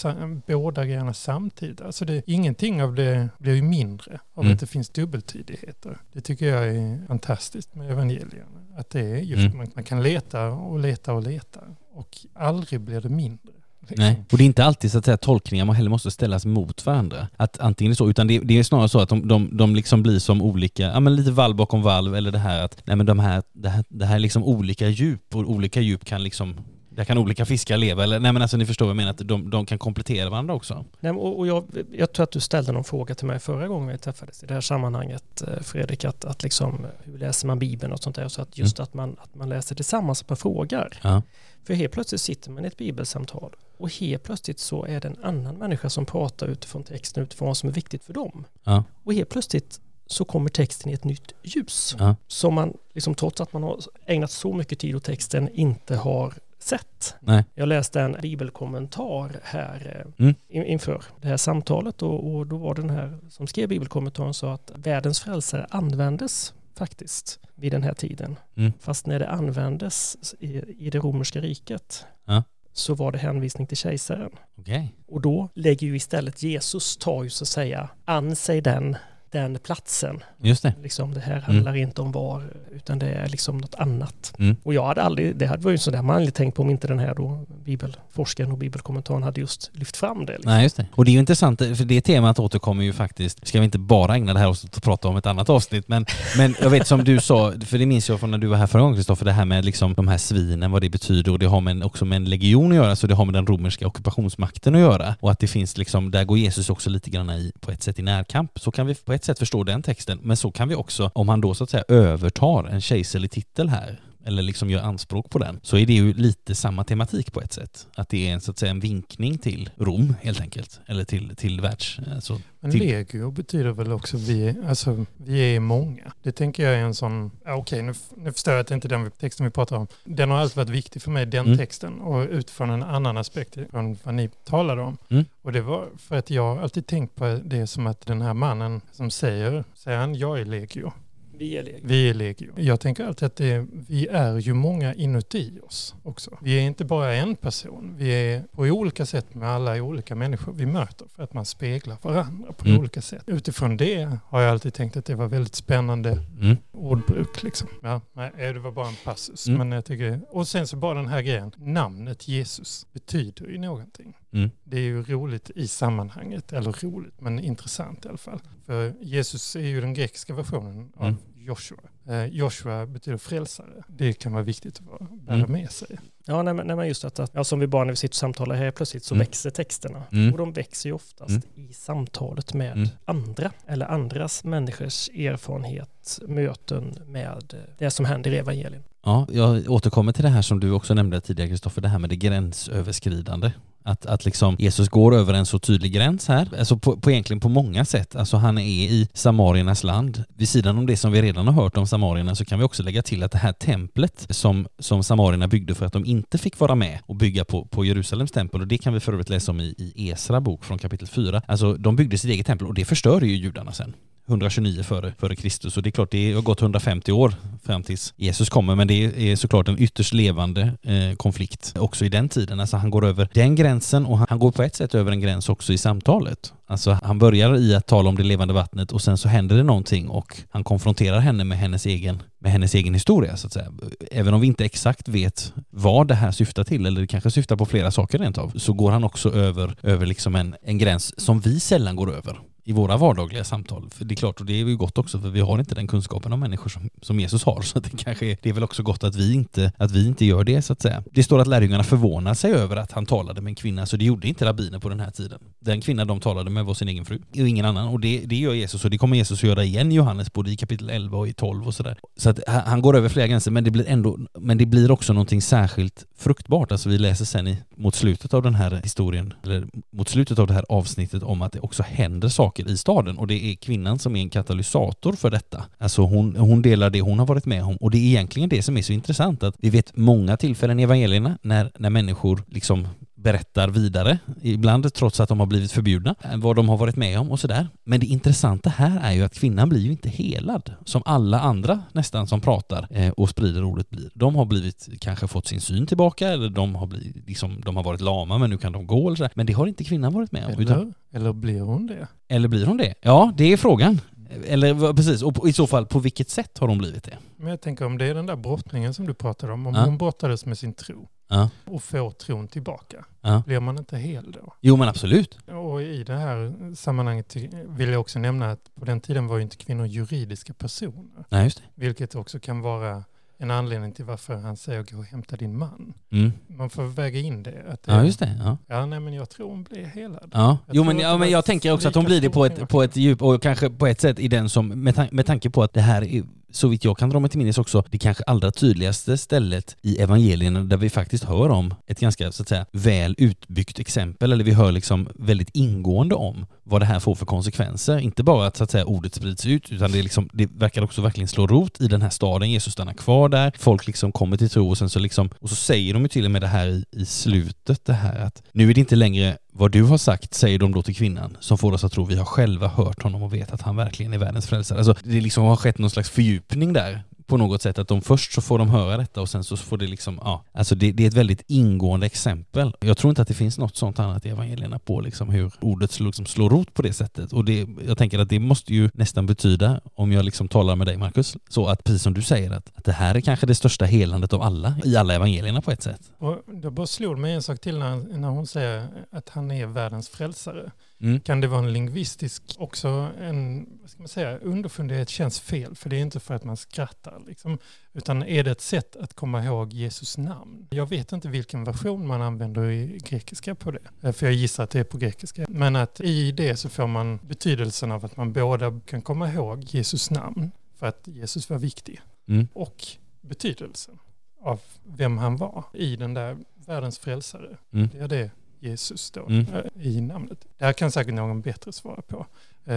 båda 0.46 0.84
grejerna 0.84 1.14
samtidigt. 1.14 1.80
Alltså 1.80 2.04
det, 2.04 2.22
ingenting 2.26 2.82
av 2.82 2.94
det 2.94 3.28
blir 3.38 3.54
ju 3.54 3.62
mindre 3.62 4.20
av 4.34 4.44
mm. 4.44 4.54
att 4.54 4.60
det 4.60 4.66
finns 4.66 4.88
dubbeltydigheter. 4.88 5.98
Det 6.12 6.20
tycker 6.20 6.46
jag 6.46 6.68
är 6.68 7.06
fantastiskt 7.06 7.74
med 7.74 7.90
evangelierna. 7.90 8.66
Att 8.76 8.90
det 8.90 9.00
är 9.00 9.18
just, 9.18 9.40
mm. 9.40 9.56
man, 9.56 9.70
man 9.74 9.84
kan 9.84 10.02
leta 10.02 10.48
och 10.50 10.78
leta 10.78 11.12
och 11.12 11.22
leta 11.22 11.60
och 11.92 12.18
aldrig 12.34 12.80
blir 12.80 13.00
det 13.00 13.08
mindre. 13.08 13.52
Liksom. 13.88 14.04
Nej, 14.04 14.24
och 14.32 14.38
det 14.38 14.44
är 14.44 14.46
inte 14.46 14.64
alltid 14.64 14.92
så 14.92 14.98
att 14.98 15.04
säga, 15.04 15.16
tolkningar 15.16 15.64
man 15.64 15.76
heller 15.76 15.90
måste 15.90 16.10
ställas 16.10 16.44
mot 16.44 16.86
varandra. 16.86 17.28
Att 17.36 17.60
antingen 17.60 17.96
så, 17.96 18.10
utan 18.10 18.26
det, 18.26 18.38
det 18.38 18.58
är 18.58 18.62
snarare 18.62 18.88
så 18.88 19.00
att 19.00 19.08
de, 19.08 19.28
de, 19.28 19.56
de 19.56 19.76
liksom 19.76 20.02
blir 20.02 20.18
som 20.18 20.42
olika, 20.42 20.82
ja 20.82 21.00
men 21.00 21.16
lite 21.16 21.30
valv 21.30 21.56
bakom 21.56 21.82
valv 21.82 22.16
eller 22.16 22.32
det 22.32 22.38
här 22.38 22.64
att, 22.64 22.82
nej 22.84 22.96
men 22.96 23.06
de 23.06 23.18
här, 23.18 23.42
det 23.52 23.68
här, 23.68 23.84
det 23.88 24.06
här 24.06 24.14
är 24.14 24.18
liksom 24.18 24.44
olika 24.44 24.88
djup 24.88 25.34
och 25.34 25.50
olika 25.50 25.80
djup 25.80 26.04
kan 26.04 26.22
liksom 26.22 26.56
där 26.94 27.04
kan 27.04 27.18
olika 27.18 27.46
fiskar 27.46 27.76
leva, 27.76 28.02
eller 28.02 28.20
nej 28.20 28.32
men 28.32 28.42
alltså 28.42 28.56
ni 28.56 28.66
förstår 28.66 28.86
vad 28.86 28.90
jag 28.90 28.96
menar, 28.96 29.10
att 29.10 29.28
de, 29.28 29.50
de 29.50 29.66
kan 29.66 29.78
komplettera 29.78 30.30
varandra 30.30 30.54
också. 30.54 30.84
Nej, 31.00 31.12
och, 31.12 31.38
och 31.38 31.46
jag, 31.46 31.64
jag 31.92 32.12
tror 32.12 32.24
att 32.24 32.30
du 32.30 32.40
ställde 32.40 32.72
någon 32.72 32.84
fråga 32.84 33.14
till 33.14 33.26
mig 33.26 33.38
förra 33.38 33.68
gången 33.68 33.88
vi 33.88 33.98
träffades 33.98 34.42
i 34.42 34.46
det 34.46 34.54
här 34.54 34.60
sammanhanget, 34.60 35.42
eh, 35.42 35.60
Fredrik, 35.60 36.04
att, 36.04 36.24
att 36.24 36.42
liksom, 36.42 36.86
hur 37.04 37.18
läser 37.18 37.46
man 37.46 37.58
Bibeln 37.58 37.92
och 37.92 37.98
sånt 37.98 38.16
där, 38.16 38.28
så 38.28 38.42
att 38.42 38.58
just 38.58 38.78
mm. 38.78 38.84
att, 38.84 38.94
man, 38.94 39.16
att 39.22 39.34
man 39.34 39.48
läser 39.48 39.74
tillsammans 39.74 40.22
på 40.22 40.36
frågar. 40.36 40.98
Ja. 41.02 41.22
För 41.64 41.74
helt 41.74 41.92
plötsligt 41.92 42.20
sitter 42.20 42.50
man 42.50 42.64
i 42.64 42.68
ett 42.68 42.76
bibelsamtal 42.76 43.50
och 43.76 43.90
helt 43.90 44.22
plötsligt 44.22 44.58
så 44.58 44.84
är 44.84 45.00
det 45.00 45.08
en 45.08 45.24
annan 45.24 45.54
människa 45.54 45.90
som 45.90 46.06
pratar 46.06 46.46
utifrån 46.46 46.82
texten, 46.82 47.22
utifrån 47.22 47.46
vad 47.46 47.56
som 47.56 47.68
är 47.68 47.72
viktigt 47.72 48.04
för 48.04 48.12
dem. 48.12 48.44
Ja. 48.64 48.84
Och 49.04 49.14
helt 49.14 49.28
plötsligt 49.28 49.80
så 50.06 50.24
kommer 50.24 50.48
texten 50.48 50.90
i 50.90 50.94
ett 50.94 51.04
nytt 51.04 51.32
ljus. 51.42 51.96
Ja. 51.98 52.16
Som 52.26 52.54
man, 52.54 52.76
liksom, 52.92 53.14
trots 53.14 53.40
att 53.40 53.52
man 53.52 53.62
har 53.62 53.80
ägnat 54.06 54.30
så 54.30 54.52
mycket 54.52 54.78
tid 54.78 54.96
åt 54.96 55.04
texten, 55.04 55.48
inte 55.52 55.96
har 55.96 56.34
sett. 56.64 57.14
Nej. 57.20 57.44
Jag 57.54 57.68
läste 57.68 58.00
en 58.00 58.16
bibelkommentar 58.22 59.30
här 59.42 60.04
eh, 60.18 60.26
mm. 60.26 60.34
inför 60.48 61.02
det 61.20 61.28
här 61.28 61.36
samtalet 61.36 62.02
och, 62.02 62.34
och, 62.34 62.46
då 62.46 62.56
var 62.56 62.74
den 62.74 62.90
här 62.90 63.18
som 63.28 63.46
skrev 63.46 63.68
bibelkommentaren 63.68 64.34
sa 64.34 64.54
att 64.54 64.72
världens 64.74 65.20
frälsare 65.20 65.66
användes 65.70 66.54
faktiskt 66.74 67.40
vid 67.54 67.72
den 67.72 67.82
här 67.82 67.94
tiden. 67.94 68.36
Mm. 68.56 68.72
Fast 68.80 69.06
när 69.06 69.18
det 69.18 69.28
användes 69.28 70.16
i, 70.40 70.62
i 70.78 70.90
det 70.90 70.98
romerska 70.98 71.40
riket 71.40 72.06
ja. 72.24 72.42
så 72.72 72.94
var 72.94 73.12
det 73.12 73.18
hänvisning 73.18 73.66
till 73.66 73.76
kejsaren. 73.76 74.30
Okay. 74.56 74.88
Och 75.06 75.20
då 75.20 75.48
lägger 75.54 75.86
ju 75.86 75.96
istället 75.96 76.42
Jesus, 76.42 76.96
tar 76.96 77.22
ju 77.24 77.30
så 77.30 77.44
att 77.44 77.48
säga 77.48 77.88
an 78.04 78.36
sig 78.36 78.60
den 78.60 78.96
den 79.34 79.58
platsen. 79.58 80.22
Just 80.42 80.62
det. 80.62 80.74
Liksom, 80.82 81.14
det 81.14 81.20
här 81.20 81.32
mm. 81.32 81.42
handlar 81.42 81.72
mm. 81.72 81.82
inte 81.82 82.02
om 82.02 82.12
var, 82.12 82.42
utan 82.72 82.98
det 82.98 83.08
är 83.08 83.28
liksom 83.28 83.58
något 83.58 83.74
annat. 83.74 84.34
Mm. 84.38 84.56
Och 84.62 84.74
jag 84.74 84.86
hade 84.86 85.02
aldrig, 85.02 85.36
det 85.36 85.46
hade 85.46 85.62
varit 85.62 85.80
sådär, 85.80 86.02
man 86.02 86.16
aldrig 86.16 86.34
tänkt 86.34 86.54
på 86.54 86.62
om 86.62 86.70
inte 86.70 86.86
den 86.86 86.98
här 86.98 87.14
då 87.14 87.44
bibelforskaren 87.64 88.52
och 88.52 88.58
bibelkommentaren 88.58 89.22
hade 89.22 89.40
just 89.40 89.70
lyft 89.72 89.96
fram 89.96 90.26
det. 90.26 90.32
Liksom. 90.32 90.52
Nej, 90.52 90.62
just 90.62 90.76
det. 90.76 90.86
Och 90.94 91.04
det 91.04 91.10
är 91.10 91.12
ju 91.12 91.18
intressant, 91.18 91.58
för 91.58 91.84
det 91.84 92.00
temat 92.00 92.38
återkommer 92.38 92.84
ju 92.84 92.92
faktiskt, 92.92 93.46
ska 93.46 93.58
vi 93.58 93.64
inte 93.64 93.78
bara 93.78 94.14
ägna 94.14 94.32
det 94.32 94.38
här 94.38 94.48
åt 94.48 94.64
att 94.64 94.82
prata 94.82 95.08
om 95.08 95.16
ett 95.16 95.26
annat 95.26 95.50
avsnitt, 95.50 95.88
men, 95.88 96.06
men 96.36 96.54
jag 96.60 96.70
vet 96.70 96.86
som 96.86 97.04
du 97.04 97.20
sa, 97.20 97.52
för 97.66 97.78
det 97.78 97.86
minns 97.86 98.08
jag 98.08 98.20
från 98.20 98.30
när 98.30 98.38
du 98.38 98.46
var 98.46 98.56
här 98.56 98.66
förra 98.66 98.82
gången 98.82 98.96
Kristoffer, 98.96 99.24
det 99.24 99.32
här 99.32 99.44
med 99.44 99.64
liksom 99.64 99.94
de 99.94 100.08
här 100.08 100.18
svinen, 100.18 100.70
vad 100.70 100.82
det 100.82 100.90
betyder 100.90 101.32
och 101.32 101.38
det 101.38 101.46
har 101.46 101.60
med, 101.60 101.84
också 101.84 102.04
med 102.04 102.16
en 102.16 102.24
legion 102.24 102.70
att 102.70 102.76
göra, 102.76 102.96
så 102.96 103.06
det 103.06 103.14
har 103.14 103.24
med 103.24 103.34
den 103.34 103.46
romerska 103.46 103.86
ockupationsmakten 103.86 104.74
att 104.74 104.80
göra. 104.80 105.14
Och 105.20 105.30
att 105.30 105.38
det 105.38 105.46
finns 105.46 105.78
liksom, 105.78 106.10
där 106.10 106.24
går 106.24 106.38
Jesus 106.38 106.70
också 106.70 106.90
lite 106.90 107.10
grann 107.10 107.30
i, 107.30 107.52
på 107.60 107.70
ett 107.70 107.82
sätt 107.82 107.98
i 107.98 108.02
närkamp. 108.02 108.58
Så 108.60 108.70
kan 108.70 108.86
vi 108.86 108.94
på 108.94 109.12
ett 109.12 109.23
ett 109.24 109.26
sätt 109.26 109.38
förstå 109.38 109.64
den 109.64 109.82
texten, 109.82 110.18
men 110.22 110.36
så 110.36 110.50
kan 110.50 110.68
vi 110.68 110.74
också, 110.74 111.10
om 111.14 111.28
han 111.28 111.40
då 111.40 111.54
så 111.54 111.64
att 111.64 111.70
säga 111.70 111.84
övertar 111.88 112.64
en 112.64 112.80
kejserlig 112.80 113.30
titel 113.30 113.68
här, 113.68 114.00
eller 114.24 114.42
liksom 114.42 114.70
gör 114.70 114.82
anspråk 114.82 115.30
på 115.30 115.38
den, 115.38 115.60
så 115.62 115.78
är 115.78 115.86
det 115.86 115.92
ju 115.92 116.12
lite 116.12 116.54
samma 116.54 116.84
tematik 116.84 117.32
på 117.32 117.40
ett 117.40 117.52
sätt. 117.52 117.86
Att 117.94 118.08
det 118.08 118.28
är 118.28 118.32
en, 118.34 118.40
så 118.40 118.50
att 118.50 118.58
säga, 118.58 118.70
en 118.70 118.80
vinkning 118.80 119.38
till 119.38 119.70
Rom 119.76 120.14
helt 120.22 120.40
enkelt, 120.40 120.80
eller 120.86 121.04
till, 121.04 121.36
till 121.36 121.60
världs... 121.60 121.98
Alltså, 122.14 122.40
Men 122.60 122.70
till, 122.70 122.80
legio 122.80 123.30
betyder 123.30 123.70
väl 123.70 123.92
också 123.92 124.16
vi, 124.16 124.54
alltså, 124.68 125.06
vi 125.16 125.56
är 125.56 125.60
många. 125.60 126.12
Det 126.22 126.32
tänker 126.32 126.64
jag 126.64 126.74
är 126.74 126.78
en 126.78 126.94
sån, 126.94 127.30
ja, 127.44 127.54
okej 127.54 127.82
nu, 127.82 127.94
nu 128.16 128.32
förstår 128.32 128.54
jag 128.54 128.60
att 128.60 128.66
det 128.66 128.74
inte 128.74 128.86
är 128.88 128.90
den 128.90 129.10
texten 129.10 129.46
vi 129.46 129.50
pratar 129.50 129.76
om. 129.76 129.86
Den 130.04 130.30
har 130.30 130.38
alltid 130.38 130.56
varit 130.56 130.68
viktig 130.68 131.02
för 131.02 131.10
mig, 131.10 131.26
den 131.26 131.44
Mm. 131.46 131.58
texten, 131.58 132.00
och 132.00 132.28
utifrån 132.30 132.70
en 132.70 132.82
annan 132.82 133.16
aspekt 133.16 133.58
från 133.70 133.96
vad 134.02 134.14
ni 134.14 134.28
talade 134.44 134.82
om. 134.82 134.96
Mm. 135.10 135.24
Och 135.42 135.52
det 135.52 135.60
var 135.60 135.88
för 135.98 136.16
att 136.16 136.30
jag 136.30 136.58
alltid 136.58 136.86
tänkt 136.86 137.14
på 137.14 137.40
det 137.44 137.66
som 137.66 137.86
att 137.86 138.06
den 138.06 138.22
här 138.22 138.34
mannen 138.34 138.80
som 138.92 139.10
säger, 139.10 139.64
säger 139.74 139.98
han, 139.98 140.14
jag 140.14 140.40
är 140.40 140.44
legio. 140.44 140.92
Vi 141.38 141.56
är 141.56 141.62
legio. 141.62 141.80
Vi 141.82 142.10
är 142.10 142.14
legio. 142.14 142.52
Jag 142.56 142.80
tänker 142.80 143.04
alltid 143.04 143.26
att 143.26 143.36
det, 143.36 143.66
vi 143.88 144.06
är 144.08 144.38
ju 144.38 144.54
många 144.54 144.94
inuti 144.94 145.60
oss 145.62 145.94
också. 146.02 146.38
Vi 146.42 146.58
är 146.58 146.62
inte 146.62 146.84
bara 146.84 147.14
en 147.14 147.36
person. 147.36 147.94
Vi 147.98 148.10
är 148.10 148.42
på 148.52 148.62
olika 148.62 149.06
sätt 149.06 149.34
med 149.34 149.48
alla 149.48 149.82
olika 149.82 150.14
människor 150.14 150.52
vi 150.52 150.66
möter 150.66 151.06
för 151.16 151.22
att 151.22 151.34
man 151.34 151.44
speglar 151.44 151.96
varandra 152.02 152.52
på 152.52 152.64
Mm. 152.68 152.80
olika 152.80 153.02
sätt. 153.02 153.22
Utifrån 153.26 153.76
det 153.76 154.18
har 154.26 154.40
jag 154.40 154.50
alltid 154.50 154.74
tänkt 154.74 154.96
att 154.96 155.04
det 155.04 155.14
var 155.14 155.26
väldigt 155.26 155.54
spännande 155.54 156.10
mm, 156.40 156.56
ordbruk. 156.72 157.42
Liksom. 157.42 157.68
Ja, 157.82 158.00
nej, 158.12 158.32
det 158.36 158.58
var 158.58 158.70
bara 158.72 158.88
en 158.88 158.96
passus. 159.04 159.46
Mm. 159.46 159.58
Men 159.58 159.72
jag 159.72 159.84
tycker, 159.84 160.20
och 160.30 160.48
sen 160.48 160.66
så 160.66 160.76
bara 160.76 160.94
den 160.94 161.06
här 161.08 161.22
grejen. 161.22 161.52
Namnet 161.56 162.28
Jesus 162.28 162.86
betyder 162.92 163.46
ju 163.46 163.58
någonting. 163.58 164.14
Mm, 164.34 164.50
Det 164.64 164.76
är 164.76 164.80
ju 164.82 165.02
roligt 165.02 165.50
i 165.54 165.68
sammanhanget, 165.68 166.52
eller 166.52 166.72
roligt, 166.72 167.20
men 167.20 167.38
intressant 167.40 168.04
i 168.04 168.08
alla 168.08 168.18
fall. 168.18 168.40
För 168.66 168.92
Jesus 169.00 169.56
är 169.56 169.60
ju 169.60 169.80
den 169.80 169.94
grekiska 169.94 170.34
versionen 170.34 170.92
av 170.96 171.02
Mm. 171.06 171.16
Joshua. 171.36 171.78
Eh, 172.08 172.24
Joshua 172.24 172.86
betyder 172.86 173.18
frälsare. 173.18 173.82
Det 173.88 174.12
kan 174.12 174.32
vara 174.32 174.42
viktigt 174.42 174.80
att 175.00 175.10
bära 175.26 175.34
Mm. 175.36 175.52
med 175.52 175.70
sig. 175.70 175.98
Ja, 176.26 176.42
nej, 176.42 176.54
men, 176.54 176.66
nej, 176.66 176.76
men 176.76 176.88
just 176.88 177.04
att, 177.04 177.18
att 177.18 177.30
ja, 177.34 177.44
som 177.44 177.58
vi 177.60 177.66
bara 177.66 177.84
när 177.84 177.92
vi 177.92 177.96
sitter 177.96 178.12
och 178.12 178.16
samtalar 178.16 178.56
här 178.56 178.70
plötsligt 178.70 179.04
så 179.04 179.14
Mm. 179.14 179.26
växer 179.26 179.50
texterna. 179.50 180.02
Mm. 180.12 180.32
Och 180.32 180.38
de 180.38 180.52
växer 180.52 180.88
ju 180.88 180.94
oftast 180.94 181.30
Mm. 181.56 181.70
i 181.70 181.72
samtalet 181.72 182.54
med 182.54 182.72
Mm. 182.72 182.88
andra 183.04 183.50
eller 183.66 183.86
andras 183.86 184.44
människors 184.44 185.08
erfarenhet, 185.08 186.18
möten 186.28 186.94
med 187.06 187.54
eh, 187.54 187.60
det 187.78 187.90
som 187.90 188.04
händer 188.04 188.30
i 188.30 188.36
evangelien. 188.36 188.82
Ja, 189.04 189.26
jag 189.32 189.70
återkommer 189.70 190.12
till 190.12 190.22
det 190.24 190.28
här 190.30 190.42
som 190.42 190.60
du 190.60 190.70
också 190.70 190.94
nämnde 190.94 191.20
tidigare 191.20 191.48
Kristoffer, 191.50 191.82
det 191.82 191.88
här 191.88 191.98
med 191.98 192.10
det 192.10 192.16
gränsöverskridande. 192.16 193.52
Att, 193.86 194.06
att 194.06 194.24
liksom 194.24 194.56
Jesus 194.58 194.88
går 194.88 195.14
över 195.14 195.34
en 195.34 195.46
så 195.46 195.58
tydlig 195.58 195.92
gräns 195.92 196.28
här, 196.28 196.48
alltså 196.58 196.76
på, 196.76 196.96
på 196.96 197.10
egentligen 197.10 197.40
på 197.40 197.48
många 197.48 197.84
sätt. 197.84 198.16
Alltså 198.16 198.36
han 198.36 198.58
är 198.58 198.62
i 198.62 199.08
Samariernas 199.14 199.84
land. 199.84 200.24
Vid 200.36 200.48
sidan 200.48 200.78
om 200.78 200.86
det 200.86 200.96
som 200.96 201.12
vi 201.12 201.22
redan 201.22 201.48
har 201.48 201.62
hört 201.62 201.76
om 201.76 201.86
Samarierna 201.86 202.34
så 202.34 202.44
kan 202.44 202.58
vi 202.58 202.64
också 202.64 202.82
lägga 202.82 203.02
till 203.02 203.22
att 203.22 203.32
det 203.32 203.38
här 203.38 203.52
templet 203.52 204.26
som, 204.30 204.66
som 204.78 205.04
Samarierna 205.04 205.48
byggde 205.48 205.74
för 205.74 205.86
att 205.86 205.92
de 205.92 206.04
inte 206.04 206.38
fick 206.38 206.60
vara 206.60 206.74
med 206.74 206.98
och 207.06 207.16
bygga 207.16 207.44
på, 207.44 207.64
på 207.64 207.84
Jerusalems 207.84 208.32
tempel, 208.32 208.60
och 208.60 208.66
det 208.66 208.78
kan 208.78 208.94
vi 208.94 209.00
för 209.00 209.12
övrigt 209.12 209.28
läsa 209.28 209.52
om 209.52 209.60
i, 209.60 209.74
i 209.78 210.10
Esra 210.10 210.40
bok 210.40 210.64
från 210.64 210.78
kapitel 210.78 211.08
4. 211.08 211.42
Alltså 211.46 211.74
de 211.74 211.96
byggde 211.96 212.18
sitt 212.18 212.30
eget 212.30 212.46
tempel 212.46 212.68
och 212.68 212.74
det 212.74 212.84
förstörde 212.84 213.26
ju 213.26 213.36
judarna 213.36 213.72
sen. 213.72 213.94
129 214.28 214.82
före, 214.82 215.14
före 215.18 215.36
Kristus 215.36 215.76
och 215.76 215.82
det 215.82 215.88
är 215.88 215.90
klart 215.92 216.10
det 216.10 216.32
har 216.32 216.42
gått 216.42 216.62
150 216.62 217.12
år 217.12 217.34
fram 217.64 217.82
tills 217.82 218.14
Jesus 218.16 218.48
kommer 218.48 218.74
men 218.74 218.88
det 218.88 219.32
är 219.32 219.36
såklart 219.36 219.68
en 219.68 219.82
ytterst 219.82 220.12
levande 220.12 220.72
eh, 220.82 221.16
konflikt 221.16 221.74
också 221.78 222.04
i 222.04 222.08
den 222.08 222.28
tiden. 222.28 222.60
Alltså 222.60 222.76
han 222.76 222.90
går 222.90 223.04
över 223.04 223.28
den 223.34 223.54
gränsen 223.54 224.06
och 224.06 224.18
han, 224.18 224.26
han 224.30 224.38
går 224.38 224.52
på 224.52 224.62
ett 224.62 224.74
sätt 224.74 224.94
över 224.94 225.12
en 225.12 225.20
gräns 225.20 225.48
också 225.48 225.72
i 225.72 225.78
samtalet. 225.78 226.52
Alltså 226.66 226.98
han 227.02 227.18
börjar 227.18 227.56
i 227.56 227.74
att 227.74 227.86
tala 227.86 228.08
om 228.08 228.16
det 228.16 228.22
levande 228.22 228.54
vattnet 228.54 228.92
och 228.92 229.02
sen 229.02 229.18
så 229.18 229.28
händer 229.28 229.56
det 229.56 229.62
någonting 229.62 230.08
och 230.08 230.36
han 230.50 230.64
konfronterar 230.64 231.18
henne 231.18 231.44
med 231.44 231.58
hennes 231.58 231.86
egen, 231.86 232.22
med 232.38 232.52
hennes 232.52 232.74
egen 232.74 232.94
historia 232.94 233.36
så 233.36 233.46
att 233.46 233.52
säga. 233.52 233.72
Även 234.10 234.34
om 234.34 234.40
vi 234.40 234.46
inte 234.46 234.64
exakt 234.64 235.08
vet 235.08 235.52
vad 235.70 236.08
det 236.08 236.14
här 236.14 236.30
syftar 236.30 236.64
till 236.64 236.86
eller 236.86 237.00
det 237.00 237.06
kanske 237.06 237.30
syftar 237.30 237.56
på 237.56 237.66
flera 237.66 237.90
saker 237.90 238.18
rent 238.18 238.38
av 238.38 238.52
så 238.56 238.72
går 238.72 238.90
han 238.90 239.04
också 239.04 239.32
över, 239.32 239.76
över 239.82 240.06
liksom 240.06 240.34
en, 240.34 240.54
en 240.62 240.78
gräns 240.78 241.20
som 241.20 241.40
vi 241.40 241.60
sällan 241.60 241.96
går 241.96 242.14
över 242.14 242.38
i 242.64 242.72
våra 242.72 242.96
vardagliga 242.96 243.44
samtal. 243.44 243.90
För 243.90 244.04
det 244.04 244.14
är 244.14 244.16
klart, 244.16 244.40
och 244.40 244.46
det 244.46 244.52
är 244.52 244.64
ju 244.64 244.76
gott 244.76 244.98
också 244.98 245.20
för 245.20 245.28
vi 245.28 245.40
har 245.40 245.58
inte 245.58 245.74
den 245.74 245.86
kunskapen 245.86 246.32
om 246.32 246.40
människor 246.40 246.68
som, 246.68 246.90
som 247.02 247.20
Jesus 247.20 247.44
har. 247.44 247.62
Så 247.74 247.80
det 247.80 247.96
kanske 247.96 248.26
är, 248.26 248.38
det 248.42 248.48
är 248.48 248.52
väl 248.52 248.64
också 248.64 248.82
gott 248.82 249.04
att 249.04 249.14
vi, 249.14 249.34
inte, 249.34 249.72
att 249.76 249.90
vi 249.90 250.06
inte 250.06 250.24
gör 250.24 250.44
det 250.44 250.62
så 250.62 250.72
att 250.72 250.82
säga. 250.82 251.02
Det 251.12 251.22
står 251.22 251.38
att 251.38 251.46
lärjungarna 251.46 251.84
förvånar 251.84 252.34
sig 252.34 252.52
över 252.52 252.76
att 252.76 252.92
han 252.92 253.06
talade 253.06 253.40
med 253.40 253.50
en 253.50 253.54
kvinna, 253.54 253.86
så 253.86 253.96
det 253.96 254.04
gjorde 254.04 254.28
inte 254.28 254.44
rabbiner 254.44 254.78
på 254.78 254.88
den 254.88 255.00
här 255.00 255.10
tiden. 255.10 255.40
Den 255.60 255.80
kvinna 255.80 256.04
de 256.04 256.20
talade 256.20 256.50
med 256.50 256.64
var 256.64 256.74
sin 256.74 256.88
egen 256.88 257.04
fru 257.04 257.20
och 257.30 257.36
ingen 257.36 257.64
annan. 257.64 257.88
Och 257.88 258.00
det, 258.00 258.18
det 258.26 258.36
gör 258.36 258.54
Jesus 258.54 258.84
och 258.84 258.90
det 258.90 258.98
kommer 258.98 259.16
Jesus 259.16 259.38
att 259.38 259.48
göra 259.48 259.64
igen 259.64 259.92
i 259.92 259.94
Johannes, 259.94 260.32
både 260.32 260.50
i 260.50 260.56
kapitel 260.56 260.90
11 260.90 261.18
och 261.18 261.28
i 261.28 261.32
12 261.32 261.66
och 261.66 261.74
sådär. 261.74 261.98
Så 262.16 262.30
att 262.30 262.40
han 262.46 262.74
han 262.74 262.82
går 262.82 262.96
över 262.96 263.08
flera 263.08 263.26
gränser, 263.26 263.50
men 263.50 263.64
det 263.64 263.70
blir 263.70 263.88
ändå, 263.88 264.18
men 264.38 264.58
det 264.58 264.66
blir 264.66 264.90
också 264.90 265.12
någonting 265.12 265.42
särskilt 265.42 266.04
fruktbart. 266.16 266.72
Alltså 266.72 266.88
vi 266.88 266.98
läser 266.98 267.24
sen 267.24 267.46
i, 267.46 267.56
mot 267.76 267.94
slutet 267.94 268.34
av 268.34 268.42
den 268.42 268.54
här 268.54 268.80
historien, 268.82 269.32
eller 269.42 269.66
mot 269.90 270.08
slutet 270.08 270.38
av 270.38 270.46
det 270.46 270.54
här 270.54 270.64
avsnittet 270.68 271.22
om 271.22 271.42
att 271.42 271.52
det 271.52 271.60
också 271.60 271.82
händer 271.82 272.28
saker 272.28 272.70
i 272.70 272.76
staden 272.76 273.18
och 273.18 273.26
det 273.26 273.44
är 273.44 273.54
kvinnan 273.54 273.98
som 273.98 274.16
är 274.16 274.20
en 274.20 274.30
katalysator 274.30 275.12
för 275.12 275.30
detta. 275.30 275.64
Alltså 275.78 276.02
hon, 276.02 276.36
hon 276.36 276.62
delar 276.62 276.90
det 276.90 277.00
hon 277.00 277.18
har 277.18 277.26
varit 277.26 277.46
med 277.46 277.64
om 277.64 277.76
och 277.76 277.90
det 277.90 277.98
är 277.98 278.06
egentligen 278.06 278.48
det 278.48 278.62
som 278.62 278.76
är 278.76 278.82
så 278.82 278.92
intressant 278.92 279.42
att 279.42 279.54
vi 279.58 279.70
vet 279.70 279.96
många 279.96 280.36
tillfällen 280.36 280.80
i 280.80 280.82
evangelierna 280.82 281.38
när, 281.42 281.70
när 281.78 281.90
människor 281.90 282.42
liksom 282.48 282.88
berättar 283.24 283.68
vidare, 283.68 284.18
ibland 284.42 284.94
trots 284.94 285.20
att 285.20 285.28
de 285.28 285.40
har 285.40 285.46
blivit 285.46 285.72
förbjudna, 285.72 286.14
vad 286.36 286.56
de 286.56 286.68
har 286.68 286.76
varit 286.76 286.96
med 286.96 287.18
om 287.20 287.30
och 287.30 287.40
sådär. 287.40 287.68
Men 287.84 288.00
det 288.00 288.06
intressanta 288.06 288.70
här 288.70 289.00
är 289.02 289.12
ju 289.12 289.22
att 289.22 289.34
kvinnan 289.34 289.68
blir 289.68 289.80
ju 289.80 289.90
inte 289.90 290.08
helad, 290.08 290.72
som 290.84 291.02
alla 291.04 291.40
andra 291.40 291.82
nästan 291.92 292.26
som 292.26 292.40
pratar 292.40 292.86
eh, 292.90 293.10
och 293.12 293.28
sprider 293.30 293.64
ordet 293.64 293.90
blir. 293.90 294.10
De 294.14 294.36
har 294.36 294.44
blivit, 294.44 294.88
kanske 295.00 295.26
fått 295.28 295.46
sin 295.46 295.60
syn 295.60 295.86
tillbaka, 295.86 296.28
eller 296.28 296.48
de 296.48 296.74
har, 296.74 296.86
blivit, 296.86 297.28
liksom, 297.28 297.60
de 297.60 297.76
har 297.76 297.82
varit 297.84 298.00
lama 298.00 298.38
men 298.38 298.50
nu 298.50 298.58
kan 298.58 298.72
de 298.72 298.86
gå 298.86 299.06
eller 299.08 299.16
sådär. 299.16 299.32
Men 299.34 299.46
det 299.46 299.52
har 299.52 299.66
inte 299.66 299.84
kvinnan 299.84 300.12
varit 300.12 300.32
med 300.32 300.46
om. 300.46 300.60
Utan, 300.60 300.76
Eller, 300.78 300.92
eller 301.12 301.32
blir 301.32 301.60
hon 301.60 301.86
det? 301.86 302.06
eller 302.28 302.48
blir 302.48 302.66
hon 302.66 302.76
det? 302.76 302.94
Ja, 303.02 303.32
det 303.36 303.52
är 303.52 303.56
frågan. 303.56 304.00
Eller 304.46 304.92
precis, 304.92 305.22
och 305.22 305.48
i 305.48 305.52
så 305.52 305.66
fall 305.66 305.86
på 305.86 305.98
vilket 305.98 306.30
sätt 306.30 306.58
har 306.58 306.68
hon 306.68 306.78
blivit 306.78 307.04
det? 307.04 307.18
Men 307.36 307.48
jag 307.48 307.60
tänker 307.60 307.84
om 307.84 307.98
det 307.98 308.04
är 308.06 308.14
den 308.14 308.26
där 308.26 308.36
brottningen 308.36 308.94
som 308.94 309.06
du 309.06 309.14
pratade 309.14 309.52
om, 309.52 309.66
om 309.66 309.74
Ja. 309.74 309.84
hon 309.84 309.98
brottades 309.98 310.46
med 310.46 310.58
sin 310.58 310.72
tro 310.74 311.08
Ja, 311.34 311.50
och 311.64 311.82
får 311.82 312.10
tron 312.10 312.48
tillbaka, 312.48 313.04
ja. 313.20 313.42
blir 313.46 313.60
man 313.60 313.78
inte 313.78 313.96
hel 313.96 314.32
då? 314.32 314.52
Jo 314.60 314.76
men 314.76 314.88
absolut. 314.88 315.38
Och 315.48 315.82
i 315.82 316.04
det 316.04 316.16
här 316.16 316.54
sammanhanget 316.74 317.36
vill 317.68 317.88
jag 317.88 318.00
också 318.00 318.18
nämna 318.18 318.50
att 318.50 318.70
på 318.74 318.84
den 318.84 319.00
tiden 319.00 319.26
var 319.26 319.36
ju 319.36 319.42
inte 319.42 319.56
kvinnor 319.56 319.86
juridiska 319.86 320.52
personer, 320.54 321.24
Nej, 321.28 321.44
just 321.44 321.56
det. 321.58 321.64
vilket 321.74 322.14
också 322.14 322.38
kan 322.38 322.60
vara 322.60 323.04
en 323.38 323.50
anledning 323.50 323.92
till 323.92 324.04
varför 324.04 324.36
han 324.36 324.56
säger 324.56 324.82
gå 324.82 324.98
och 324.98 325.04
hämta 325.04 325.36
din 325.36 325.58
man. 325.58 325.94
Mm. 326.12 326.32
Man 326.46 326.70
får 326.70 326.82
väga 326.84 327.18
in 327.18 327.42
det. 327.42 327.64
Att 327.68 327.82
det 327.82 327.92
Ja, 327.92 328.04
just 328.04 328.18
det. 328.18 328.36
Ja. 328.44 328.58
Ja, 328.66 328.86
nej, 328.86 329.00
men 329.00 329.14
jag 329.14 329.30
tror 329.30 329.48
hon 329.50 329.62
blir 329.62 329.84
helad. 329.84 330.30
Ja, 330.34 330.58
Jag 330.66 330.76
jo 330.76 330.84
men, 330.84 330.98
ja, 330.98 331.18
men 331.18 331.30
jag 331.30 331.44
tänker 331.44 331.72
också 331.72 331.88
att 331.88 331.94
hon 331.94 332.04
blir 332.04 332.20
det 332.20 332.30
på 332.30 332.44
ett, 332.44 332.68
på 332.68 332.82
ett 332.82 332.96
djup 332.96 333.22
och 333.22 333.42
kanske 333.42 333.70
på 333.70 333.86
ett 333.86 334.00
sätt 334.00 334.18
i 334.18 334.28
den 334.28 334.48
som, 334.48 334.68
med, 334.68 334.94
tan- 334.94 335.08
med 335.12 335.26
tanke 335.26 335.50
på 335.50 335.62
att 335.62 335.72
det 335.72 335.80
här 335.80 336.02
är, 336.04 336.22
så 336.54 336.68
vitt 336.68 336.84
jag 336.84 336.98
kan 336.98 337.10
dra 337.10 337.20
mig 337.20 337.30
till 337.30 337.38
minnes 337.38 337.58
också, 337.58 337.84
det 337.90 337.98
kanske 337.98 338.24
allra 338.24 338.50
tydligaste 338.50 339.18
stället 339.18 339.76
i 339.82 339.96
evangelierna 339.96 340.64
där 340.64 340.76
vi 340.76 340.90
faktiskt 340.90 341.24
hör 341.24 341.48
om 341.48 341.74
ett 341.86 342.00
ganska 342.00 342.32
så 342.32 342.42
att 342.42 342.48
säga 342.48 342.66
väl 342.72 343.14
utbyggt 343.18 343.78
exempel, 343.78 344.32
eller 344.32 344.44
vi 344.44 344.52
hör 344.52 344.72
liksom 344.72 345.08
väldigt 345.14 345.50
ingående 345.52 346.14
om 346.14 346.46
vad 346.62 346.82
det 346.82 346.86
här 346.86 347.00
får 347.00 347.14
för 347.14 347.26
konsekvenser. 347.26 347.98
Inte 347.98 348.22
bara 348.22 348.46
att 348.46 348.56
så 348.56 348.64
att 348.64 348.70
säga 348.70 348.84
ordet 348.84 349.14
sprids 349.14 349.46
ut, 349.46 349.72
utan 349.72 349.92
det, 349.92 350.02
liksom, 350.02 350.28
det 350.32 350.50
verkar 350.54 350.82
också 350.82 351.02
verkligen 351.02 351.28
slå 351.28 351.46
rot 351.46 351.80
i 351.80 351.88
den 351.88 352.02
här 352.02 352.10
staden. 352.10 352.50
Jesus 352.50 352.72
stannar 352.72 352.94
kvar 352.94 353.28
där, 353.28 353.52
folk 353.58 353.86
liksom 353.86 354.12
kommer 354.12 354.36
till 354.36 354.50
tro 354.50 354.70
och 354.70 354.78
sen 354.78 354.90
så 354.90 354.98
liksom, 354.98 355.30
och 355.40 355.48
så 355.48 355.56
säger 355.56 355.94
de 355.94 356.02
ju 356.02 356.08
till 356.08 356.24
och 356.24 356.30
med 356.30 356.42
det 356.42 356.46
här 356.46 356.66
i, 356.66 356.84
i 356.90 357.06
slutet, 357.06 357.84
det 357.84 357.92
här 357.92 358.18
att 358.18 358.42
nu 358.52 358.70
är 358.70 358.74
det 358.74 358.80
inte 358.80 358.96
längre 358.96 359.36
vad 359.56 359.70
du 359.70 359.82
har 359.82 359.98
sagt, 359.98 360.34
säger 360.34 360.58
de 360.58 360.72
då 360.72 360.82
till 360.82 360.96
kvinnan, 360.96 361.36
som 361.40 361.58
får 361.58 361.72
oss 361.72 361.84
att 361.84 361.92
tro 361.92 362.04
vi 362.04 362.16
har 362.16 362.24
själva 362.24 362.68
hört 362.68 363.02
honom 363.02 363.22
och 363.22 363.34
vet 363.34 363.52
att 363.52 363.62
han 363.62 363.76
verkligen 363.76 364.12
är 364.12 364.18
världens 364.18 364.46
frälsare. 364.46 364.78
Alltså 364.78 364.94
det 365.02 365.20
liksom 365.20 365.44
har 365.44 365.56
skett 365.56 365.78
någon 365.78 365.90
slags 365.90 366.10
fördjupning 366.10 366.72
där 366.72 367.02
på 367.26 367.36
något 367.36 367.62
sätt, 367.62 367.78
att 367.78 367.88
de 367.88 368.02
först 368.02 368.32
så 368.32 368.40
får 368.40 368.58
de 368.58 368.70
höra 368.70 368.96
detta 368.96 369.20
och 369.20 369.28
sen 369.28 369.44
så 369.44 369.56
får 369.56 369.76
det 369.78 369.86
liksom, 369.86 370.18
ja, 370.22 370.44
alltså 370.52 370.74
det, 370.74 370.92
det 370.92 371.04
är 371.04 371.08
ett 371.08 371.14
väldigt 371.14 371.42
ingående 371.46 372.06
exempel. 372.06 372.74
Jag 372.80 372.96
tror 372.96 373.10
inte 373.10 373.22
att 373.22 373.28
det 373.28 373.34
finns 373.34 373.58
något 373.58 373.76
sånt 373.76 373.98
annat 373.98 374.26
i 374.26 374.28
evangelierna 374.28 374.78
på 374.78 375.00
liksom 375.00 375.28
hur 375.30 375.52
ordet 375.60 375.90
slår, 375.90 376.06
liksom 376.06 376.26
slår 376.26 376.50
rot 376.50 376.74
på 376.74 376.82
det 376.82 376.92
sättet. 376.92 377.32
Och 377.32 377.44
det, 377.44 377.68
jag 377.86 377.98
tänker 377.98 378.18
att 378.18 378.28
det 378.28 378.38
måste 378.38 378.74
ju 378.74 378.90
nästan 378.94 379.26
betyda, 379.26 379.80
om 379.94 380.12
jag 380.12 380.24
liksom 380.24 380.48
talar 380.48 380.76
med 380.76 380.86
dig 380.86 380.96
Marcus, 380.96 381.36
så 381.48 381.66
att 381.66 381.84
precis 381.84 382.02
som 382.02 382.14
du 382.14 382.22
säger 382.22 382.50
att, 382.50 382.72
att 382.74 382.84
det 382.84 382.92
här 382.92 383.14
är 383.14 383.20
kanske 383.20 383.46
det 383.46 383.54
största 383.54 383.84
helandet 383.84 384.32
av 384.32 384.42
alla, 384.42 384.74
i 384.84 384.96
alla 384.96 385.14
evangelierna 385.14 385.60
på 385.60 385.70
ett 385.70 385.82
sätt. 385.82 386.00
Och 386.18 386.42
det 386.46 386.70
bara 386.70 386.86
slog 386.86 387.18
mig 387.18 387.32
en 387.32 387.42
sak 387.42 387.60
till 387.60 387.78
när, 387.78 387.96
när 388.18 388.28
hon 388.28 388.46
säger 388.46 388.88
att 389.12 389.28
han 389.28 389.50
är 389.50 389.66
världens 389.66 390.08
frälsare. 390.08 390.70
Mm. 391.00 391.20
kan 391.20 391.40
det 391.40 391.46
vara 391.46 391.58
en 391.58 391.72
lingvistisk, 391.72 392.42
också 392.58 392.88
en, 393.20 393.66
vad 393.80 393.90
ska 393.90 394.02
man 394.02 394.08
säga, 394.08 394.38
underfundighet 394.38 395.08
känns 395.08 395.40
fel, 395.40 395.74
för 395.74 395.90
det 395.90 395.96
är 395.96 396.00
inte 396.00 396.20
för 396.20 396.34
att 396.34 396.44
man 396.44 396.56
skrattar, 396.56 397.13
liksom, 397.26 397.58
utan 397.92 398.22
är 398.22 398.44
det 398.44 398.50
ett 398.50 398.60
sätt 398.60 398.96
att 398.96 399.14
komma 399.14 399.44
ihåg 399.44 399.72
Jesus 399.72 400.18
namn? 400.18 400.66
Jag 400.70 400.88
vet 400.88 401.12
inte 401.12 401.28
vilken 401.28 401.64
version 401.64 402.06
man 402.06 402.22
använder 402.22 402.70
i 402.70 402.98
grekiska 403.04 403.54
på 403.54 403.70
det, 403.70 403.78
eh, 404.02 404.12
för 404.12 404.26
jag 404.26 404.34
gissar 404.34 404.64
att 404.64 404.70
det 404.70 404.80
är 404.80 404.84
på 404.84 404.98
grekiska, 404.98 405.46
men 405.48 405.76
att 405.76 406.00
i 406.00 406.32
det 406.32 406.56
så 406.56 406.68
får 406.68 406.86
man 406.86 407.18
betydelsen 407.22 407.92
av 407.92 408.04
att 408.04 408.16
man 408.16 408.32
båda 408.32 408.80
kan 408.86 409.02
komma 409.02 409.32
ihåg 409.32 409.64
Jesus 409.64 410.10
namn, 410.10 410.50
för 410.76 410.86
att 410.86 411.08
Jesus 411.08 411.50
var 411.50 411.58
viktig, 411.58 412.00
Mm. 412.28 412.48
och 412.52 412.86
betydelsen 413.20 413.98
av 414.40 414.60
vem 414.84 415.18
han 415.18 415.36
var 415.36 415.64
i 415.72 415.96
den 415.96 416.14
där 416.14 416.36
världens 416.54 416.98
frälsare. 416.98 417.56
Mm. 417.72 417.88
Det 417.92 417.98
är 417.98 418.08
det 418.08 418.30
Jesus 418.60 419.10
då 419.10 419.26
Mm. 419.26 419.46
eh, 419.54 419.86
i 419.86 420.00
namnet. 420.00 420.44
Det 420.58 420.64
här 420.64 420.72
kan 420.72 420.90
säkert 420.90 421.14
någon 421.14 421.40
bättre 421.40 421.72
svara 421.72 422.02
på 422.02 422.26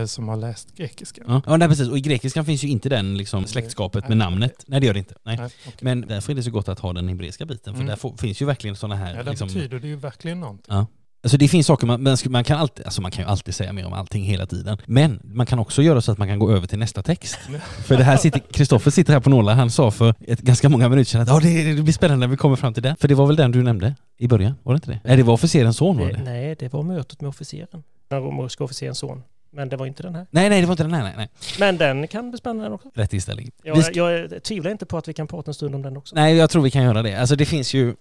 som 0.07 0.27
har 0.27 0.35
läst 0.37 0.75
grekiska. 0.75 1.21
Ja, 1.27 1.41
ja 1.45 1.57
nej, 1.57 1.67
precis. 1.67 1.89
Och 1.89 1.97
i 1.97 2.01
grekiskan 2.01 2.45
finns 2.45 2.63
ju 2.63 2.67
inte 2.67 2.89
den 2.89 3.17
liksom, 3.17 3.45
släktskapet 3.45 4.07
med 4.07 4.17
namnet. 4.17 4.63
Nej, 4.67 4.79
det 4.79 4.85
gör 4.87 4.93
det 4.93 4.99
inte. 4.99 5.15
Nej. 5.23 5.37
Nej, 5.37 5.49
okej. 5.67 5.73
Men 5.81 6.01
därför 6.01 6.31
är 6.31 6.35
det 6.35 6.43
så 6.43 6.51
gott 6.51 6.67
att 6.69 6.79
ha 6.79 6.93
den 6.93 7.07
hebreiska 7.07 7.45
biten, 7.45 7.73
för 7.73 7.77
Mm. 7.81 7.87
där 7.89 7.95
får, 7.95 8.17
finns 8.17 8.41
ju 8.41 8.45
verkligen 8.45 8.75
sådana 8.75 8.95
här... 8.95 9.15
ja, 9.15 9.23
det 9.23 9.29
liksom, 9.29 9.47
betyder 9.47 9.79
det 9.79 9.87
ju 9.87 9.95
verkligen 9.95 10.39
någonting. 10.39 10.65
Ja. 10.75 10.85
Alltså 11.23 11.37
det 11.37 11.47
finns 11.47 11.67
saker 11.67 11.87
man, 11.87 12.03
man, 12.03 12.17
man 12.29 12.43
kan 12.43 12.57
alltid, 12.59 12.85
alltså 12.85 13.01
man 13.01 13.11
kan 13.11 13.23
ju 13.25 13.29
alltid 13.29 13.55
säga 13.55 13.73
mer 13.73 13.85
om 13.85 13.93
allting 13.93 14.23
hela 14.23 14.45
tiden. 14.45 14.77
Men 14.85 15.19
man 15.23 15.45
kan 15.45 15.59
också 15.59 15.81
göra 15.81 16.01
så 16.01 16.11
att 16.11 16.17
man 16.17 16.27
kan 16.27 16.39
gå 16.39 16.51
över 16.51 16.67
till 16.67 16.79
nästa 16.79 17.03
text. 17.03 17.39
För 17.85 17.97
det 17.97 18.03
här 18.03 18.17
sitter, 18.17 18.39
Kristoffer 18.39 18.91
sitter 18.91 19.13
här 19.13 19.19
på 19.19 19.29
nålar, 19.29 19.53
han 19.55 19.71
sa 19.71 19.91
för 19.91 20.15
ett, 20.27 20.41
ganska 20.41 20.69
många 20.69 20.89
minuter 20.89 21.11
sedan 21.11 21.21
att 21.21 21.27
ja, 21.27 21.39
det, 21.39 21.73
det 21.73 21.81
blir 21.83 21.93
spännande 21.93 22.25
när 22.27 22.31
vi 22.31 22.37
kommer 22.37 22.55
fram 22.55 22.73
till 22.73 22.83
det. 22.83 22.95
För 22.99 23.07
det 23.07 23.15
var 23.15 23.27
väl 23.27 23.35
den 23.35 23.51
du 23.51 23.63
nämnde 23.63 23.95
i 24.17 24.27
början, 24.27 24.53
var 24.63 24.73
det 24.73 24.77
inte 24.77 24.91
det? 24.91 24.99
Nej, 25.03 25.17
det 25.17 25.23
var 25.23 25.33
officerens 25.33 25.77
son 25.77 25.97
var 25.97 26.05
Det, 26.07 26.13
det? 26.13 26.23
nej, 26.23 26.55
det 26.59 26.73
var 26.73 26.83
mötet 26.83 27.21
med 27.21 27.29
officeren. 27.29 27.83
Den 28.07 28.19
romerska 28.21 28.63
officerens 28.63 28.97
son. 28.97 29.23
Men 29.51 29.69
det 29.69 29.77
var 29.77 29.85
inte 29.85 30.03
den 30.03 30.15
här. 30.15 30.27
Nej, 30.31 30.49
nej, 30.49 30.61
det 30.61 30.67
var 30.67 30.73
inte 30.73 30.83
den, 30.83 30.91
nej, 30.91 31.03
nej, 31.03 31.13
nej. 31.17 31.29
Men 31.59 31.77
den 31.77 32.07
kan 32.07 32.29
bli 32.29 32.37
spännande 32.37 32.71
också. 32.75 32.89
Rätt 32.93 33.13
inställning. 33.13 33.51
Jag, 33.63 33.83
ska- 33.85 33.99
jag 34.11 34.43
tvivlar 34.43 34.71
inte 34.71 34.85
på 34.85 34.97
att 34.97 35.07
vi 35.07 35.13
kan 35.13 35.27
prata 35.27 35.49
en 35.51 35.53
stund 35.53 35.75
om 35.75 35.81
den 35.81 35.97
också. 35.97 36.15
Nej, 36.15 36.35
jag 36.35 36.49
tror 36.49 36.61
vi 36.61 36.71
kan 36.71 36.83
göra 36.83 37.01
det. 37.01 37.15
Alltså 37.15 37.35
det 37.35 37.45
finns 37.45 37.73
ju 37.73 37.95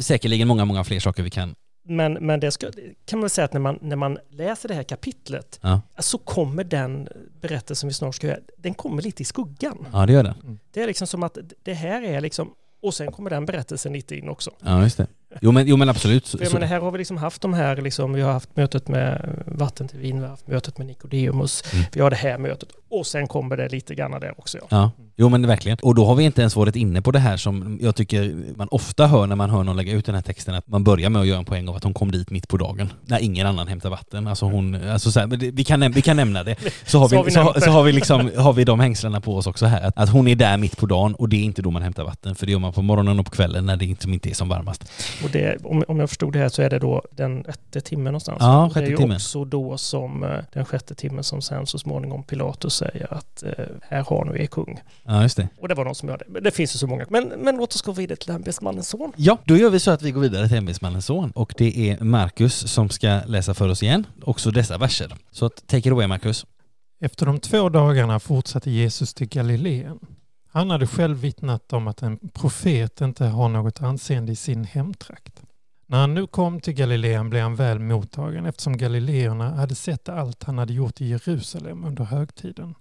säkerligen 0.00 0.48
många, 0.48 0.64
många 0.64 0.84
fler 0.84 1.00
saker 1.00 1.22
vi 1.22 1.30
kan... 1.30 1.54
Men, 1.90 2.12
men 2.12 2.40
det 2.40 2.50
ska, 2.50 2.66
kan 3.04 3.18
man 3.18 3.20
väl 3.20 3.30
säga 3.30 3.44
att 3.44 3.52
när 3.52 3.60
man, 3.60 3.78
när 3.82 3.96
man 3.96 4.18
läser 4.30 4.68
det 4.68 4.74
här 4.74 4.82
kapitlet 4.82 5.58
Ja, 5.62 5.80
så 5.98 6.18
kommer 6.18 6.64
den 6.64 7.08
berättelsen 7.40 7.88
vi 7.88 7.94
snart 7.94 8.14
ska 8.14 8.26
göra, 8.26 8.38
den 8.58 8.74
kommer 8.74 9.02
lite 9.02 9.22
i 9.22 9.24
skuggan. 9.24 9.86
ja 9.92 10.06
det 10.06 10.12
gör 10.12 10.22
den. 10.22 10.58
Det 10.72 10.82
är 10.82 10.86
liksom 10.86 11.06
som 11.06 11.22
att 11.22 11.38
det 11.62 11.74
här 11.74 12.02
är 12.02 12.20
liksom, 12.20 12.50
och 12.82 12.94
sen 12.94 13.12
kommer 13.12 13.30
den 13.30 13.46
berättelsen 13.46 13.92
lite 13.92 14.16
in 14.16 14.28
också. 14.28 14.50
Ja, 14.64 14.82
just 14.82 14.96
det. 14.96 15.06
Jo 15.40 15.52
men, 15.52 15.66
jo, 15.66 15.76
men 15.76 15.88
absolut. 15.88 16.28
För 16.28 16.52
menar, 16.52 16.66
här 16.66 16.80
har 16.80 16.90
vi 16.90 16.98
liksom 16.98 17.16
haft 17.16 17.42
de 17.42 17.54
här, 17.54 17.76
liksom, 17.76 18.12
vi 18.12 18.20
har 18.20 18.32
haft 18.32 18.56
mötet 18.56 18.88
med 18.88 19.42
vatten 19.46 19.88
till 19.88 19.98
vin, 19.98 20.16
vi 20.16 20.22
har 20.22 20.30
haft 20.30 20.46
mötet 20.46 20.78
med 20.78 20.86
Nikodemus, 20.86 21.62
Mm. 21.72 21.84
vi 21.92 22.00
har 22.00 22.10
det 22.10 22.16
här 22.16 22.38
mötet 22.38 22.68
och 22.90 23.06
sen 23.06 23.26
kommer 23.26 23.56
det 23.56 23.68
lite 23.68 23.94
grann 23.94 24.10
där 24.10 24.34
också. 24.38 24.58
Ja. 24.58 24.66
Ja, 24.70 24.90
jo 25.18 25.28
men 25.28 25.46
verkligen. 25.46 25.78
Och 25.82 25.94
då 25.94 26.04
har 26.04 26.14
vi 26.14 26.24
inte 26.24 26.40
ens 26.40 26.56
varit 26.56 26.76
inne 26.76 27.02
på 27.02 27.10
det 27.10 27.18
här 27.18 27.36
som 27.36 27.78
jag 27.82 27.96
tycker 27.96 28.36
man 28.56 28.68
ofta 28.70 29.06
hör 29.06 29.26
när 29.26 29.36
man 29.36 29.50
hör 29.50 29.64
någon 29.64 29.76
lägga 29.76 29.92
ut 29.92 30.06
den 30.06 30.14
här 30.14 30.22
texten, 30.22 30.54
att 30.54 30.68
man 30.68 30.84
börjar 30.84 31.10
med 31.10 31.22
att 31.22 31.28
göra 31.28 31.38
en 31.38 31.44
poäng 31.44 31.68
av 31.68 31.76
att 31.76 31.84
hon 31.84 31.94
kom 31.94 32.10
dit 32.10 32.30
mitt 32.30 32.48
på 32.48 32.56
dagen, 32.56 32.92
när 33.06 33.18
ingen 33.18 33.46
annan 33.46 33.68
hämtar 33.68 33.90
vatten. 33.90 34.26
Alltså 34.26 34.46
hon, 34.46 34.74
alltså 34.90 35.10
så 35.10 35.20
här, 35.20 35.26
vi, 35.52 35.64
kan, 35.64 35.92
vi 35.92 36.02
kan 36.02 36.16
nämna 36.16 36.42
det. 36.44 36.56
Så 36.86 36.98
har 36.98 37.08
Så 37.08 37.16
har 37.16 37.24
vi, 37.24 37.28
vi 37.28 37.30
så, 37.30 37.60
så 37.60 37.70
har 37.70 37.82
vi 37.82 37.92
liksom, 37.92 38.30
har 38.36 38.52
vi 38.52 38.64
de 38.64 38.80
hängslena 38.80 39.20
på 39.20 39.36
oss 39.36 39.46
också 39.46 39.66
här, 39.66 39.82
att, 39.82 39.98
att 39.98 40.08
hon 40.08 40.28
är 40.28 40.36
där 40.36 40.56
mitt 40.56 40.76
på 40.76 40.86
dagen 40.86 41.14
och 41.14 41.28
det 41.28 41.36
är 41.36 41.42
inte 41.42 41.62
då 41.62 41.70
man 41.70 41.82
hämtar 41.82 42.04
vatten, 42.04 42.34
för 42.34 42.46
det 42.46 42.52
gör 42.52 42.58
man 42.58 42.72
på 42.72 42.82
morgonen 42.82 43.18
och 43.18 43.24
på 43.24 43.30
kvällen 43.30 43.66
när 43.66 43.76
det 43.76 43.84
inte, 43.84 44.10
inte 44.10 44.30
är 44.30 44.34
som 44.34 44.48
varmast. 44.48 44.92
Och 45.24 45.30
det, 45.30 45.64
om, 45.64 45.84
om 45.88 46.00
jag 46.00 46.08
förstod 46.08 46.32
det 46.32 46.38
här 46.38 46.48
så 46.48 46.62
är 46.62 46.70
det 46.70 46.78
då 46.78 47.02
den 47.10 47.44
sjätte 47.44 47.80
timmen 47.80 48.04
någonstans. 48.04 48.38
Ja, 48.40 48.66
Och 48.66 48.74
det 48.74 48.80
är 48.80 48.82
sjätte 48.82 48.90
ju 48.90 48.96
timmen. 48.96 49.16
också 49.16 49.44
då 49.44 49.78
som 49.78 50.24
eh, 50.24 50.30
den 50.52 50.64
sjätte 50.64 50.94
timmen 50.94 51.24
som 51.24 51.42
sen 51.42 51.66
så 51.66 51.78
småningom 51.78 52.22
Pilatus 52.22 52.74
säger 52.74 53.14
att 53.14 53.42
eh, 53.42 53.64
här 53.88 54.04
har 54.08 54.24
nu 54.24 54.42
er 54.42 54.46
kung. 54.46 54.80
Ja, 55.10 55.22
just 55.22 55.36
det. 55.36 55.48
Och 55.60 55.68
det 55.68 55.74
var 55.74 55.84
någon 55.84 55.94
som 55.94 56.08
gör 56.08 56.18
det. 56.18 56.24
Men 56.28 56.42
det 56.42 56.50
finns 56.50 56.74
ju 56.74 56.78
så 56.78 56.86
många. 56.86 57.06
Men, 57.08 57.28
men 57.28 57.56
låt 57.56 57.74
oss 57.74 57.82
gå 57.82 57.92
vidare 57.92 58.16
till 58.16 58.30
ämbetsmannens 58.30 58.88
son. 58.88 59.12
Ja, 59.16 59.38
då 59.44 59.56
gör 59.56 59.70
vi 59.70 59.80
så 59.80 59.90
att 59.90 60.02
vi 60.02 60.10
går 60.10 60.20
vidare 60.20 60.48
till 60.48 60.56
ämbetsmannens 60.56 61.06
son 61.06 61.30
och 61.30 61.54
det 61.58 61.90
är 61.90 62.04
Markus 62.04 62.72
som 62.72 62.88
ska 62.88 63.20
läsa 63.26 63.54
för 63.54 63.68
oss 63.68 63.82
igen, 63.82 64.06
också 64.22 64.50
dessa 64.50 64.78
verser. 64.78 65.16
Så 65.30 65.46
att, 65.46 65.66
take 65.66 65.88
it 65.88 65.92
away 65.92 66.06
Markus. 66.06 66.46
Efter 67.00 67.26
de 67.26 67.40
två 67.40 67.68
dagarna 67.68 68.20
fortsatte 68.20 68.70
Jesus 68.70 69.14
till 69.14 69.28
Galileen. 69.28 69.98
Han 70.52 70.70
hade 70.70 70.86
själv 70.86 71.18
vittnat 71.20 71.72
om 71.72 71.88
att 71.88 72.02
en 72.02 72.18
profet 72.32 73.00
inte 73.00 73.24
har 73.24 73.48
något 73.48 73.82
anseende 73.82 74.32
i 74.32 74.36
sin 74.36 74.64
hemtrakt. 74.64 75.42
När 75.86 75.98
han 75.98 76.14
nu 76.14 76.26
kom 76.26 76.60
till 76.60 76.74
Galileen 76.74 77.30
blev 77.30 77.42
han 77.42 77.56
väl 77.56 77.78
mottagen 77.78 78.46
eftersom 78.46 78.76
galileerna 78.76 79.50
hade 79.50 79.74
sett 79.74 80.08
allt 80.08 80.44
han 80.44 80.58
hade 80.58 80.72
gjort 80.72 81.00
i 81.00 81.06
Jerusalem 81.06 81.84
under 81.84 82.04
högtiden. 82.04 82.74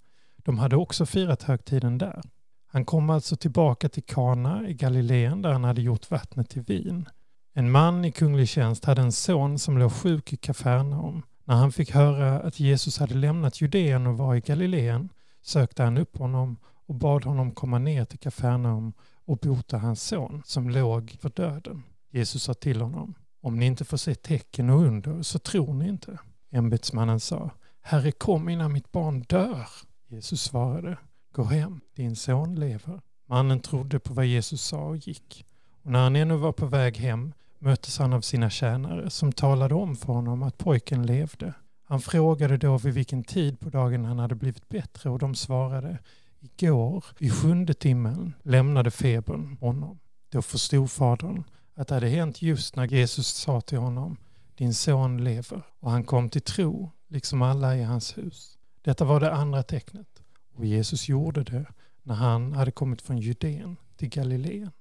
De 0.48 0.60
hade 0.60 0.76
också 0.76 1.06
firat 1.06 1.44
högtiden 1.44 1.98
där. 1.98 2.22
Han 2.68 2.86
kom 2.86 3.10
alltså 3.10 3.36
tillbaka 3.36 3.90
till 3.90 4.04
Kana 4.04 4.70
i 4.70 4.74
Galileen 4.74 5.42
där 5.42 5.52
han 5.52 5.64
hade 5.64 5.82
gjort 5.82 6.12
vattnet 6.12 6.50
till 6.50 6.62
vin. 6.62 7.10
En 7.54 7.72
man 7.72 8.06
i 8.06 8.12
kunglig 8.12 8.48
tjänst 8.48 8.86
hade 8.86 9.02
en 9.02 9.12
son 9.12 9.60
som 9.60 9.78
låg 9.78 9.92
sjuk 9.92 10.34
i 10.34 10.38
Kafarnaum. 10.38 11.22
När 11.46 11.56
han 11.56 11.72
fick 11.72 11.92
höra 11.92 12.40
att 12.40 12.60
Jesus 12.60 12.98
hade 12.98 13.14
lämnat 13.14 13.62
Judeen 13.62 14.08
och 14.08 14.18
var 14.18 14.36
i 14.36 14.40
Galileen 14.40 15.10
sökte 15.42 15.84
han 15.84 15.98
upp 15.98 16.18
honom 16.18 16.58
och 16.86 16.96
bad 16.96 17.26
honom 17.26 17.52
komma 17.52 17.80
ner 17.80 18.06
till 18.06 18.20
Kafarnaum 18.20 18.94
och 19.26 19.38
bota 19.38 19.78
hans 19.78 20.04
son 20.04 20.42
som 20.46 20.70
låg 20.70 21.18
för 21.22 21.30
döden. 21.30 21.84
Jesus 22.12 22.44
sa 22.44 22.54
till 22.54 22.82
honom, 22.82 23.14
om 23.42 23.60
ni 23.60 23.66
inte 23.66 23.86
får 23.86 23.98
se 23.98 24.16
tecken 24.16 24.70
och 24.70 24.82
under 24.82 25.22
så 25.22 25.40
tror 25.40 25.74
ni 25.74 25.90
inte. 25.90 26.20
Ämbetsmannen 26.52 27.20
sa, 27.20 27.52
Herre 27.82 28.12
kom 28.12 28.50
innan 28.50 28.74
mitt 28.74 28.92
barn 28.92 29.22
dör. 29.22 29.68
Jesus 30.10 30.42
svarade, 30.42 30.98
gå 31.32 31.44
hem, 31.44 31.82
din 31.96 32.16
son 32.16 32.56
lever. 32.56 33.02
Mannen 33.26 33.60
trodde 33.60 34.00
på 34.00 34.14
vad 34.14 34.26
Jesus 34.26 34.62
sa 34.62 34.84
och 34.84 34.98
gick. 34.98 35.46
Och 35.82 35.92
när 35.92 36.04
han 36.04 36.16
ännu 36.16 36.36
var 36.36 36.52
på 36.52 36.66
väg 36.66 36.98
hem 36.98 37.34
möttes 37.60 37.98
han 37.98 38.14
av 38.14 38.22
sina 38.22 38.50
tjänare 38.50 39.10
som 39.10 39.32
talade 39.32 39.76
om 39.76 39.96
för 39.96 40.14
honom 40.14 40.44
att 40.44 40.58
pojken 40.58 41.06
levde. 41.06 41.54
Han 41.84 42.02
frågade 42.02 42.58
då 42.58 42.78
vid 42.78 42.94
vilken 42.94 43.24
tid 43.24 43.60
på 43.60 43.70
dagen 43.70 44.06
han 44.06 44.20
hade 44.20 44.36
blivit 44.36 44.70
bättre 44.70 45.10
och 45.10 45.20
de 45.20 45.36
svarade 45.36 46.00
Igår, 46.40 47.06
vid 47.20 47.34
sjunde 47.34 47.74
timmen, 47.74 48.34
lämnade 48.44 48.92
febern 48.92 49.58
honom. 49.60 50.00
Då 50.30 50.42
förstod 50.42 50.92
fadern 50.92 51.44
att 51.76 51.88
det 51.88 51.94
hade 51.94 52.08
hänt 52.08 52.42
just 52.42 52.76
när 52.76 52.88
Jesus 52.88 53.28
sa 53.28 53.62
till 53.62 53.78
honom 53.78 54.18
Din 54.56 54.74
son 54.74 55.24
lever. 55.24 55.62
Och 55.80 55.92
han 55.92 56.04
kom 56.04 56.30
till 56.30 56.42
tro, 56.42 56.92
liksom 57.08 57.42
alla 57.42 57.76
i 57.76 57.84
hans 57.84 58.18
hus. 58.18 58.57
Detta 58.88 59.06
var 59.06 59.20
det 59.20 59.34
andra 59.34 59.64
tecknet. 59.64 60.08
Och 60.56 60.66
Jesus 60.66 61.10
gjorde 61.10 61.44
det 61.44 61.66
när 62.04 62.16
han 62.16 62.54
hade 62.54 62.72
kommit 62.72 63.02
från 63.02 63.18
Judeen 63.18 63.78
till 63.98 64.10
Galileen. 64.10 64.72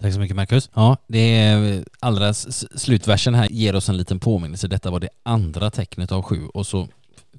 Tack 0.00 0.12
så 0.12 0.20
mycket 0.20 0.36
Marcus. 0.36 0.70
Ja, 0.74 0.96
det 1.06 1.18
är 1.18 1.84
allra 2.00 2.34
slutversen 2.34 3.34
här 3.34 3.48
ger 3.48 3.76
oss 3.76 3.88
en 3.88 3.96
liten 3.96 4.20
påminnelse. 4.20 4.68
Detta 4.68 4.90
var 4.90 5.00
det 5.00 5.08
andra 5.22 5.70
tecknet 5.70 6.12
av 6.12 6.22
sju 6.22 6.46
och 6.46 6.66
så 6.66 6.88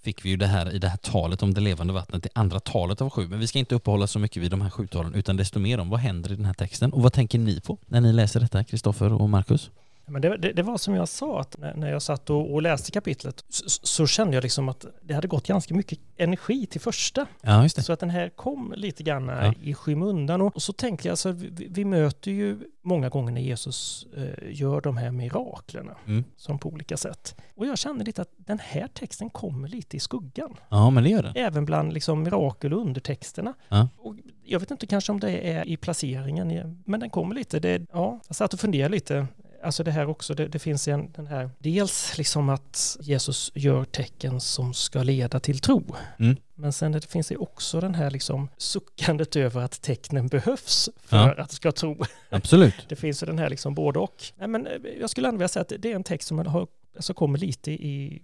fick 0.03 0.25
vi 0.25 0.29
ju 0.29 0.37
det 0.37 0.47
här 0.47 0.75
i 0.75 0.79
det 0.79 0.87
här 0.87 0.97
talet 0.97 1.43
om 1.43 1.53
det 1.53 1.61
levande 1.61 1.93
vattnet, 1.93 2.23
det 2.23 2.29
andra 2.35 2.59
talet 2.59 3.01
av 3.01 3.09
sju. 3.09 3.27
Men 3.27 3.39
vi 3.39 3.47
ska 3.47 3.59
inte 3.59 3.75
uppehålla 3.75 4.07
så 4.07 4.19
mycket 4.19 4.43
vid 4.43 4.51
de 4.51 4.61
här 4.61 4.69
sju 4.69 4.87
talen 4.87 5.13
utan 5.13 5.37
desto 5.37 5.59
mer 5.59 5.79
om 5.79 5.89
vad 5.89 5.99
händer 5.99 6.31
i 6.31 6.35
den 6.35 6.45
här 6.45 6.53
texten 6.53 6.93
och 6.93 7.01
vad 7.01 7.13
tänker 7.13 7.39
ni 7.39 7.61
på 7.61 7.77
när 7.85 8.01
ni 8.01 8.13
läser 8.13 8.39
detta, 8.39 8.63
Kristoffer 8.63 9.13
och 9.13 9.29
Marcus? 9.29 9.69
Men 10.05 10.21
det, 10.21 10.37
det, 10.37 10.51
det 10.53 10.63
var 10.63 10.77
som 10.77 10.95
jag 10.95 11.07
sa, 11.09 11.39
att 11.39 11.57
när, 11.75 11.91
jag 11.91 12.01
satt 12.01 12.29
och, 12.29 12.53
och 12.53 12.61
läste 12.61 12.91
kapitlet 12.91 13.45
så, 13.49 13.69
så 13.69 14.07
kände 14.07 14.33
jag 14.37 14.41
liksom 14.43 14.69
att 14.69 14.85
det 15.01 15.13
hade 15.13 15.27
gått 15.27 15.47
ganska 15.47 15.75
mycket 15.75 15.99
energi 16.17 16.65
till 16.65 16.81
första. 16.81 17.25
Ja. 17.41 17.69
Så 17.69 17.93
att 17.93 17.99
den 17.99 18.09
här 18.09 18.29
kom 18.29 18.73
lite 18.77 19.03
grann 19.03 19.27
Ja. 19.27 19.53
i 19.61 19.73
skymundan. 19.73 20.41
Och, 20.41 20.55
och 20.55 20.61
så 20.63 20.73
tänkte 20.73 21.07
jag, 21.07 21.11
alltså, 21.13 21.31
vi, 21.31 21.67
vi 21.69 21.85
möter 21.85 22.31
ju 22.31 22.59
många 22.83 23.09
gånger 23.09 23.31
när 23.31 23.41
Jesus 23.41 24.07
eh, 24.17 24.23
gör 24.51 24.81
de 24.81 24.97
här 24.97 25.11
miraklerna 25.11 25.95
Mm. 26.07 26.23
som 26.37 26.59
på 26.59 26.69
olika 26.69 26.97
sätt. 26.97 27.35
Och 27.55 27.65
jag 27.65 27.77
kände 27.77 28.03
lite 28.05 28.21
att 28.21 28.31
den 28.37 28.59
här 28.59 28.87
texten 28.87 29.29
kommer 29.29 29.67
lite 29.67 29.97
i 29.97 29.99
skuggan. 29.99 30.53
Ja, 30.69 30.89
men 30.89 31.03
det 31.03 31.09
gör 31.09 31.23
den. 31.23 31.33
Även 31.35 31.65
bland 31.65 31.93
liksom 31.93 32.23
mirakel 32.23 32.73
och 32.73 32.81
undertexterna. 32.81 33.53
Ja. 33.69 33.87
Och 33.97 34.15
jag 34.45 34.59
vet 34.59 34.71
inte 34.71 34.87
kanske 34.87 35.11
om 35.11 35.19
det 35.19 35.31
är 35.53 35.67
i 35.67 35.77
placeringen, 35.77 36.81
men 36.85 36.99
den 36.99 37.09
kommer 37.09 37.35
lite. 37.35 37.59
Det, 37.59 37.81
ja, 37.93 38.19
jag 38.27 38.35
satt 38.35 38.53
och 38.53 38.59
funderade 38.59 38.91
lite. 38.95 39.27
Alltså 39.63 39.83
det 39.83 39.91
här 39.91 40.09
också, 40.09 40.33
det, 40.33 40.47
det 40.47 40.59
finns 40.59 40.87
en, 40.87 41.11
den 41.11 41.27
här, 41.27 41.49
dels 41.59 42.17
liksom 42.17 42.49
att 42.49 42.97
Jesus 43.01 43.51
gör 43.55 43.83
tecken 43.85 44.41
som 44.41 44.73
ska 44.73 45.03
leda 45.03 45.39
till 45.39 45.59
tro. 45.59 45.95
Mm. 46.19 46.35
Men 46.55 46.73
sen 46.73 46.91
det 46.91 47.05
finns 47.11 47.27
det 47.27 47.37
också 47.37 47.79
den 47.79 47.95
här 47.95 48.11
liksom 48.11 48.49
suckandet 48.57 49.35
över 49.35 49.61
att 49.61 49.81
tecknen 49.81 50.27
behövs 50.27 50.89
för 51.05 51.17
Ja. 51.17 51.33
att 51.43 51.51
ska 51.51 51.71
tro. 51.71 51.97
Absolut. 52.29 52.73
Det 52.89 52.95
finns 52.95 53.23
ju 53.23 53.27
den 53.27 53.39
här 53.39 53.49
liksom 53.49 53.75
både 53.75 53.99
och. 53.99 54.23
Nej, 54.37 54.47
men 54.47 54.67
eh, 54.67 54.73
jag 55.01 55.09
skulle 55.09 55.27
ändå 55.27 55.37
vilja 55.37 55.47
säga 55.47 55.61
att 55.61 55.73
det 55.79 55.91
är 55.91 55.95
en 55.95 56.03
text 56.03 56.27
som 56.27 56.37
har, 56.37 56.67
alltså 56.95 57.13
kommer 57.13 57.37
lite 57.39 57.71
i, 57.71 58.21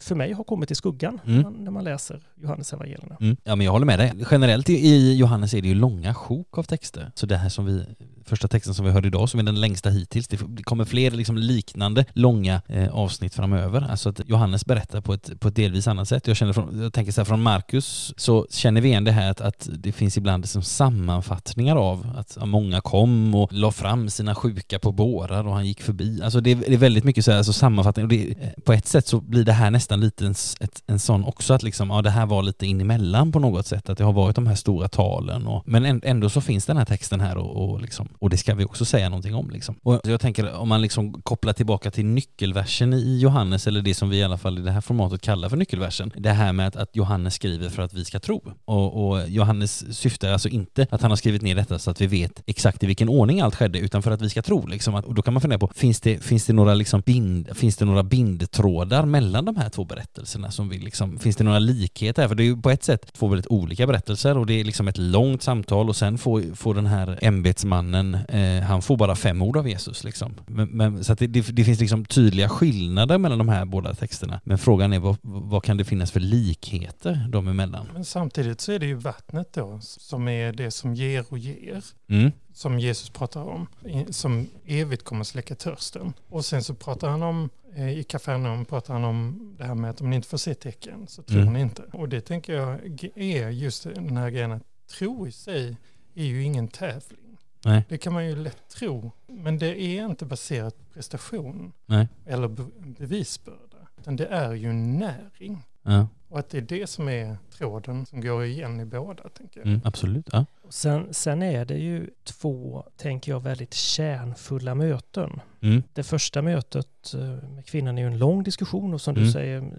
för 0.00 0.14
mig 0.14 0.32
har 0.32 0.44
kommit 0.44 0.70
i 0.70 0.74
skuggan 0.74 1.20
Mm. 1.26 1.52
när, 1.64 1.70
man, 1.70 1.84
läser 1.84 2.22
Johannes 2.42 2.72
evangelierna. 2.72 3.16
Mm. 3.20 3.36
Ja, 3.44 3.56
men 3.56 3.64
jag 3.64 3.72
håller 3.72 3.86
med 3.86 3.98
dig. 3.98 4.12
Generellt 4.30 4.70
i- 4.70 4.86
i 4.86 5.16
Johannes 5.16 5.54
är 5.54 5.62
det 5.62 5.68
ju 5.68 5.74
långa 5.74 6.14
sjok 6.14 6.58
av 6.58 6.62
texter. 6.62 7.12
Så 7.14 7.26
det 7.26 7.36
här 7.36 7.48
som 7.48 7.64
vi 7.66 7.86
första 8.30 8.48
texten 8.48 8.74
som 8.74 8.84
vi 8.84 8.90
hörde 8.90 9.08
idag, 9.08 9.28
som 9.28 9.40
är 9.40 9.44
den 9.44 9.60
längsta 9.60 9.90
hittills. 9.90 10.28
Det 10.28 10.62
kommer 10.62 10.84
fler 10.84 11.10
liksom 11.10 11.36
liknande 11.38 12.04
långa 12.12 12.62
eh, 12.68 12.88
avsnitt 12.88 13.34
framöver. 13.34 13.86
Alltså 13.90 14.08
att 14.08 14.20
Johannes 14.26 14.66
berättar 14.66 15.00
på 15.00 15.14
ett, 15.14 15.40
på 15.40 15.48
ett 15.48 15.56
delvis 15.56 15.86
annat 15.86 16.08
sätt. 16.08 16.26
Jag, 16.26 16.36
känner 16.36 16.52
från, 16.52 16.82
jag 16.82 16.92
tänker 16.92 17.12
så 17.12 17.20
här, 17.20 17.24
från 17.24 17.42
Markus 17.42 18.14
så 18.16 18.46
känner 18.50 18.80
vi 18.80 18.88
igen 18.88 19.04
det 19.04 19.12
här 19.12 19.30
att, 19.30 19.40
att 19.40 19.68
det 19.78 19.92
finns 19.92 20.16
ibland 20.16 20.42
liksom 20.44 20.62
sammanfattningar 20.62 21.76
av 21.76 22.06
att 22.16 22.38
många 22.44 22.80
kom 22.80 23.34
och 23.34 23.52
la 23.52 23.72
fram 23.72 24.10
sina 24.10 24.34
sjuka 24.34 24.78
på 24.78 24.92
bårar 24.92 25.46
och 25.46 25.54
han 25.54 25.66
gick 25.66 25.82
förbi. 25.82 26.22
Alltså 26.22 26.40
det, 26.40 26.50
är, 26.50 26.56
det 26.56 26.74
är 26.74 26.78
väldigt 26.78 27.04
mycket 27.04 27.24
så 27.24 27.30
här, 27.30 27.38
alltså 27.38 27.52
sammanfattning 27.52 28.04
och 28.04 28.10
det, 28.10 28.30
eh, 28.30 28.62
på 28.64 28.72
ett 28.72 28.86
sätt 28.86 29.06
så 29.06 29.20
blir 29.20 29.44
det 29.44 29.52
här 29.52 29.70
nästan 29.70 30.00
lite 30.00 30.26
en, 30.26 30.34
ett, 30.60 30.82
en 30.86 30.98
sån 30.98 31.24
också 31.24 31.54
att 31.54 31.62
liksom, 31.62 31.90
ja 31.90 32.02
det 32.02 32.10
här 32.10 32.26
var 32.26 32.42
lite 32.42 32.66
in 32.66 32.80
emellan 32.80 33.32
på 33.32 33.38
något 33.38 33.66
sätt, 33.66 33.90
att 33.90 33.98
det 33.98 34.04
har 34.04 34.12
varit 34.12 34.36
de 34.36 34.46
här 34.46 34.54
stora 34.54 34.88
talen 34.88 35.46
och, 35.46 35.62
men 35.66 36.00
ändå 36.04 36.28
så 36.30 36.40
finns 36.40 36.66
den 36.66 36.76
här 36.76 36.84
texten 36.84 37.20
här 37.20 37.36
och, 37.36 37.70
och, 37.70 37.80
liksom, 37.80 38.08
och 38.20 38.30
det 38.30 38.36
ska 38.36 38.54
vi 38.54 38.64
också 38.64 38.84
säga 38.84 39.08
någonting 39.08 39.34
om 39.34 39.50
liksom. 39.50 39.76
Och 39.82 40.00
jag 40.04 40.20
tänker 40.20 40.52
om 40.52 40.68
man 40.68 40.82
liksom 40.82 41.22
kopplar 41.22 41.52
tillbaka 41.52 41.90
till 41.90 42.04
nyckelversen 42.04 42.92
i 42.92 43.18
Johannes 43.20 43.66
eller 43.66 43.82
det 43.82 43.94
som 43.94 44.10
vi 44.10 44.16
i 44.16 44.22
alla 44.22 44.38
fall 44.38 44.58
i 44.58 44.62
det 44.62 44.70
här 44.70 44.80
formatet 44.80 45.20
kallar 45.20 45.48
för 45.48 45.56
nyckelversen. 45.56 46.12
Det 46.16 46.30
här 46.30 46.52
med 46.52 46.66
att, 46.66 46.76
att 46.76 46.96
Johannes 46.96 47.34
skriver 47.34 47.68
för 47.68 47.82
att 47.82 47.94
vi 47.94 48.04
ska 48.04 48.20
tro. 48.20 48.52
Och, 48.64 49.10
och 49.10 49.28
Johannes 49.28 49.98
syftar 49.98 50.32
alltså 50.32 50.48
inte 50.48 50.86
att 50.90 51.02
han 51.02 51.10
har 51.10 51.16
skrivit 51.16 51.42
ner 51.42 51.54
detta 51.54 51.78
så 51.78 51.90
att 51.90 52.00
vi 52.00 52.06
vet 52.06 52.42
exakt 52.46 52.82
i 52.82 52.86
vilken 52.86 53.08
ordning 53.08 53.40
allt 53.40 53.54
skedde 53.54 53.78
utan 53.78 54.02
för 54.02 54.10
att 54.10 54.22
vi 54.22 54.30
ska 54.30 54.42
tro. 54.42 54.66
Liksom. 54.66 54.94
Och 54.94 55.14
då 55.14 55.22
kan 55.22 55.34
man 55.34 55.40
fundera 55.40 55.58
på, 55.58 55.70
finns 55.74 56.00
det, 56.00 56.24
finns 56.24 56.46
det 56.46 56.52
några 56.52 56.74
liksom 56.74 57.00
bind, 57.00 57.56
finns 57.56 57.76
det 57.76 57.84
några 57.84 58.02
bindtrådar 58.02 59.06
mellan 59.06 59.44
de 59.44 59.56
här 59.56 59.68
två 59.68 59.84
berättelserna 59.84 60.50
som 60.50 60.68
vi 60.68 60.78
liksom, 60.78 61.18
finns 61.18 61.36
det 61.36 61.44
några 61.44 61.58
likheter? 61.58 62.28
För 62.28 62.34
det 62.34 62.42
är 62.42 62.44
ju 62.44 62.56
på 62.56 62.70
ett 62.70 62.84
sätt 62.84 63.12
två 63.12 63.28
väldigt 63.28 63.46
olika 63.46 63.86
berättelser 63.86 64.38
och 64.38 64.46
det 64.46 64.60
är 64.60 64.64
liksom 64.64 64.88
ett 64.88 64.98
långt 64.98 65.42
samtal 65.42 65.88
och 65.88 65.96
sen 65.96 66.18
får, 66.18 66.54
får 66.54 66.74
den 66.74 66.86
här 66.86 67.18
ämbetsmannen, 67.22 68.09
eh, 68.14 68.62
han 68.62 68.82
får 68.82 68.96
bara 68.96 69.16
fem 69.16 69.42
ord 69.42 69.56
av 69.56 69.68
Jesus 69.68 70.04
liksom. 70.04 70.34
Men, 70.46 70.68
men, 70.68 71.04
så 71.04 71.14
det, 71.14 71.26
det, 71.26 71.64
finns 71.64 71.80
liksom 71.80 72.04
tydliga 72.04 72.48
skillnader 72.48 73.18
mellan 73.18 73.38
de 73.38 73.48
här 73.48 73.64
båda 73.64 73.94
texterna. 73.94 74.40
Men 74.44 74.58
frågan 74.58 74.92
är 74.92 74.98
vad, 74.98 75.16
vad 75.22 75.64
kan 75.64 75.76
det 75.76 75.84
finnas 75.84 76.10
för 76.10 76.20
likheter 76.20 77.26
dem 77.28 77.48
emellan? 77.48 77.86
Men 77.94 78.04
samtidigt 78.04 78.60
så 78.60 78.72
är 78.72 78.78
det 78.78 78.86
ju 78.86 78.94
vattnet 78.94 79.52
då 79.52 79.78
som 79.82 80.28
är 80.28 80.52
det 80.52 80.70
som 80.70 80.94
ger 80.94 81.24
och 81.28 81.38
ger. 81.38 81.84
Mm. 82.08 82.32
Som 82.52 82.78
Jesus 82.78 83.10
pratar 83.10 83.42
om, 83.42 83.66
som 84.10 84.46
evigt 84.66 85.04
kommer 85.04 85.24
släcka 85.24 85.54
törsten. 85.54 86.12
Och 86.28 86.44
sen 86.44 86.62
så 86.64 86.74
pratar 86.74 87.08
han 87.08 87.22
om 87.22 87.50
eh, 87.76 87.98
i 87.98 88.02
Kafarnaum 88.02 88.64
pratar 88.64 88.94
han 88.94 89.04
om 89.04 89.54
det 89.58 89.64
här 89.64 89.74
med 89.74 89.90
att 89.90 90.00
om 90.00 90.10
ni 90.10 90.16
inte 90.16 90.28
får 90.28 90.38
se 90.38 90.54
tecken 90.54 91.06
så 91.08 91.22
tror 91.22 91.40
Mm. 91.40 91.52
ni 91.52 91.60
inte. 91.60 91.82
Och 91.92 92.08
det 92.08 92.20
tänker 92.20 92.52
jag 92.52 92.78
är 93.14 93.50
just 93.50 93.84
den 93.84 94.16
här 94.16 94.30
grejen 94.30 94.52
att 94.52 94.62
tro 94.98 95.26
i 95.26 95.32
sig 95.32 95.76
är 96.14 96.24
ju 96.24 96.42
ingen 96.42 96.68
tävling. 96.68 97.29
Nej. 97.64 97.84
Det 97.88 97.98
kan 97.98 98.12
man 98.12 98.26
ju 98.26 98.36
lätt 98.36 98.68
tro. 98.68 99.12
Men 99.26 99.58
det 99.58 99.80
är 99.82 100.04
inte 100.06 100.24
baserat 100.24 100.78
på 100.78 100.84
prestation 100.94 101.72
Nej. 101.86 102.08
eller 102.26 102.48
be- 102.48 102.66
bevisbörda. 102.78 103.76
Utan 103.98 104.16
det 104.16 104.26
är 104.26 104.52
ju 104.54 104.72
näring. 104.72 105.66
Ja. 105.82 106.06
Och 106.28 106.38
att 106.38 106.50
det 106.50 106.58
är 106.58 106.62
det 106.62 106.86
som 106.90 107.08
är 107.08 107.36
tråden 107.50 108.06
som 108.06 108.20
går 108.20 108.44
igen 108.44 108.80
i 108.80 108.84
båda, 108.84 109.28
tänker 109.28 109.60
jag. 109.60 109.66
Mm, 109.66 109.80
absolut. 109.84 110.28
Ja. 110.32 110.46
Och 110.62 110.74
Sen, 110.74 111.14
sen 111.14 111.42
är 111.42 111.64
det 111.64 111.78
ju 111.78 112.10
två, 112.24 112.84
tänker 112.96 113.32
jag, 113.32 113.40
väldigt 113.40 113.74
kärnfulla 113.74 114.74
möten. 114.74 115.40
Mm. 115.60 115.82
Det 115.92 116.02
första 116.02 116.42
mötet 116.42 117.14
eh, 117.14 117.20
med 117.48 117.66
kvinnan 117.66 117.98
är 117.98 118.02
ju 118.02 118.06
en 118.08 118.18
lång 118.18 118.42
diskussion 118.42 118.94
och 118.94 119.00
som 119.00 119.14
Mm. 119.14 119.24
du 119.26 119.32
säger, 119.32 119.72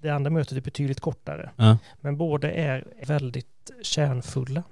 det 0.00 0.10
andra 0.10 0.30
mötet 0.30 0.56
är 0.58 0.60
betydligt 0.60 1.00
kortare. 1.00 1.50
Ja. 1.56 1.78
Men 2.00 2.16
båda 2.16 2.50
är 2.52 2.84
väldigt 3.06 3.70
kärnfulla 3.82 4.62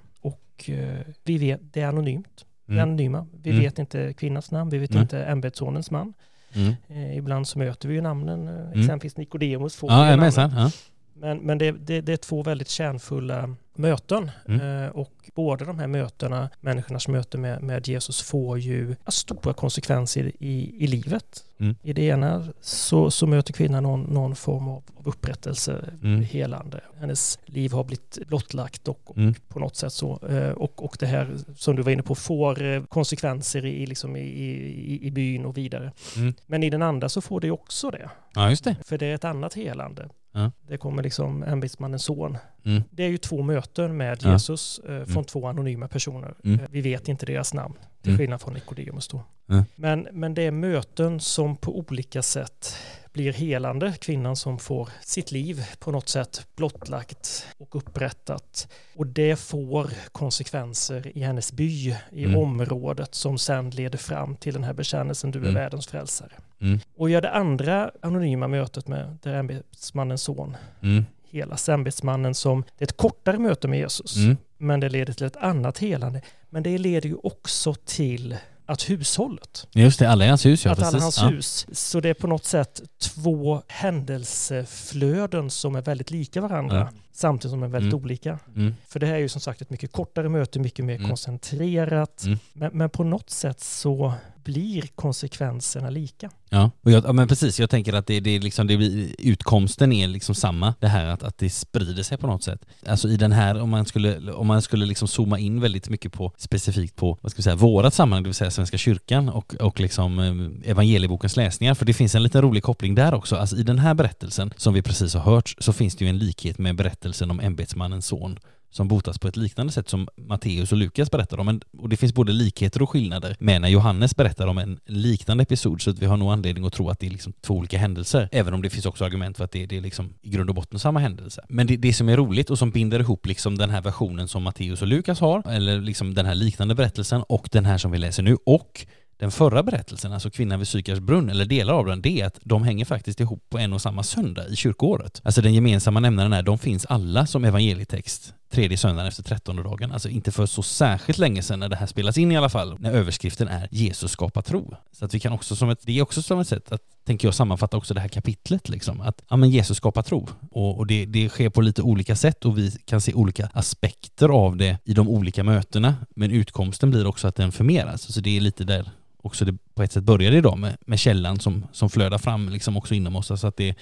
och 0.57 0.71
eh, 0.71 0.99
vi 1.25 1.39
vet, 1.39 1.61
det 1.73 1.81
är 1.81 1.87
anonymt. 1.87 2.45
Mm. 2.69 2.83
anonyma. 2.83 3.27
Vi 3.43 3.51
Mm. 3.51 3.63
vet 3.63 3.79
inte 3.79 4.13
kvinnans 4.13 4.51
namn, 4.51 4.71
vi 4.71 4.79
vet 4.79 4.91
Nej. 4.91 5.03
inte 5.03 5.25
ämbetssonens 5.25 5.91
man. 5.91 6.13
Mm. 6.55 6.75
Eh, 6.89 7.17
ibland 7.17 7.49
så 7.49 7.59
möter 7.59 7.89
vi 7.89 7.95
ju 7.95 8.01
namnen, 8.01 8.49
eh, 8.49 8.81
exempelvis 8.81 9.17
Nikodemus 9.17 9.77
får 9.77 9.91
Ja, 9.93 10.31
sen. 10.33 10.51
Ja. 10.57 10.71
Men, 11.15 11.39
men 11.39 11.59
det, 11.59 11.71
det, 11.73 12.01
det 12.01 12.13
är 12.13 12.17
två 12.17 12.43
väldigt 12.43 12.69
kärnfulla 12.69 13.57
möten. 13.79 14.31
Mm. 14.49 14.83
Eh, 14.85 14.89
och 14.91 15.13
båda 15.35 15.65
de 15.65 15.79
här 15.79 15.87
mötena, 15.87 16.51
människornas 16.61 17.09
möte 17.09 17.39
med, 17.39 17.63
med 17.63 17.89
Jesus, 17.89 18.23
får 18.23 18.59
ju 18.59 18.97
stora 19.07 19.55
konsekvenser 19.55 20.33
i, 20.39 20.85
i 20.85 20.87
livet. 20.87 21.45
Mm. 21.61 21.77
I 21.83 21.93
det 21.93 22.03
ena 22.03 22.47
så, 22.61 23.11
så 23.11 23.27
möter 23.27 23.53
kvinnan 23.53 23.83
någon, 23.83 24.01
någon 24.03 24.37
form 24.37 24.69
av 24.69 24.83
upprättelse, 25.05 25.85
Mm. 26.03 26.23
helande. 26.23 26.81
Hennes 26.99 27.39
liv 27.45 27.73
har 27.73 27.85
blivit 27.85 28.19
blottlagt 28.27 28.89
och, 28.89 29.01
och 29.11 29.17
Mm. 29.17 29.35
på 29.49 29.59
något 29.61 29.77
sätt 29.77 29.93
så. 29.93 30.27
Eh, 30.29 30.51
och, 30.51 30.85
och 30.85 30.97
det 31.01 31.07
här 31.07 31.37
som 31.57 31.77
du 31.77 31.83
var 31.83 31.93
inne 31.93 32.03
på 32.03 32.15
får 32.15 32.63
eh, 32.63 32.85
konsekvenser 32.85 33.67
i, 33.67 33.87
liksom 33.87 34.17
i, 34.17 34.21
i, 34.21 35.07
i 35.07 35.11
byn 35.11 35.45
och 35.45 35.57
vidare. 35.57 35.93
Mm. 36.17 36.35
Men 36.47 36.63
i 36.63 36.71
den 36.71 36.83
andra 36.83 37.09
så 37.09 37.21
får 37.21 37.41
det 37.41 37.51
också 37.51 37.91
det. 37.91 38.11
ja, 38.35 38.51
just 38.51 38.65
det. 38.65 38.77
För 38.85 38.99
det 38.99 39.07
är 39.07 39.15
ett 39.15 39.25
annat 39.25 39.55
helande. 39.55 40.09
Ja. 40.37 40.51
Det 40.69 40.77
kommer 40.77 41.03
liksom 41.03 41.43
ämbetsmannens 41.43 42.05
son. 42.05 42.39
Mm. 42.65 42.83
Det 42.91 43.05
är 43.05 43.09
ju 43.09 43.17
två 43.19 43.43
möten 43.43 43.97
med. 43.97 44.23
Jesus 44.23 44.79
eh, 44.79 44.85
från 45.05 45.13
Mm. 45.13 45.25
två 45.25 45.47
anonyma 45.47 45.89
personer. 45.89 46.35
Mm. 46.45 46.61
Eh, 46.61 46.67
vi 46.71 46.81
vet 46.81 47.09
inte 47.09 47.27
deras 47.27 47.55
namn, 47.55 47.75
till 48.07 48.13
Mm. 48.13 48.19
skillnad 48.19 48.41
från 48.41 48.55
Nikodemus 48.55 49.09
då. 49.09 49.23
Ja. 49.47 49.65
Men, 49.77 50.09
men 50.13 50.35
det 50.35 50.43
är 50.43 50.51
möten 50.51 51.21
som 51.21 51.57
på 51.57 51.79
olika 51.79 52.23
sätt 52.23 52.77
blir 53.13 53.33
helande. 53.33 53.95
Kvinnan 54.01 54.37
som 54.37 54.59
får 54.59 54.89
sitt 55.03 55.33
liv 55.33 55.65
på 55.79 55.91
något 55.91 56.09
sätt 56.09 56.47
blottlagt 56.57 57.47
och 57.59 57.77
upprättat. 57.77 58.69
Och 58.97 59.07
det 59.07 59.37
får 59.41 59.91
konsekvenser 60.13 61.17
i 61.19 61.21
hennes 61.23 61.53
by, 61.53 61.97
i 62.13 62.25
Mm. 62.25 62.37
området 62.39 63.15
som 63.15 63.39
sen 63.39 63.71
leder 63.71 63.99
fram 63.99 64.37
till 64.37 64.55
den 64.55 64.65
här 64.65 64.73
bekännelsen 64.73 65.31
du 65.31 65.39
är 65.39 65.43
Mm. 65.43 65.55
världens 65.55 65.87
frälsare. 65.87 66.33
Mm. 66.61 66.81
Och 66.97 67.11
gör 67.11 67.21
det 67.21 67.31
andra 67.31 67.91
anonyma 68.03 68.49
mötet 68.49 68.89
med 68.89 69.19
där 69.23 69.35
ämbetsmannens 69.35 70.23
son 70.23 70.57
Mm. 70.83 71.05
hela 71.31 71.57
ämbetsmannen 71.69 72.35
som, 72.35 72.63
det 72.79 72.85
är 72.85 72.87
ett 72.87 72.97
kortare 72.97 73.39
möte 73.39 73.69
med 73.69 73.79
Jesus, 73.79 74.17
Mm. 74.17 74.37
Men 74.59 74.81
det 74.81 74.89
leder 74.89 75.13
till 75.13 75.27
ett 75.27 75.37
annat 75.37 75.79
helande. 75.79 76.21
Men 76.51 76.63
det 76.63 76.79
leder 76.79 77.09
ju 77.09 77.17
också 77.23 77.75
till 77.75 78.37
att 78.67 78.91
hushållet, 78.91 79.67
Just 79.73 79.99
det, 79.99 80.09
alla 80.11 80.29
hans 80.29 80.47
hus 80.47 80.65
ja, 80.65 80.73
att 80.73 80.83
alla 80.83 81.01
hans 81.01 81.19
ja. 81.19 81.29
hus, 81.29 81.67
så 81.73 82.01
det 82.01 82.09
är 82.09 82.15
på 82.15 82.27
något 82.27 82.45
sätt 82.45 82.81
två 83.01 83.63
händelseflöden 83.69 85.51
som 85.51 85.77
är 85.77 85.83
väldigt 85.83 86.11
lika 86.11 86.41
varandra, 86.41 86.77
Ja. 86.77 87.01
Samtidigt 87.17 87.51
som 87.51 87.61
de 87.61 87.67
är 87.67 87.71
väldigt 87.71 87.93
Mm. 87.93 88.05
olika. 88.05 88.39
Mm. 88.57 88.75
För 88.89 89.01
det 89.01 89.07
här 89.07 89.15
är 89.15 89.19
ju 89.19 89.29
som 89.29 89.41
sagt 89.41 89.63
ett 89.63 89.71
mycket 89.71 89.93
kortare 89.93 90.29
möte, 90.29 90.59
mycket 90.59 90.85
mer 90.85 90.97
Mm. 90.97 91.09
koncentrerat, 91.09 92.23
Mm. 92.25 92.39
men, 92.53 92.71
men 92.75 92.91
på 92.91 93.05
något 93.05 93.31
sätt 93.31 93.61
så 93.61 94.13
blir 94.45 94.83
konsekvenserna 94.95 95.91
lika. 95.91 96.31
Ja, 96.49 96.71
och 96.83 96.91
jag, 96.91 97.05
ja, 97.05 97.13
men 97.13 97.29
precis. 97.29 97.61
Jag 97.61 97.71
tänker 97.71 97.93
att 97.93 98.07
det, 98.07 98.21
det, 98.21 98.39
liksom, 98.39 98.67
det 98.67 98.77
blir, 98.77 99.15
utkomsten 99.19 99.93
är 99.93 100.09
liksom 100.09 100.35
samma. 100.35 100.75
Det 100.81 100.89
här 100.89 101.07
att, 101.07 101.23
att 101.23 101.39
det 101.39 101.51
sprider 101.51 102.03
sig 102.03 102.19
på 102.19 102.27
något 102.27 102.43
sätt. 102.43 102.67
Alltså 102.87 103.09
i 103.09 103.17
den 103.17 103.33
här, 103.33 103.61
om 103.61 103.71
man 103.71 103.87
skulle, 103.87 104.33
om 104.33 104.47
man 104.47 104.63
skulle 104.63 104.87
liksom 104.87 105.09
zooma 105.09 105.39
in 105.39 105.61
väldigt 105.61 105.89
mycket 105.89 106.13
på 106.13 106.33
specifikt 106.37 106.97
på, 106.97 107.19
vad 107.21 107.33
ska 107.33 107.39
vi 107.39 107.43
säga, 107.43 107.57
vårat 107.57 107.95
sammanhang, 107.95 108.23
det 108.23 108.29
vill 108.29 108.35
säga 108.35 108.51
Svenska 108.51 108.79
kyrkan 108.79 109.29
och, 109.29 109.55
och 109.61 109.81
liksom 109.81 110.19
eh, 110.19 110.71
evangeliebokens 110.71 111.37
läsningar. 111.37 111.75
För 111.75 111.85
det 111.87 111.95
finns 111.95 112.15
en 112.15 112.23
liten 112.23 112.43
rolig 112.43 112.63
koppling 112.63 112.95
där 112.95 113.15
också. 113.15 113.37
Alltså 113.37 113.57
i 113.57 113.63
den 113.63 113.79
här 113.79 113.95
berättelsen 113.95 114.53
som 114.57 114.75
vi 114.75 114.83
precis 114.83 115.15
har 115.15 115.21
hört 115.21 115.55
så 115.59 115.73
finns 115.73 115.97
det 115.97 116.05
ju 116.05 116.09
en 116.09 116.19
likhet 116.19 116.59
med 116.59 116.77
berättelsen 116.77 117.06
om 117.31 117.41
ämbetsmannens 117.41 118.07
son 118.07 118.39
som 118.71 118.89
botas 118.89 119.19
på 119.19 119.29
ett 119.29 119.37
liknande 119.37 119.73
sätt 119.73 119.89
som 119.89 120.09
Matteus 120.17 120.73
och 120.73 120.79
Lukas 120.79 121.11
berättar 121.11 121.41
om. 121.41 121.61
Och 121.79 121.89
det 121.89 121.97
finns 121.97 122.15
både 122.15 122.33
likheter 122.33 122.83
och 122.83 122.91
skillnader 122.91 123.37
med 123.39 123.61
när 123.61 123.69
Johannes 123.69 124.17
berättar 124.17 124.47
om 124.47 124.59
en 124.59 124.81
liknande 124.87 125.43
episod 125.43 125.83
så 125.83 125.91
att 125.91 125.99
vi 125.99 126.07
har 126.07 126.17
nog 126.17 126.33
anledning 126.33 126.67
att 126.67 126.73
tro 126.73 126.91
att 126.91 127.01
det 127.01 127.07
är 127.07 127.11
liksom 127.11 127.33
två 127.41 127.55
olika 127.55 127.79
händelser. 127.79 128.29
Även 128.33 128.55
om 128.55 128.63
det 128.63 128.71
finns 128.71 128.87
också 128.87 129.05
argument 129.05 129.37
för 129.37 129.45
att 129.45 129.51
det, 129.51 129.67
det 129.67 129.77
är 129.77 129.81
liksom 129.81 130.15
i 130.23 130.31
grund 130.31 130.49
och 130.51 130.57
botten 130.57 130.79
samma 130.79 131.01
händelse. 131.01 131.45
Men 131.49 131.67
det, 131.67 131.77
det 131.77 131.93
som 131.93 132.09
är 132.09 132.17
roligt 132.17 132.51
och 132.51 132.59
som 132.59 132.71
binder 132.71 133.01
ihop 133.01 133.27
liksom 133.27 133.59
den 133.59 133.71
här 133.71 133.83
versionen 133.83 134.29
som 134.29 134.43
Matteus 134.43 134.83
och 134.83 134.89
Lukas 134.89 135.21
har, 135.21 135.43
eller 135.49 135.81
liksom 135.81 136.15
den 136.15 136.27
här 136.27 136.35
liknande 136.35 136.75
berättelsen 136.75 137.23
och 137.23 137.49
den 137.53 137.65
här 137.65 137.79
som 137.79 137.91
vi 137.91 137.99
läser 137.99 138.23
nu 138.23 138.37
och 138.47 138.87
den 139.19 139.31
förra 139.31 139.63
berättelsen, 139.63 140.13
alltså 140.13 140.31
kvinnan 140.31 140.59
vid 140.59 140.69
Sykars 140.69 140.99
brunn, 140.99 141.31
eller 141.31 141.45
delar 141.45 141.75
av 141.75 141.87
den, 141.87 142.03
det 142.03 142.21
är 142.21 142.27
att 142.27 142.39
de 142.43 142.63
hänger 142.63 142.85
faktiskt 142.85 143.21
ihop 143.21 143.45
på 143.49 143.59
en 143.59 143.73
och 143.73 143.83
samma 143.83 144.03
söndag 144.03 144.49
i 144.49 144.57
kyrkoåret. 144.57 145.21
Alltså 145.25 145.41
den 145.41 145.55
gemensamma 145.55 146.01
nämnaren 146.01 146.33
är, 146.33 146.43
de 146.43 146.59
finns 146.59 146.87
alla 146.87 147.27
som 147.27 147.45
evangelietext 147.45 148.35
tredje 148.51 148.79
söndagen 148.79 149.09
efter 149.09 149.23
trettonde 149.23 149.63
dagen. 149.63 149.93
Alltså 149.93 150.09
inte 150.09 150.33
för 150.33 150.47
så 150.47 150.63
särskilt 150.63 151.19
länge 151.19 151.43
sedan 151.43 151.61
när 151.61 151.69
det 151.69 151.77
här 151.77 151.87
spelas 151.87 152.19
in 152.19 152.33
i 152.33 152.37
alla 152.37 152.49
fall, 152.49 152.77
när 152.79 152.93
överskriften 152.93 153.49
är 153.49 153.69
Jesus 153.71 154.11
skapar 154.11 154.43
tro. 154.43 154.77
Så 154.93 155.05
att 155.05 155.15
vi 155.15 155.21
kan 155.21 155.33
också 155.33 155.57
som 155.57 155.71
ett, 155.71 155.79
det 155.83 155.99
är 155.99 156.03
också 156.03 156.23
som 156.23 156.41
ett 156.41 156.49
sätt 156.49 156.73
att, 156.73 156.81
tänker 157.05 157.29
jag, 157.29 157.35
sammanfatta 157.35 157.77
också 157.77 157.95
det 157.95 158.01
här 158.01 158.09
kapitlet 158.09 158.69
liksom. 158.69 159.01
Att, 159.01 159.23
ja 159.29 159.37
men 159.37 159.51
Jesus 159.51 159.77
skapar 159.77 160.03
tro. 160.03 160.29
Och, 160.51 160.79
och 160.79 160.87
det, 160.87 161.07
det 161.07 161.29
sker 161.29 161.49
på 161.49 161.61
lite 161.61 161.83
olika 161.83 162.17
sätt 162.17 162.45
och 162.45 162.59
vi 162.59 162.71
kan 162.85 163.01
se 163.01 163.15
olika 163.15 163.49
aspekter 163.53 164.29
av 164.29 164.57
det 164.57 164.79
i 164.85 164.95
de 164.95 165.09
olika 165.09 165.45
mötena. 165.45 165.95
Men 166.11 166.31
utkomsten 166.31 166.91
blir 166.91 167.07
också 167.07 167.29
att 167.29 167.37
den 167.37 167.53
förmeras. 167.53 168.15
Så 168.15 168.21
det 168.21 168.37
är 168.37 168.41
lite 168.41 168.65
där 168.65 168.91
också 169.27 169.45
det 169.45 169.55
på 169.75 169.83
ett 169.83 169.93
sätt 169.93 170.05
började 170.05 170.37
idag 170.37 170.59
med, 170.59 170.77
med 170.81 170.99
källan 170.99 171.41
som, 171.41 171.67
som 171.73 171.91
flödar 171.91 172.19
fram 172.19 172.49
liksom 172.49 172.77
också 172.77 172.95
inom 172.95 173.17
oss. 173.17 173.31
Alltså 173.31 173.47
att 173.47 173.57
det, 173.57 173.75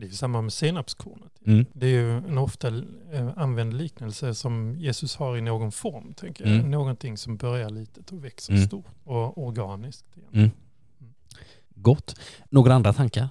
det 0.00 0.06
är 0.06 0.10
samma 0.10 0.42
med 0.42 0.52
senapskornet. 0.52 1.32
Mm. 1.46 1.64
Det 1.72 1.86
är 1.86 1.90
ju 1.90 2.10
en 2.16 2.38
ofta 2.38 2.68
eh, 3.12 3.28
använd 3.36 3.74
liknelse 3.74 4.34
som 4.34 4.76
Jesus 4.78 5.16
har 5.16 5.36
i 5.36 5.40
någon 5.40 5.72
form, 5.72 6.14
tänker 6.14 6.44
jag. 6.46 6.54
Mm. 6.54 6.70
Någonting 6.70 7.16
som 7.16 7.36
börjar 7.36 7.70
litet 7.70 8.12
och 8.12 8.24
växer 8.24 8.52
Mm. 8.52 8.66
stort 8.66 8.86
och 9.04 9.46
organiskt. 9.46 10.04
igen. 10.16 10.28
Mm. 10.32 10.50
Gott. 11.74 12.20
Några 12.50 12.74
andra 12.74 12.92
tankar? 12.92 13.28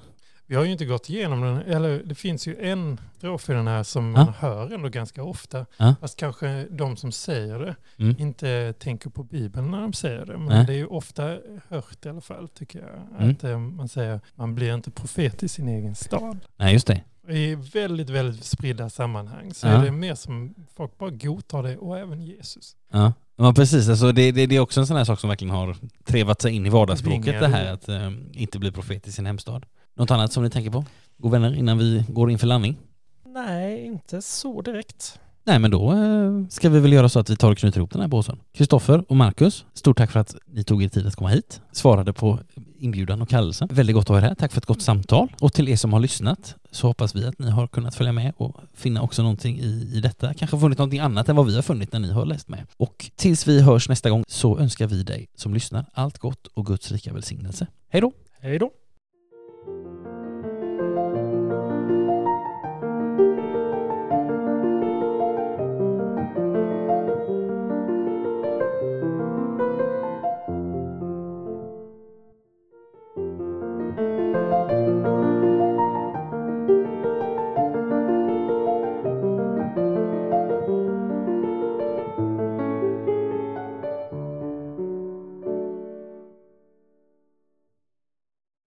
Vi 0.54 0.58
har 0.58 0.66
ju 0.66 0.72
inte 0.72 0.86
gått 0.86 1.10
igenom 1.10 1.42
den, 1.42 1.58
eller 1.58 2.04
det 2.04 2.16
finns 2.16 2.48
ju 2.48 2.58
en 2.62 3.00
strof 3.18 3.50
i 3.50 3.54
den 3.54 3.68
här 3.68 3.84
som 3.84 4.12
man 4.12 4.26
Ja. 4.26 4.34
hör 4.48 4.74
ändå 4.74 4.90
ganska 4.90 5.24
ofta. 5.24 5.66
Ja. 5.78 5.96
Fast 6.02 6.18
kanske 6.20 6.68
de 6.70 6.98
som 6.98 7.12
säger 7.12 7.60
det 7.60 7.76
Mm. 8.00 8.16
inte 8.20 8.74
tänker 8.80 9.10
på 9.10 9.24
Bibeln 9.24 9.72
när 9.72 9.82
de 9.82 9.94
säger 9.94 10.26
det. 10.26 10.38
Men 10.38 10.46
Nej. 10.48 10.66
det 10.66 10.74
är 10.74 10.78
ju 10.78 10.86
ofta 10.86 11.38
hört 11.70 12.06
i 12.06 12.10
alla 12.10 12.22
fall 12.22 12.48
tycker 12.50 12.80
jag. 12.80 13.22
Mm. 13.22 13.32
Att 13.36 13.44
eh, 13.44 13.58
man 13.60 13.88
säger 13.88 14.20
man 14.36 14.56
blir 14.56 14.74
inte 14.74 14.92
profet 14.92 15.44
i 15.44 15.48
sin 15.48 15.68
egen 15.68 15.96
stad. 15.96 16.40
Nej, 16.58 16.74
just 16.74 16.88
det. 16.88 17.02
I 17.30 17.56
väldigt, 17.56 18.10
väldigt 18.10 18.46
spridda 18.46 18.90
sammanhang 18.90 19.54
så 19.54 19.68
Ja. 19.68 19.72
är 19.74 19.86
det 19.86 19.92
mer 19.92 20.16
som 20.16 20.56
folk 20.76 20.98
bara 20.98 21.10
godtar 21.10 21.64
det 21.64 21.78
och 21.78 21.98
även 22.00 22.22
Jesus. 22.22 22.76
Ja, 22.92 23.14
ja 23.36 23.54
precis. 23.54 23.90
Alltså 23.90 24.12
det, 24.12 24.32
det, 24.32 24.46
det 24.46 24.56
är 24.56 24.60
också 24.60 24.80
en 24.80 24.88
sån 24.88 24.98
här 24.98 25.04
sak 25.06 25.20
som 25.20 25.28
verkligen 25.30 25.54
har 25.56 25.76
trevat 26.06 26.42
sig 26.42 26.52
in 26.54 26.66
i 26.66 26.70
vardagsspråket 26.70 27.26
Vingar 27.28 27.40
det 27.42 27.48
här 27.48 27.74
att 27.74 27.90
eh, 27.90 28.12
inte 28.34 28.60
bli 28.60 28.72
profet 28.72 29.08
i 29.08 29.12
sin 29.12 29.26
hemstad. 29.26 29.66
Något 29.96 30.12
annat 30.12 30.34
som 30.34 30.44
ni 30.44 30.50
tänker 30.50 30.72
på? 30.72 30.86
God 31.18 31.32
vänner, 31.32 31.56
innan 31.56 31.78
vi 31.78 32.06
går 32.08 32.32
in 32.32 32.40
för 32.40 32.48
landning? 32.48 32.78
Nej, 33.26 33.86
inte 33.86 34.22
så 34.22 34.62
direkt. 34.62 35.20
Nej 35.46 35.60
men 35.60 35.72
då 35.72 35.92
eh, 35.92 36.48
ska 36.50 36.70
vi 36.70 36.80
väl 36.80 36.94
göra 36.94 37.10
så 37.10 37.20
att 37.20 37.30
vi 37.30 37.36
tar 37.36 37.52
och 37.52 37.58
knyter 37.58 37.78
ihop 37.78 37.92
den 37.92 38.02
här 38.02 38.08
båsen. 38.08 38.40
Kristoffer 38.54 39.04
och 39.08 39.16
Marcus, 39.16 39.66
stort 39.74 39.98
tack 39.98 40.12
för 40.12 40.20
att 40.20 40.36
ni 40.46 40.64
tog 40.64 40.84
er 40.84 40.90
tid 40.90 41.08
att 41.08 41.16
komma 41.16 41.30
hit. 41.30 41.62
Svarade 41.72 42.14
på 42.14 42.40
inbjudan 42.80 43.22
och 43.22 43.30
kallelsen. 43.30 43.68
Väldigt 43.72 43.96
gott 43.96 44.04
att 44.04 44.10
ha 44.10 44.18
er 44.18 44.22
här. 44.22 44.36
Tack 44.36 44.52
för 44.52 44.62
ett 44.62 44.66
gott 44.66 44.82
samtal. 44.82 45.36
Och 45.42 45.54
till 45.54 45.70
er 45.70 45.76
som 45.76 45.94
har 45.94 46.00
lyssnat 46.00 46.56
så 46.72 46.88
hoppas 46.88 47.16
vi 47.16 47.26
att 47.26 47.40
ni 47.40 47.50
har 47.50 47.68
kunnat 47.68 47.96
följa 47.96 48.12
med 48.12 48.34
och 48.38 48.56
finna 48.74 49.02
också 49.02 49.22
någonting 49.22 49.60
i, 49.60 49.90
i 49.94 50.00
detta. 50.00 50.34
Kanske 50.34 50.60
funnit 50.60 50.78
någonting 50.78 51.00
annat 51.00 51.30
än 51.30 51.36
vad 51.36 51.46
vi 51.46 51.56
har 51.56 51.62
funnit 51.62 51.94
när 51.94 52.00
ni 52.00 52.12
har 52.12 52.26
läst 52.26 52.50
med. 52.50 52.68
Och 52.78 53.12
tills 53.16 53.48
vi 53.48 53.62
hörs 53.62 53.90
nästa 53.90 54.10
gång 54.10 54.24
så 54.28 54.60
önskar 54.60 54.88
vi 54.88 55.04
dig 55.04 55.28
som 55.36 55.54
lyssnar 55.54 55.86
allt 55.94 56.18
gott 56.18 56.48
och 56.48 56.66
Guds 56.66 56.92
rika 56.92 57.14
välsignelse. 57.14 57.68
Hej 57.90 58.02
då! 58.02 58.12
Hej 58.42 58.60
då! 58.60 58.72